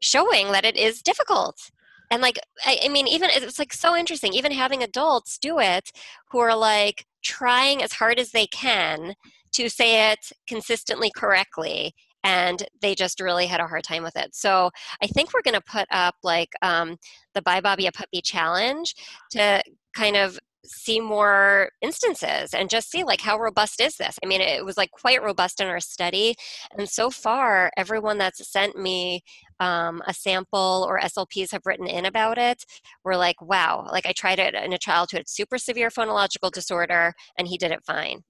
showing 0.00 0.50
that 0.52 0.64
it 0.64 0.76
is 0.76 1.02
difficult. 1.02 1.70
And 2.10 2.22
like 2.22 2.38
I, 2.64 2.80
I 2.84 2.88
mean 2.88 3.06
even 3.06 3.30
it's 3.32 3.58
like 3.58 3.72
so 3.72 3.96
interesting 3.96 4.34
even 4.34 4.52
having 4.52 4.82
adults 4.82 5.38
do 5.38 5.58
it 5.60 5.92
who 6.30 6.38
are 6.38 6.56
like 6.56 7.06
trying 7.22 7.82
as 7.82 7.92
hard 7.92 8.18
as 8.18 8.32
they 8.32 8.46
can 8.48 9.14
to 9.52 9.68
say 9.68 10.10
it 10.10 10.32
consistently 10.46 11.10
correctly 11.14 11.94
and 12.24 12.64
they 12.80 12.94
just 12.94 13.20
really 13.20 13.46
had 13.46 13.60
a 13.60 13.66
hard 13.66 13.84
time 13.84 14.02
with 14.02 14.16
it. 14.16 14.34
So 14.34 14.70
I 15.02 15.06
think 15.06 15.32
we're 15.32 15.42
going 15.42 15.54
to 15.54 15.60
put 15.60 15.86
up 15.90 16.14
like 16.22 16.50
um, 16.62 16.96
the 17.34 17.42
Buy 17.42 17.60
Bobby 17.60 17.86
a 17.86 17.92
Puppy 17.92 18.20
challenge 18.22 18.94
to 19.32 19.62
kind 19.94 20.16
of 20.16 20.38
see 20.64 21.00
more 21.00 21.70
instances 21.80 22.54
and 22.54 22.70
just 22.70 22.90
see 22.90 23.02
like 23.02 23.20
how 23.20 23.38
robust 23.38 23.80
is 23.80 23.96
this? 23.96 24.18
I 24.22 24.26
mean 24.26 24.40
it 24.40 24.64
was 24.64 24.76
like 24.76 24.90
quite 24.92 25.22
robust 25.22 25.60
in 25.60 25.66
our 25.66 25.80
study 25.80 26.36
and 26.76 26.88
so 26.88 27.10
far 27.10 27.70
everyone 27.76 28.18
that's 28.18 28.48
sent 28.50 28.76
me 28.76 29.22
um, 29.60 30.02
a 30.06 30.14
sample 30.14 30.86
or 30.88 31.00
slps 31.00 31.50
have 31.52 31.66
written 31.66 31.86
in 31.86 32.04
about 32.06 32.38
it 32.38 32.64
we're 33.04 33.16
like 33.16 33.40
wow. 33.42 33.86
Like 33.90 34.06
i 34.06 34.12
tried 34.12 34.38
it 34.38 34.54
in 34.54 34.72
a 34.72 34.78
child 34.78 35.10
who 35.10 35.16
had 35.18 35.28
super 35.28 35.58
severe 35.58 35.90
phonological 35.90 36.52
disorder 36.52 37.14
and 37.36 37.48
he 37.48 37.58
did 37.58 37.72
it 37.72 37.84
fine 37.84 38.22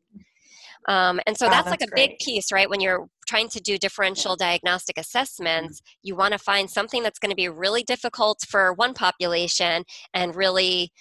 um, 0.88 1.20
and 1.26 1.36
so 1.36 1.46
wow, 1.46 1.52
that's, 1.52 1.64
that's, 1.68 1.80
like 1.82 1.88
a 1.88 1.92
great. 1.92 2.10
big 2.10 2.18
piece, 2.18 2.50
right? 2.52 2.68
When 2.68 2.80
you're 2.80 3.08
trying 3.26 3.48
to 3.50 3.60
do 3.60 3.78
differential 3.78 4.36
diagnostic 4.36 4.98
assessments, 4.98 5.80
you 6.02 6.16
want 6.16 6.32
to 6.32 6.38
find 6.38 6.68
something 6.68 7.02
that's 7.02 7.18
going 7.18 7.30
to 7.30 7.36
be 7.36 7.48
really 7.48 7.82
difficult 7.82 8.44
for 8.48 8.72
one 8.74 8.94
population 8.94 9.84
and 10.14 10.34
really 10.34 10.92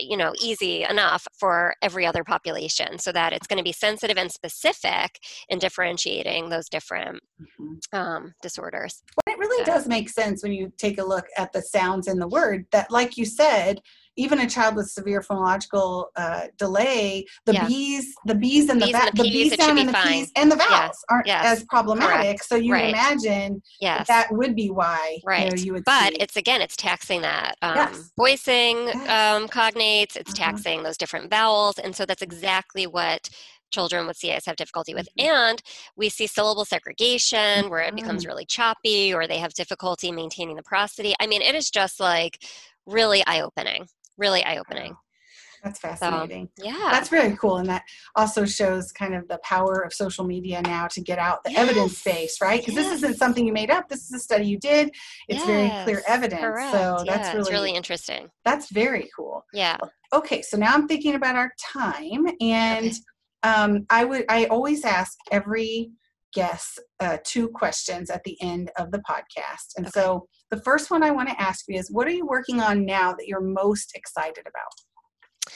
you 0.00 0.16
know 0.16 0.32
easy 0.40 0.84
enough 0.84 1.26
for 1.38 1.74
every 1.82 2.06
other 2.06 2.24
population 2.24 2.98
so 2.98 3.12
that 3.12 3.32
it's 3.32 3.46
going 3.46 3.58
to 3.58 3.62
be 3.62 3.70
sensitive 3.70 4.16
and 4.16 4.32
specific 4.32 5.18
in 5.50 5.58
differentiating 5.58 6.48
those 6.48 6.68
different 6.68 7.20
mm-hmm. 7.40 7.96
um, 7.96 8.34
disorders 8.42 9.02
well, 9.26 9.34
it 9.34 9.38
really 9.38 9.64
does 9.64 9.86
make 9.86 10.08
sense 10.08 10.42
when 10.42 10.52
you 10.52 10.72
take 10.78 10.98
a 10.98 11.04
look 11.04 11.26
at 11.36 11.52
the 11.52 11.62
sounds 11.62 12.08
in 12.08 12.18
the 12.18 12.28
word 12.28 12.64
that 12.72 12.90
like 12.90 13.16
you 13.16 13.24
said 13.24 13.80
even 14.18 14.40
a 14.40 14.48
child 14.48 14.74
with 14.76 14.90
severe 14.90 15.22
phonological 15.22 16.06
uh, 16.16 16.48
delay, 16.58 17.24
the 17.46 17.54
yeah. 17.54 17.66
B's, 17.66 18.14
the 18.26 18.34
B's 18.34 18.68
and 18.68 18.82
the, 18.82 18.86
ba- 18.92 19.10
the, 19.14 19.50
sound 19.56 19.78
and 19.78 19.88
the 19.88 19.92
fine. 19.92 20.06
P's 20.06 20.32
and 20.36 20.50
the 20.50 20.56
vowels 20.56 20.70
yes. 20.70 21.04
aren't 21.08 21.26
yes. 21.26 21.44
as 21.46 21.64
problematic. 21.64 22.26
Correct. 22.26 22.44
So 22.44 22.56
you 22.56 22.72
right. 22.72 22.88
imagine 22.88 23.62
yes. 23.80 24.08
that 24.08 24.28
would 24.32 24.54
be 24.54 24.70
why 24.70 25.18
right. 25.24 25.44
You, 25.44 25.50
know, 25.50 25.62
you 25.62 25.72
would. 25.74 25.84
But 25.84 26.12
see. 26.12 26.18
it's 26.20 26.36
again, 26.36 26.60
it's 26.60 26.76
taxing 26.76 27.22
that 27.22 27.56
um, 27.62 27.76
yes. 27.76 28.10
voicing 28.16 28.88
um, 29.08 29.48
cognates. 29.48 30.16
It's 30.16 30.32
uh-huh. 30.32 30.52
taxing 30.52 30.82
those 30.82 30.98
different 30.98 31.30
vowels, 31.30 31.78
and 31.78 31.94
so 31.94 32.04
that's 32.04 32.22
exactly 32.22 32.86
what 32.86 33.30
children 33.70 34.06
with 34.06 34.20
CAS 34.20 34.46
have 34.46 34.56
difficulty 34.56 34.94
with. 34.94 35.08
Mm-hmm. 35.18 35.28
And 35.28 35.62
we 35.96 36.08
see 36.08 36.26
syllable 36.26 36.64
segregation 36.64 37.68
where 37.68 37.80
it 37.80 37.94
becomes 37.94 38.22
mm-hmm. 38.22 38.30
really 38.30 38.46
choppy 38.46 39.12
or 39.12 39.26
they 39.26 39.38
have 39.38 39.52
difficulty 39.54 40.10
maintaining 40.10 40.56
the 40.56 40.62
prosody. 40.62 41.14
I 41.20 41.26
mean, 41.26 41.42
it 41.42 41.54
is 41.54 41.70
just 41.70 42.00
like 42.00 42.42
really 42.86 43.22
eye 43.26 43.42
opening 43.42 43.86
really 44.18 44.44
eye 44.44 44.58
opening. 44.58 44.96
That's 45.64 45.80
fascinating. 45.80 46.48
So, 46.58 46.66
yeah. 46.66 46.88
That's 46.92 47.10
really 47.10 47.36
cool. 47.36 47.56
And 47.56 47.68
that 47.68 47.82
also 48.14 48.44
shows 48.44 48.92
kind 48.92 49.14
of 49.14 49.26
the 49.28 49.38
power 49.42 49.80
of 49.80 49.92
social 49.92 50.24
media 50.24 50.62
now 50.62 50.86
to 50.88 51.00
get 51.00 51.18
out 51.18 51.42
the 51.44 51.52
yes. 51.52 51.58
evidence 51.60 52.02
base, 52.02 52.40
right? 52.40 52.60
Because 52.60 52.74
yes. 52.74 52.86
this 52.86 53.02
isn't 53.02 53.18
something 53.18 53.46
you 53.46 53.52
made 53.52 53.70
up. 53.70 53.88
This 53.88 54.04
is 54.04 54.12
a 54.12 54.18
study 54.18 54.46
you 54.46 54.58
did. 54.58 54.90
It's 55.28 55.44
yes. 55.44 55.46
very 55.46 55.84
clear 55.84 56.02
evidence. 56.06 56.40
Correct. 56.40 56.72
So 56.72 57.02
yeah, 57.04 57.16
that's 57.16 57.34
really 57.34 57.52
really 57.52 57.74
interesting. 57.74 58.28
That's 58.44 58.70
very 58.70 59.10
cool. 59.16 59.44
Yeah. 59.52 59.78
Okay, 60.12 60.42
so 60.42 60.56
now 60.56 60.74
I'm 60.74 60.86
thinking 60.86 61.16
about 61.16 61.36
our 61.36 61.50
time 61.60 62.26
and 62.40 62.86
okay. 62.86 62.98
um, 63.42 63.84
I 63.90 64.04
would 64.04 64.24
I 64.28 64.46
always 64.46 64.84
ask 64.84 65.18
every 65.30 65.90
guest 66.34 66.80
uh, 67.00 67.18
two 67.24 67.48
questions 67.48 68.10
at 68.10 68.22
the 68.24 68.36
end 68.40 68.70
of 68.78 68.90
the 68.90 68.98
podcast. 68.98 69.74
And 69.76 69.86
okay. 69.86 70.00
so 70.00 70.28
the 70.50 70.60
first 70.62 70.90
one 70.90 71.02
I 71.02 71.10
want 71.10 71.28
to 71.28 71.40
ask 71.40 71.66
you 71.68 71.78
is 71.78 71.90
what 71.90 72.06
are 72.06 72.12
you 72.12 72.26
working 72.26 72.60
on 72.60 72.84
now 72.84 73.12
that 73.12 73.26
you're 73.26 73.40
most 73.40 73.92
excited 73.94 74.46
about? 74.46 75.52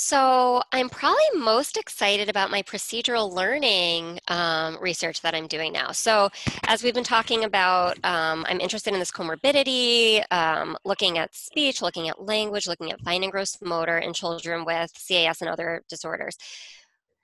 So, 0.00 0.62
I'm 0.70 0.88
probably 0.88 1.24
most 1.34 1.76
excited 1.76 2.28
about 2.28 2.52
my 2.52 2.62
procedural 2.62 3.32
learning 3.32 4.20
um, 4.28 4.78
research 4.80 5.22
that 5.22 5.34
I'm 5.34 5.48
doing 5.48 5.72
now. 5.72 5.90
So, 5.90 6.28
as 6.68 6.84
we've 6.84 6.94
been 6.94 7.02
talking 7.02 7.42
about, 7.42 7.98
um, 8.04 8.46
I'm 8.48 8.60
interested 8.60 8.92
in 8.92 9.00
this 9.00 9.10
comorbidity, 9.10 10.22
um, 10.30 10.76
looking 10.84 11.18
at 11.18 11.34
speech, 11.34 11.82
looking 11.82 12.08
at 12.08 12.22
language, 12.22 12.68
looking 12.68 12.92
at 12.92 13.00
fine 13.00 13.24
and 13.24 13.32
gross 13.32 13.58
motor 13.60 13.98
in 13.98 14.12
children 14.12 14.64
with 14.64 14.92
CAS 15.08 15.40
and 15.40 15.50
other 15.50 15.82
disorders. 15.88 16.36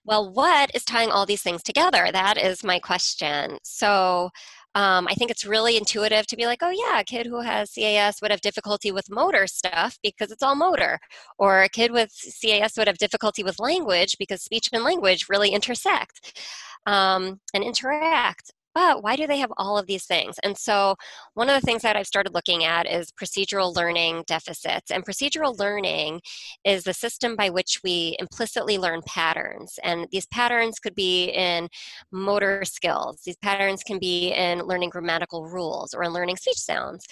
Well, 0.04 0.30
what 0.32 0.70
is 0.74 0.84
tying 0.84 1.10
all 1.10 1.26
these 1.26 1.42
things 1.42 1.62
together? 1.62 2.08
That 2.12 2.36
is 2.36 2.62
my 2.62 2.78
question. 2.78 3.58
So, 3.62 4.30
um, 4.74 5.06
I 5.08 5.14
think 5.14 5.30
it's 5.30 5.46
really 5.46 5.76
intuitive 5.76 6.26
to 6.26 6.36
be 6.36 6.46
like, 6.46 6.58
oh, 6.62 6.70
yeah, 6.70 7.00
a 7.00 7.04
kid 7.04 7.26
who 7.26 7.40
has 7.40 7.70
CAS 7.70 8.20
would 8.20 8.32
have 8.32 8.40
difficulty 8.40 8.90
with 8.90 9.08
motor 9.10 9.46
stuff 9.46 9.98
because 10.02 10.32
it's 10.32 10.42
all 10.42 10.56
motor. 10.56 10.98
Or 11.38 11.62
a 11.62 11.68
kid 11.68 11.92
with 11.92 12.10
CAS 12.42 12.76
would 12.76 12.88
have 12.88 12.98
difficulty 12.98 13.44
with 13.44 13.60
language 13.60 14.16
because 14.18 14.42
speech 14.42 14.68
and 14.72 14.82
language 14.84 15.26
really 15.28 15.50
intersect 15.50 16.38
um, 16.86 17.40
and 17.54 17.62
interact 17.64 18.52
but 18.74 19.02
why 19.02 19.14
do 19.16 19.26
they 19.26 19.38
have 19.38 19.52
all 19.56 19.78
of 19.78 19.86
these 19.86 20.04
things? 20.04 20.36
And 20.42 20.58
so, 20.58 20.96
one 21.34 21.48
of 21.48 21.60
the 21.60 21.64
things 21.64 21.82
that 21.82 21.96
I've 21.96 22.06
started 22.06 22.34
looking 22.34 22.64
at 22.64 22.90
is 22.90 23.12
procedural 23.12 23.74
learning 23.74 24.24
deficits. 24.26 24.90
And 24.90 25.04
procedural 25.04 25.56
learning 25.58 26.20
is 26.64 26.84
the 26.84 26.92
system 26.92 27.36
by 27.36 27.50
which 27.50 27.80
we 27.84 28.16
implicitly 28.18 28.78
learn 28.78 29.00
patterns. 29.06 29.78
And 29.84 30.08
these 30.10 30.26
patterns 30.26 30.78
could 30.80 30.94
be 30.94 31.26
in 31.26 31.68
motor 32.10 32.64
skills, 32.64 33.22
these 33.24 33.36
patterns 33.36 33.82
can 33.82 33.98
be 33.98 34.32
in 34.32 34.60
learning 34.60 34.90
grammatical 34.90 35.46
rules 35.46 35.94
or 35.94 36.02
in 36.02 36.12
learning 36.12 36.36
speech 36.36 36.58
sounds. 36.58 37.06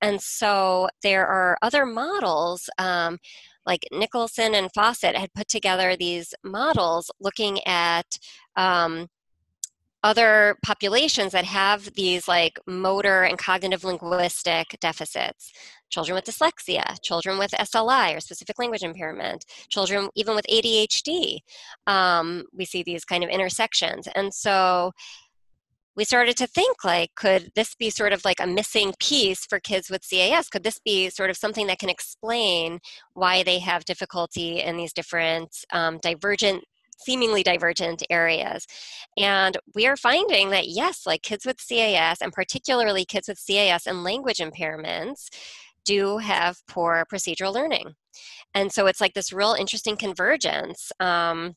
And 0.00 0.20
so, 0.20 0.88
there 1.02 1.26
are 1.26 1.58
other 1.62 1.84
models. 1.84 2.70
Um, 2.78 3.18
like 3.66 3.86
Nicholson 3.92 4.54
and 4.54 4.70
Fawcett 4.74 5.14
had 5.14 5.34
put 5.34 5.46
together 5.46 5.94
these 5.94 6.32
models 6.42 7.10
looking 7.20 7.58
at 7.66 8.06
um, 8.56 9.08
other 10.04 10.56
populations 10.64 11.32
that 11.32 11.44
have 11.44 11.92
these 11.94 12.28
like 12.28 12.58
motor 12.66 13.22
and 13.22 13.38
cognitive 13.38 13.84
linguistic 13.84 14.76
deficits. 14.80 15.52
Children 15.90 16.16
with 16.16 16.24
dyslexia 16.26 16.96
children 17.02 17.38
with 17.38 17.50
sli 17.52 18.16
or 18.16 18.20
specific 18.20 18.58
language 18.58 18.82
impairment 18.82 19.46
children 19.70 20.10
even 20.14 20.34
with 20.34 20.44
adhd 20.46 21.38
um, 21.86 22.44
we 22.52 22.66
see 22.66 22.82
these 22.82 23.04
kind 23.04 23.24
of 23.24 23.30
intersections. 23.30 24.06
And 24.14 24.32
so 24.32 24.92
we 25.96 26.04
started 26.04 26.36
to 26.36 26.46
think 26.46 26.84
like 26.84 27.10
could 27.16 27.50
this 27.56 27.74
be 27.74 27.90
sort 27.90 28.12
of 28.12 28.24
like 28.24 28.38
a 28.38 28.46
missing 28.46 28.94
piece 29.00 29.44
for 29.46 29.58
kids 29.58 29.90
with 29.90 30.08
cas 30.08 30.48
could 30.48 30.62
this 30.62 30.78
be 30.78 31.10
sort 31.10 31.28
of 31.28 31.36
something 31.36 31.66
that 31.66 31.80
can 31.80 31.88
explain 31.88 32.78
why 33.14 33.42
they 33.42 33.58
have 33.58 33.84
difficulty 33.84 34.60
in 34.60 34.76
these 34.76 34.92
different 34.92 35.48
um, 35.72 35.98
divergent 36.00 36.62
seemingly 36.98 37.42
divergent 37.42 38.02
areas. 38.10 38.66
And 39.16 39.56
we 39.74 39.86
are 39.86 39.96
finding 39.96 40.50
that, 40.50 40.68
yes, 40.68 41.06
like 41.06 41.22
kids 41.22 41.46
with 41.46 41.66
CAS, 41.66 42.20
and 42.20 42.32
particularly 42.32 43.04
kids 43.04 43.28
with 43.28 43.42
CAS 43.44 43.86
and 43.86 44.04
language 44.04 44.38
impairments, 44.38 45.28
do 45.84 46.18
have 46.18 46.58
poor 46.68 47.06
procedural 47.10 47.54
learning. 47.54 47.94
And 48.54 48.72
so 48.72 48.86
it's 48.86 49.00
like 49.00 49.14
this 49.14 49.32
real 49.32 49.54
interesting 49.58 49.96
convergence. 49.96 50.92
Um, 51.00 51.54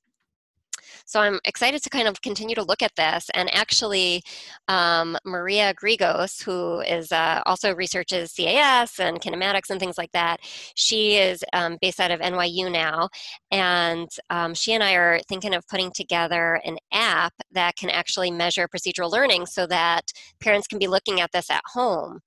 So 1.05 1.19
I'm 1.19 1.39
excited 1.45 1.81
to 1.83 1.89
kind 1.89 2.07
of 2.07 2.21
continue 2.21 2.55
to 2.55 2.63
look 2.63 2.81
at 2.81 2.95
this. 2.95 3.29
And 3.33 3.53
actually, 3.53 4.23
um, 4.67 5.17
Maria 5.25 5.73
Grigos, 5.73 6.43
who 6.43 6.81
is 6.81 7.11
uh, 7.11 7.41
also 7.45 7.73
researches 7.75 8.33
CAS 8.33 8.99
and 8.99 9.21
kinematics 9.21 9.69
and 9.69 9.79
things 9.79 9.97
like 9.97 10.11
that, 10.13 10.39
she 10.75 11.17
is 11.17 11.43
um, 11.53 11.77
based 11.81 11.99
out 11.99 12.11
of 12.11 12.19
NYU 12.19 12.71
now, 12.71 13.09
and 13.51 14.09
um, 14.29 14.53
she 14.53 14.73
and 14.73 14.83
I 14.83 14.93
are 14.93 15.19
thinking 15.27 15.53
of 15.53 15.67
putting 15.67 15.91
together 15.91 16.61
an 16.65 16.77
app 16.91 17.33
that 17.51 17.75
can 17.75 17.89
actually 17.89 18.31
measure 18.31 18.67
procedural 18.67 19.11
learning 19.11 19.45
so 19.45 19.67
that 19.67 20.11
parents 20.39 20.67
can 20.67 20.79
be 20.79 20.87
looking 20.87 21.21
at 21.21 21.31
this 21.31 21.49
at 21.49 21.63
home. 21.73 22.19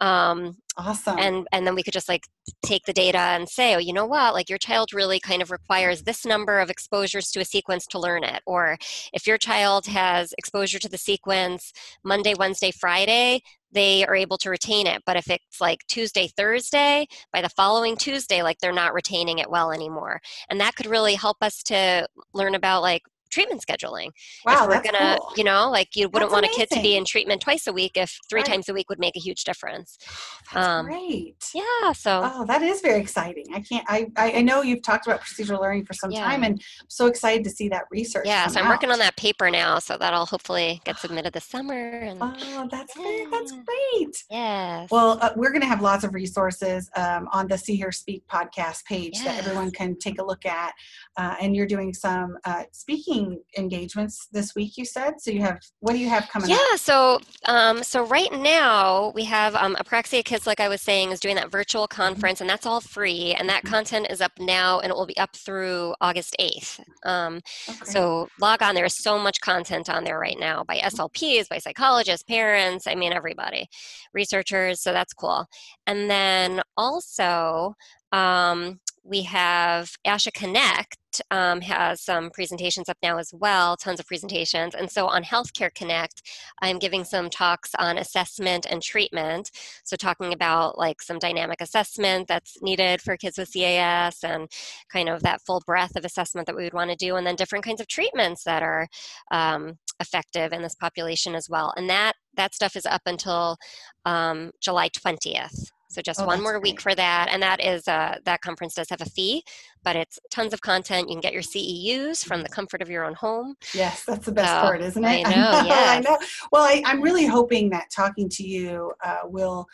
Um, 0.00 0.56
awesome. 0.76 1.18
And 1.18 1.46
and 1.52 1.66
then 1.66 1.74
we 1.74 1.82
could 1.82 1.94
just 1.94 2.08
like 2.08 2.24
take 2.62 2.84
the 2.84 2.92
data 2.92 3.18
and 3.18 3.48
say, 3.48 3.74
oh, 3.74 3.78
you 3.78 3.92
know 3.92 4.06
what? 4.06 4.34
Like 4.34 4.50
your 4.50 4.58
child 4.58 4.92
really 4.92 5.18
kind 5.18 5.40
of 5.40 5.50
requires 5.50 6.02
this 6.02 6.26
number 6.26 6.58
of 6.60 6.70
exposures 6.70 7.30
to 7.30 7.40
a 7.40 7.44
sequence 7.44 7.86
to 7.86 7.98
learn 7.98 8.22
it. 8.24 8.42
Or 8.46 8.76
if 9.12 9.26
your 9.26 9.38
child 9.38 9.86
has 9.86 10.34
exposure 10.36 10.78
to 10.78 10.88
the 10.88 10.98
sequence 10.98 11.72
Monday, 12.04 12.34
Wednesday, 12.38 12.70
Friday, 12.70 13.42
they 13.72 14.04
are 14.06 14.14
able 14.14 14.38
to 14.38 14.50
retain 14.50 14.86
it. 14.86 15.02
But 15.06 15.16
if 15.16 15.30
it's 15.30 15.60
like 15.60 15.80
Tuesday, 15.88 16.28
Thursday, 16.28 17.06
by 17.32 17.40
the 17.40 17.48
following 17.50 17.96
Tuesday, 17.96 18.42
like 18.42 18.58
they're 18.58 18.72
not 18.72 18.94
retaining 18.94 19.38
it 19.38 19.50
well 19.50 19.72
anymore. 19.72 20.20
And 20.50 20.60
that 20.60 20.76
could 20.76 20.86
really 20.86 21.14
help 21.14 21.38
us 21.40 21.62
to 21.64 22.06
learn 22.34 22.54
about 22.54 22.82
like 22.82 23.02
treatment 23.36 23.62
scheduling. 23.66 24.08
Wow, 24.46 24.64
if 24.64 24.68
we're 24.68 24.90
gonna, 24.90 25.18
cool. 25.20 25.32
you 25.36 25.44
know, 25.44 25.70
like 25.70 25.94
you 25.94 26.08
wouldn't 26.08 26.30
that's 26.30 26.32
want 26.32 26.46
amazing. 26.46 26.62
a 26.62 26.66
kid 26.66 26.74
to 26.76 26.82
be 26.82 26.96
in 26.96 27.04
treatment 27.04 27.42
twice 27.42 27.66
a 27.66 27.72
week 27.72 27.92
if 27.96 28.18
three 28.30 28.40
right. 28.40 28.46
times 28.46 28.70
a 28.70 28.72
week 28.72 28.88
would 28.88 28.98
make 28.98 29.14
a 29.14 29.20
huge 29.20 29.44
difference. 29.44 29.98
That's 30.54 30.66
um, 30.66 30.86
great. 30.86 31.50
Yeah. 31.54 31.92
So. 31.92 32.22
Oh, 32.24 32.46
that 32.46 32.62
is 32.62 32.80
very 32.80 33.00
exciting. 33.00 33.46
I 33.52 33.60
can't. 33.60 33.84
I 33.88 34.06
I 34.16 34.42
know 34.42 34.62
you've 34.62 34.82
talked 34.82 35.06
about 35.06 35.20
procedural 35.20 35.60
learning 35.60 35.84
for 35.84 35.92
some 35.92 36.10
yeah. 36.10 36.24
time, 36.24 36.44
and 36.44 36.54
I'm 36.54 36.86
so 36.88 37.06
excited 37.06 37.42
to 37.44 37.50
see 37.50 37.68
that 37.68 37.84
research. 37.90 38.26
Yeah. 38.26 38.46
So 38.46 38.60
I'm 38.60 38.66
out. 38.66 38.70
working 38.70 38.90
on 38.90 38.98
that 39.00 39.16
paper 39.16 39.50
now, 39.50 39.80
so 39.80 39.98
that'll 39.98 40.24
hopefully 40.24 40.80
get 40.84 40.98
submitted 40.98 41.32
this 41.32 41.44
summer. 41.44 41.74
And, 41.74 42.18
oh, 42.22 42.68
that's 42.70 42.96
yeah. 42.96 43.02
great. 43.02 43.30
That's 43.30 43.52
great. 43.52 44.24
Yes. 44.30 44.88
Well, 44.90 45.18
uh, 45.20 45.30
we're 45.36 45.50
going 45.50 45.62
to 45.62 45.66
have 45.66 45.82
lots 45.82 46.04
of 46.04 46.14
resources 46.14 46.88
um, 46.96 47.28
on 47.32 47.48
the 47.48 47.58
See 47.58 47.76
Hear 47.76 47.92
Speak 47.92 48.22
podcast 48.28 48.84
page 48.84 49.14
yes. 49.14 49.24
that 49.24 49.38
everyone 49.38 49.72
can 49.72 49.98
take 49.98 50.20
a 50.20 50.24
look 50.24 50.46
at, 50.46 50.72
uh, 51.16 51.34
and 51.40 51.56
you're 51.56 51.66
doing 51.66 51.92
some 51.92 52.38
uh, 52.44 52.62
speaking 52.72 53.25
engagements 53.56 54.28
this 54.32 54.54
week 54.54 54.76
you 54.76 54.84
said 54.84 55.14
so 55.18 55.30
you 55.30 55.40
have 55.40 55.58
what 55.80 55.92
do 55.92 55.98
you 55.98 56.08
have 56.08 56.28
coming 56.28 56.50
yeah 56.50 56.56
up? 56.72 56.78
so 56.78 57.20
um, 57.46 57.82
so 57.82 58.04
right 58.06 58.32
now 58.32 59.12
we 59.14 59.24
have 59.24 59.54
um, 59.54 59.74
apraxia 59.76 60.24
kids 60.24 60.46
like 60.46 60.60
i 60.60 60.68
was 60.68 60.80
saying 60.82 61.10
is 61.10 61.20
doing 61.20 61.36
that 61.36 61.50
virtual 61.50 61.86
mm-hmm. 61.86 62.02
conference 62.02 62.40
and 62.40 62.48
that's 62.48 62.66
all 62.66 62.80
free 62.80 63.34
and 63.38 63.48
that 63.48 63.64
mm-hmm. 63.64 63.74
content 63.74 64.06
is 64.10 64.20
up 64.20 64.32
now 64.38 64.80
and 64.80 64.90
it 64.90 64.96
will 64.96 65.06
be 65.06 65.16
up 65.18 65.34
through 65.34 65.94
august 66.00 66.36
8th 66.40 66.80
um, 67.04 67.40
okay. 67.68 67.78
so 67.84 68.28
log 68.40 68.62
on 68.62 68.74
there's 68.74 68.94
so 68.94 69.18
much 69.18 69.40
content 69.40 69.88
on 69.88 70.04
there 70.04 70.18
right 70.18 70.38
now 70.38 70.64
by 70.64 70.78
slps 70.78 71.48
by 71.48 71.58
psychologists 71.58 72.24
parents 72.24 72.86
i 72.86 72.94
mean 72.94 73.12
everybody 73.12 73.68
researchers 74.12 74.80
so 74.82 74.92
that's 74.92 75.12
cool 75.12 75.46
and 75.86 76.10
then 76.10 76.60
also 76.76 77.74
um, 78.12 78.80
we 79.06 79.22
have 79.22 79.92
ASHA 80.06 80.32
Connect 80.34 80.98
um, 81.30 81.60
has 81.62 82.02
some 82.02 82.30
presentations 82.30 82.88
up 82.88 82.98
now 83.02 83.18
as 83.18 83.32
well, 83.32 83.76
tons 83.76 84.00
of 84.00 84.06
presentations. 84.06 84.74
And 84.74 84.90
so 84.90 85.06
on 85.06 85.22
Healthcare 85.22 85.74
Connect, 85.74 86.22
I'm 86.60 86.78
giving 86.78 87.04
some 87.04 87.30
talks 87.30 87.70
on 87.78 87.98
assessment 87.98 88.66
and 88.68 88.82
treatment. 88.82 89.50
So 89.84 89.96
talking 89.96 90.32
about 90.32 90.76
like 90.78 91.00
some 91.00 91.18
dynamic 91.18 91.60
assessment 91.60 92.28
that's 92.28 92.60
needed 92.62 93.00
for 93.00 93.16
kids 93.16 93.38
with 93.38 93.52
CAS 93.52 94.24
and 94.24 94.50
kind 94.92 95.08
of 95.08 95.22
that 95.22 95.40
full 95.42 95.62
breadth 95.66 95.96
of 95.96 96.04
assessment 96.04 96.46
that 96.46 96.56
we 96.56 96.64
would 96.64 96.74
want 96.74 96.90
to 96.90 96.96
do, 96.96 97.16
and 97.16 97.26
then 97.26 97.36
different 97.36 97.64
kinds 97.64 97.80
of 97.80 97.88
treatments 97.88 98.44
that 98.44 98.62
are 98.62 98.88
um, 99.30 99.78
effective 100.00 100.52
in 100.52 100.62
this 100.62 100.74
population 100.74 101.34
as 101.34 101.48
well. 101.48 101.72
And 101.76 101.88
that 101.88 102.14
that 102.34 102.54
stuff 102.54 102.76
is 102.76 102.84
up 102.84 103.02
until 103.06 103.56
um, 104.04 104.50
July 104.60 104.90
20th. 104.90 105.70
So 105.96 106.02
just 106.02 106.20
oh, 106.20 106.26
one 106.26 106.42
more 106.42 106.60
week 106.60 106.78
for 106.78 106.94
that, 106.94 107.30
and 107.30 107.42
that 107.42 107.58
is 107.64 107.88
uh, 107.88 108.18
that 108.26 108.42
conference 108.42 108.74
does 108.74 108.90
have 108.90 109.00
a 109.00 109.06
fee, 109.06 109.42
but 109.82 109.96
it's 109.96 110.18
tons 110.30 110.52
of 110.52 110.60
content. 110.60 111.08
You 111.08 111.14
can 111.14 111.22
get 111.22 111.32
your 111.32 111.40
CEUs 111.40 112.22
from 112.22 112.42
the 112.42 112.50
comfort 112.50 112.82
of 112.82 112.90
your 112.90 113.02
own 113.02 113.14
home. 113.14 113.54
Yes, 113.72 114.04
that's 114.04 114.26
the 114.26 114.32
best 114.32 114.52
so, 114.52 114.60
part, 114.60 114.82
isn't 114.82 115.02
it? 115.02 115.08
I 115.08 115.22
know. 115.34 115.48
I 115.48 115.62
know. 115.62 115.68
Yes. 115.68 115.88
I 115.88 116.00
know. 116.00 116.18
Well, 116.52 116.64
I, 116.64 116.82
am 116.84 117.00
really 117.00 117.24
hoping 117.24 117.70
that 117.70 117.88
talking 117.90 118.28
to 118.28 118.46
you 118.46 118.92
uh, 119.02 119.20
will 119.24 119.66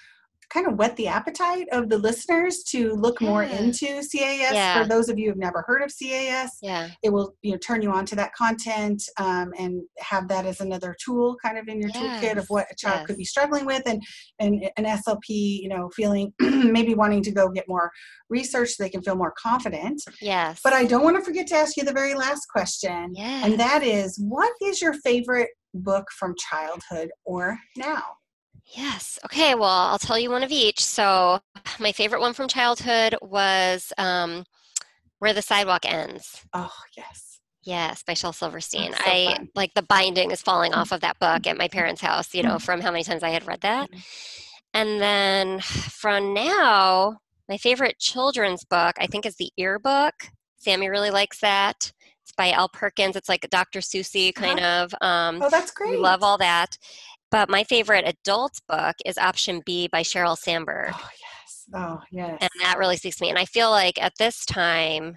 kind 0.52 0.66
of 0.66 0.74
whet 0.74 0.96
the 0.96 1.08
appetite 1.08 1.66
of 1.72 1.88
the 1.88 1.98
listeners 1.98 2.62
to 2.64 2.92
look 2.94 3.20
yeah. 3.20 3.28
more 3.28 3.42
into 3.42 3.86
CAS. 3.86 4.12
Yeah. 4.52 4.82
For 4.82 4.88
those 4.88 5.08
of 5.08 5.18
you 5.18 5.28
who've 5.28 5.38
never 5.38 5.64
heard 5.66 5.82
of 5.82 5.92
CAS, 5.96 6.58
yeah. 6.60 6.90
it 7.02 7.10
will 7.10 7.34
you 7.42 7.52
know 7.52 7.58
turn 7.58 7.82
you 7.82 7.90
on 7.90 8.04
to 8.06 8.16
that 8.16 8.34
content 8.34 9.02
um, 9.18 9.52
and 9.58 9.82
have 9.98 10.28
that 10.28 10.44
as 10.44 10.60
another 10.60 10.94
tool 11.02 11.36
kind 11.42 11.58
of 11.58 11.68
in 11.68 11.80
your 11.80 11.90
yes. 11.94 12.22
toolkit 12.22 12.38
of 12.38 12.46
what 12.48 12.66
a 12.70 12.74
child 12.74 13.00
yes. 13.00 13.06
could 13.06 13.16
be 13.16 13.24
struggling 13.24 13.64
with 13.64 13.82
and 13.86 14.02
and 14.38 14.68
an 14.76 14.84
SLP 14.84 15.28
you 15.28 15.68
know 15.68 15.88
feeling 15.94 16.32
maybe 16.40 16.94
wanting 16.94 17.22
to 17.22 17.32
go 17.32 17.48
get 17.48 17.68
more 17.68 17.90
research 18.28 18.70
so 18.70 18.82
they 18.82 18.90
can 18.90 19.02
feel 19.02 19.16
more 19.16 19.34
confident. 19.38 20.02
Yes. 20.20 20.60
But 20.62 20.72
I 20.72 20.84
don't 20.84 21.04
want 21.04 21.16
to 21.16 21.22
forget 21.22 21.46
to 21.48 21.56
ask 21.56 21.76
you 21.76 21.84
the 21.84 21.92
very 21.92 22.14
last 22.14 22.46
question. 22.46 23.12
Yes. 23.14 23.46
And 23.46 23.58
that 23.58 23.82
is 23.82 24.18
what 24.18 24.52
is 24.62 24.80
your 24.82 24.94
favorite 24.94 25.50
book 25.74 26.06
from 26.18 26.34
childhood 26.38 27.10
or 27.24 27.58
now? 27.76 28.02
Yes. 28.76 29.18
Okay. 29.26 29.54
Well, 29.54 29.64
I'll 29.68 29.98
tell 29.98 30.18
you 30.18 30.30
one 30.30 30.42
of 30.42 30.50
each. 30.50 30.82
So, 30.84 31.40
my 31.78 31.92
favorite 31.92 32.20
one 32.20 32.32
from 32.32 32.48
childhood 32.48 33.14
was 33.20 33.92
um, 33.98 34.44
Where 35.18 35.32
the 35.34 35.42
Sidewalk 35.42 35.84
Ends. 35.84 36.42
Oh, 36.52 36.72
yes. 36.96 37.40
Yes, 37.64 38.02
by 38.02 38.14
Shel 38.14 38.32
Silverstein. 38.32 38.92
So 38.92 38.98
I 39.06 39.34
fun. 39.36 39.48
like 39.54 39.72
the 39.74 39.82
binding 39.82 40.32
is 40.32 40.42
falling 40.42 40.74
off 40.74 40.90
of 40.90 41.00
that 41.02 41.18
book 41.20 41.46
at 41.46 41.56
my 41.56 41.68
parents' 41.68 42.00
house, 42.00 42.34
you 42.34 42.42
know, 42.42 42.50
Mm-hmm. 42.56 42.64
from 42.64 42.80
how 42.80 42.90
many 42.90 43.04
times 43.04 43.22
I 43.22 43.30
had 43.30 43.46
read 43.46 43.60
that. 43.60 43.88
And 44.74 45.00
then 45.00 45.60
from 45.60 46.34
now, 46.34 47.18
my 47.48 47.58
favorite 47.58 47.98
children's 47.98 48.64
book, 48.64 48.96
I 48.98 49.06
think, 49.06 49.26
is 49.26 49.36
The 49.36 49.50
Ear 49.58 49.78
Book. 49.78 50.14
Sammy 50.56 50.88
really 50.88 51.10
likes 51.10 51.38
that. 51.40 51.92
It's 52.24 52.32
by 52.36 52.50
Al 52.52 52.68
Perkins. 52.68 53.14
It's 53.16 53.28
like 53.28 53.46
Dr. 53.50 53.80
Susie 53.80 54.32
kind 54.32 54.58
of. 54.60 54.92
Um, 55.00 55.40
Oh, 55.42 55.50
that's 55.50 55.70
great. 55.72 55.90
we 55.90 55.96
love 55.98 56.22
all 56.22 56.38
that. 56.38 56.76
But 57.32 57.48
my 57.50 57.64
favorite 57.64 58.04
adult 58.06 58.60
book 58.68 58.94
is 59.06 59.16
Option 59.18 59.62
B 59.66 59.88
by 59.90 60.02
Sheryl 60.02 60.36
Sandberg. 60.36 60.92
Oh, 60.94 61.08
yes. 61.20 61.64
Oh, 61.74 62.00
yes. 62.12 62.38
And 62.42 62.50
that 62.60 62.76
really 62.78 62.96
speaks 62.98 63.16
to 63.16 63.24
me. 63.24 63.30
And 63.30 63.38
I 63.38 63.46
feel 63.46 63.70
like 63.70 64.00
at 64.00 64.12
this 64.18 64.44
time, 64.44 65.16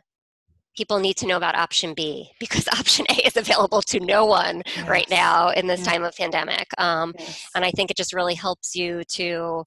people 0.78 1.00
need 1.00 1.18
to 1.18 1.28
know 1.28 1.36
about 1.38 1.56
Option 1.56 1.94
B 1.94 2.30
because 2.40 2.68
Option 2.70 3.06
A 3.10 3.16
is 3.28 3.36
available 3.38 3.82
to 3.84 4.00
no 4.00 4.26
one 4.26 4.64
Yes. 4.66 4.88
right 4.88 5.10
now 5.10 5.50
in 5.50 5.68
this 5.68 5.82
Yes. 5.82 5.88
time 5.88 6.04
of 6.06 6.16
pandemic. 6.16 6.68
Um, 6.78 7.14
Yes. 7.20 7.50
and 7.54 7.66
I 7.66 7.72
think 7.72 7.92
it 7.92 7.98
just 7.98 8.14
really 8.14 8.36
helps 8.36 8.76
you 8.76 9.04
to 9.10 9.66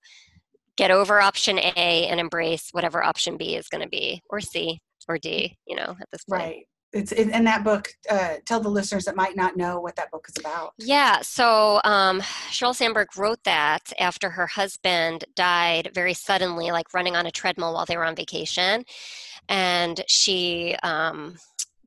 get 0.76 0.90
over 0.90 1.20
Option 1.20 1.58
A 1.58 2.06
and 2.08 2.18
embrace 2.18 2.68
whatever 2.72 3.04
Option 3.04 3.36
B 3.36 3.56
is 3.56 3.68
going 3.68 3.82
to 3.82 3.88
be, 3.90 4.22
or 4.30 4.40
C, 4.40 4.78
or 5.06 5.18
D, 5.18 5.54
you 5.66 5.76
know, 5.76 5.96
at 6.00 6.08
this 6.12 6.24
point. 6.24 6.42
Right. 6.42 6.67
It's 6.92 7.12
in 7.12 7.30
and 7.30 7.46
that 7.46 7.64
book. 7.64 7.88
Uh, 8.10 8.36
tell 8.46 8.60
the 8.60 8.68
listeners 8.68 9.04
that 9.04 9.16
might 9.16 9.36
not 9.36 9.56
know 9.56 9.78
what 9.80 9.94
that 9.96 10.10
book 10.10 10.26
is 10.28 10.38
about. 10.38 10.72
Yeah, 10.78 11.20
so 11.20 11.80
um, 11.84 12.20
Sheryl 12.50 12.74
Sandberg 12.74 13.16
wrote 13.16 13.42
that 13.44 13.92
after 13.98 14.30
her 14.30 14.46
husband 14.46 15.24
died 15.34 15.90
very 15.94 16.14
suddenly, 16.14 16.70
like 16.70 16.94
running 16.94 17.14
on 17.14 17.26
a 17.26 17.30
treadmill 17.30 17.74
while 17.74 17.84
they 17.84 17.96
were 17.96 18.04
on 18.04 18.16
vacation. 18.16 18.84
And 19.50 20.02
she 20.08 20.76
um, 20.82 21.36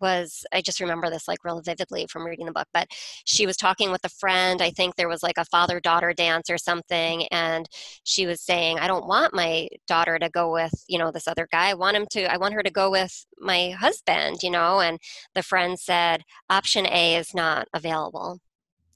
was, 0.02 0.44
I 0.52 0.62
just 0.62 0.80
remember 0.80 1.10
this 1.10 1.28
like 1.28 1.44
real 1.44 1.62
vividly 1.62 2.08
from 2.08 2.26
reading 2.26 2.46
the 2.46 2.52
book, 2.52 2.68
but 2.74 2.88
she 3.26 3.46
was 3.46 3.58
talking 3.58 3.92
with 3.92 4.04
a 4.04 4.10
friend. 4.10 4.62
I 4.62 4.72
think 4.72 4.96
there 4.96 5.10
was 5.10 5.24
like 5.24 5.38
a 5.38 5.46
father 5.46 5.80
daughter 5.80 6.14
dance 6.14 6.50
or 6.50 6.58
something. 6.58 7.28
And 7.28 7.68
she 8.04 8.26
was 8.26 8.42
saying, 8.42 8.80
I 8.80 8.88
don't 8.88 9.08
want 9.08 9.34
my 9.34 9.68
daughter 9.88 10.20
to 10.20 10.30
go 10.30 10.52
with, 10.52 10.74
you 10.88 10.98
know, 10.98 11.12
this 11.12 11.28
other 11.28 11.48
guy. 11.52 11.70
I 11.70 11.74
want 11.76 11.98
him 11.98 12.08
to, 12.12 12.32
I 12.32 12.38
want 12.38 12.54
her 12.54 12.64
to 12.64 12.72
go 12.72 12.90
with 12.90 13.26
my 13.40 13.72
husband, 13.72 14.38
you 14.44 14.50
know? 14.50 14.80
And 14.80 15.00
the 15.36 15.44
friend 15.44 15.80
said, 15.80 16.24
option 16.50 16.86
A 16.88 17.16
is 17.16 17.34
not 17.34 17.68
available. 17.74 18.40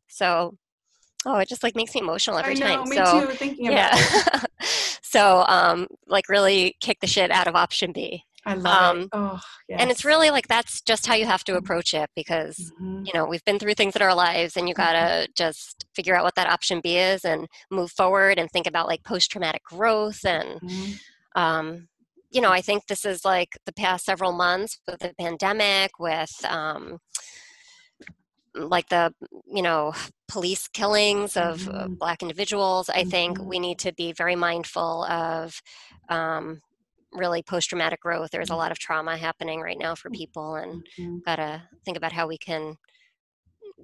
So, 0.08 0.56
oh, 1.26 1.38
it 1.38 1.50
just 1.50 1.64
like 1.64 1.76
makes 1.76 1.94
me 1.94 2.02
emotional 2.02 2.38
every 2.38 2.56
I 2.56 2.60
know, 2.60 2.76
time. 2.78 2.90
me 2.90 2.96
so, 2.98 3.28
too. 3.28 3.34
Thinking 3.34 3.68
about 3.68 3.78
yeah. 3.78 4.44
so, 5.02 5.44
um, 5.48 5.88
like 6.08 6.30
really 6.30 6.78
kick 6.80 7.00
the 7.02 7.08
shit 7.08 7.32
out 7.32 7.48
of 7.48 7.56
option 7.56 7.92
B. 7.92 8.24
I 8.46 8.54
love 8.56 8.98
Um, 8.98 9.02
it. 9.04 9.10
Oh, 9.14 9.40
yes. 9.70 9.82
And 9.82 9.92
it's 9.92 10.06
really 10.06 10.30
like 10.30 10.48
that's 10.48 10.82
just 10.82 11.08
how 11.08 11.16
you 11.16 11.26
have 11.26 11.44
to 11.46 11.56
approach 11.58 11.94
it 11.94 12.10
because 12.16 12.58
Mhm. 12.80 13.06
you 13.06 13.14
know 13.14 13.26
we've 13.26 13.44
been 13.46 13.60
through 13.60 13.74
things 13.76 13.96
in 13.96 14.02
our 14.02 14.16
lives 14.16 14.58
and 14.58 14.68
you 14.68 14.74
gotta 14.76 15.28
just 15.36 15.86
figure 15.96 16.16
out 16.16 16.24
what 16.24 16.36
that 16.36 16.50
option 16.50 16.82
B 16.82 16.98
is 16.98 17.26
and 17.26 17.48
move 17.72 17.92
forward 17.92 18.40
and 18.40 18.50
think 18.52 18.68
about 18.68 18.88
like 18.88 19.04
post 19.04 19.32
traumatic 19.32 19.64
growth 19.64 20.26
and 20.26 20.60
Mhm. 20.62 21.00
um, 21.36 21.88
you 22.32 22.42
know 22.42 22.52
I 22.52 22.62
think 22.62 22.86
this 22.88 23.06
is 23.06 23.26
like 23.26 23.58
the 23.66 23.74
past 23.74 24.06
several 24.06 24.32
months 24.32 24.80
with 24.88 25.00
the 25.00 25.14
pandemic 25.20 25.92
with 26.00 26.34
um, 26.46 27.00
like 28.56 28.88
the 28.90 29.14
you 29.46 29.62
know 29.62 29.94
police 30.28 30.68
killings 30.68 31.36
of 31.38 31.68
uh, 31.74 31.88
Mhm. 31.88 31.98
black 32.00 32.22
individuals 32.22 32.90
i 32.90 33.04
think 33.04 33.38
Mhm. 33.38 33.46
we 33.46 33.60
need 33.60 33.78
to 33.78 33.92
be 33.94 34.14
very 34.14 34.36
mindful 34.36 35.04
of 35.06 35.62
um, 36.10 36.62
really 37.12 37.44
post 37.44 37.70
traumatic 37.70 38.02
growth. 38.02 38.30
There's 38.32 38.50
a 38.50 38.56
lot 38.56 38.72
of 38.72 38.80
trauma 38.80 39.18
happening 39.18 39.62
right 39.62 39.78
now 39.78 39.96
for 39.96 40.10
people, 40.10 40.56
and 40.56 40.86
Mhm. 40.98 41.24
got 41.24 41.38
to 41.38 41.64
think 41.86 41.98
about 41.98 42.12
how 42.12 42.28
we 42.28 42.38
can 42.38 42.78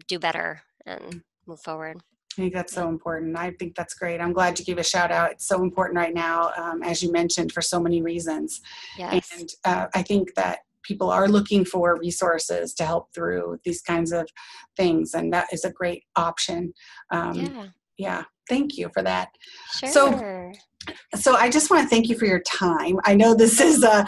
do 0.08 0.20
better 0.20 0.62
and 0.86 1.24
move 1.46 1.62
forward. 1.62 2.02
I 2.38 2.42
think 2.42 2.54
that's 2.54 2.74
so 2.74 2.88
important. 2.88 3.38
I 3.38 3.52
think 3.52 3.76
that's 3.76 3.94
great. 3.94 4.22
I'm 4.22 4.32
glad 4.32 4.58
you 4.58 4.64
gave 4.64 4.78
a 4.78 4.84
shout 4.84 5.12
out. 5.12 5.32
It's 5.32 5.48
so 5.48 5.62
important 5.62 5.98
right 5.98 6.14
now, 6.14 6.52
um, 6.56 6.82
as 6.82 7.04
you 7.04 7.12
mentioned, 7.12 7.52
for 7.52 7.62
so 7.62 7.80
many 7.80 8.02
reasons. 8.02 8.62
Yes. 8.98 9.30
And 9.38 9.50
uh, 9.66 9.88
I 9.94 10.02
think 10.02 10.34
that 10.36 10.60
people 10.84 11.10
are 11.12 11.28
looking 11.28 11.66
for 11.66 11.98
resources 12.00 12.74
to 12.76 12.86
help 12.86 13.14
through 13.14 13.60
these 13.66 13.82
kinds 13.82 14.14
of 14.14 14.30
things, 14.78 15.14
and 15.14 15.34
that 15.34 15.52
is 15.52 15.66
a 15.66 15.72
great 15.72 16.06
option. 16.16 16.74
Um, 17.12 17.36
yeah. 17.36 17.68
Yeah. 18.02 18.24
Thank 18.50 18.78
you 18.78 18.90
for 18.94 19.02
that. 19.04 19.30
Sure. 19.80 19.92
so- 19.92 20.22
So 21.16 21.36
I 21.36 21.48
just 21.50 21.70
want 21.70 21.84
to 21.84 21.88
thank 21.90 22.10
you 22.10 22.18
for 22.18 22.26
your 22.26 22.40
time. 22.42 22.98
I 23.06 23.14
know 23.14 23.36
this 23.36 23.62
is, 23.62 23.84
uh, 23.84 24.04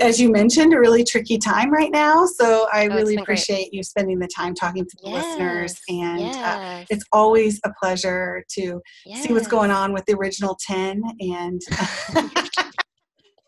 as 0.00 0.20
you 0.20 0.30
mentioned, 0.32 0.74
a 0.74 0.78
really 0.80 1.04
tricky 1.04 1.38
time 1.38 1.70
right 1.72 1.90
now. 1.92 2.26
So 2.26 2.66
I 2.72 2.88
Oh, 2.88 2.94
really 2.96 3.14
been 3.14 3.24
great. 3.24 3.38
appreciate 3.38 3.72
you 3.72 3.84
spending 3.84 4.18
the 4.18 4.26
time 4.36 4.52
talking 4.52 4.84
to 4.84 4.96
the 5.02 5.08
listeners, 5.08 5.80
Yes, 5.88 6.00
and 6.04 6.36
uh, 6.44 6.84
it's 6.90 7.04
always 7.12 7.60
a 7.64 7.70
pleasure 7.80 8.42
to 8.54 8.80
see 9.14 9.32
what's 9.32 9.46
going 9.46 9.70
on 9.70 9.92
with 9.92 10.04
the 10.06 10.14
original 10.14 10.58
10 10.66 11.00
and 11.20 11.60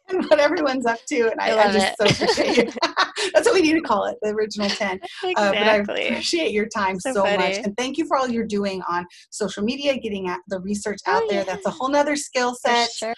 and 0.08 0.24
what 0.30 0.38
everyone's 0.40 0.86
up 0.86 0.98
to 1.06 1.30
and 1.30 1.40
i, 1.40 1.50
I 1.50 1.68
I 1.68 1.72
just 1.72 1.86
it. 1.86 1.94
so 2.00 2.24
appreciate 2.24 2.58
it 2.68 2.74
that's 3.34 3.46
what 3.46 3.54
we 3.54 3.62
need 3.62 3.74
to 3.74 3.80
call 3.80 4.04
it 4.06 4.16
the 4.22 4.30
original 4.30 4.68
10 4.68 5.00
uh, 5.36 5.52
but 5.52 5.62
i 5.68 5.76
appreciate 5.76 6.52
your 6.52 6.66
time 6.66 6.98
so, 7.00 7.12
So 7.12 7.24
much 7.24 7.56
and 7.64 7.76
thank 7.76 7.98
you 7.98 8.06
for 8.06 8.16
all 8.16 8.28
you're 8.28 8.46
doing 8.46 8.82
on 8.88 9.06
social 9.30 9.62
media 9.62 9.96
getting 9.98 10.28
at 10.28 10.40
the 10.48 10.60
research 10.60 10.98
Oh, 11.06 11.12
out 11.16 11.22
there 11.28 11.44
that's 11.44 11.66
a 11.66 11.70
whole 11.70 11.88
nother 11.88 12.16
skill 12.16 12.54
For 12.54 12.70
set 12.74 12.90
sure. 12.90 13.14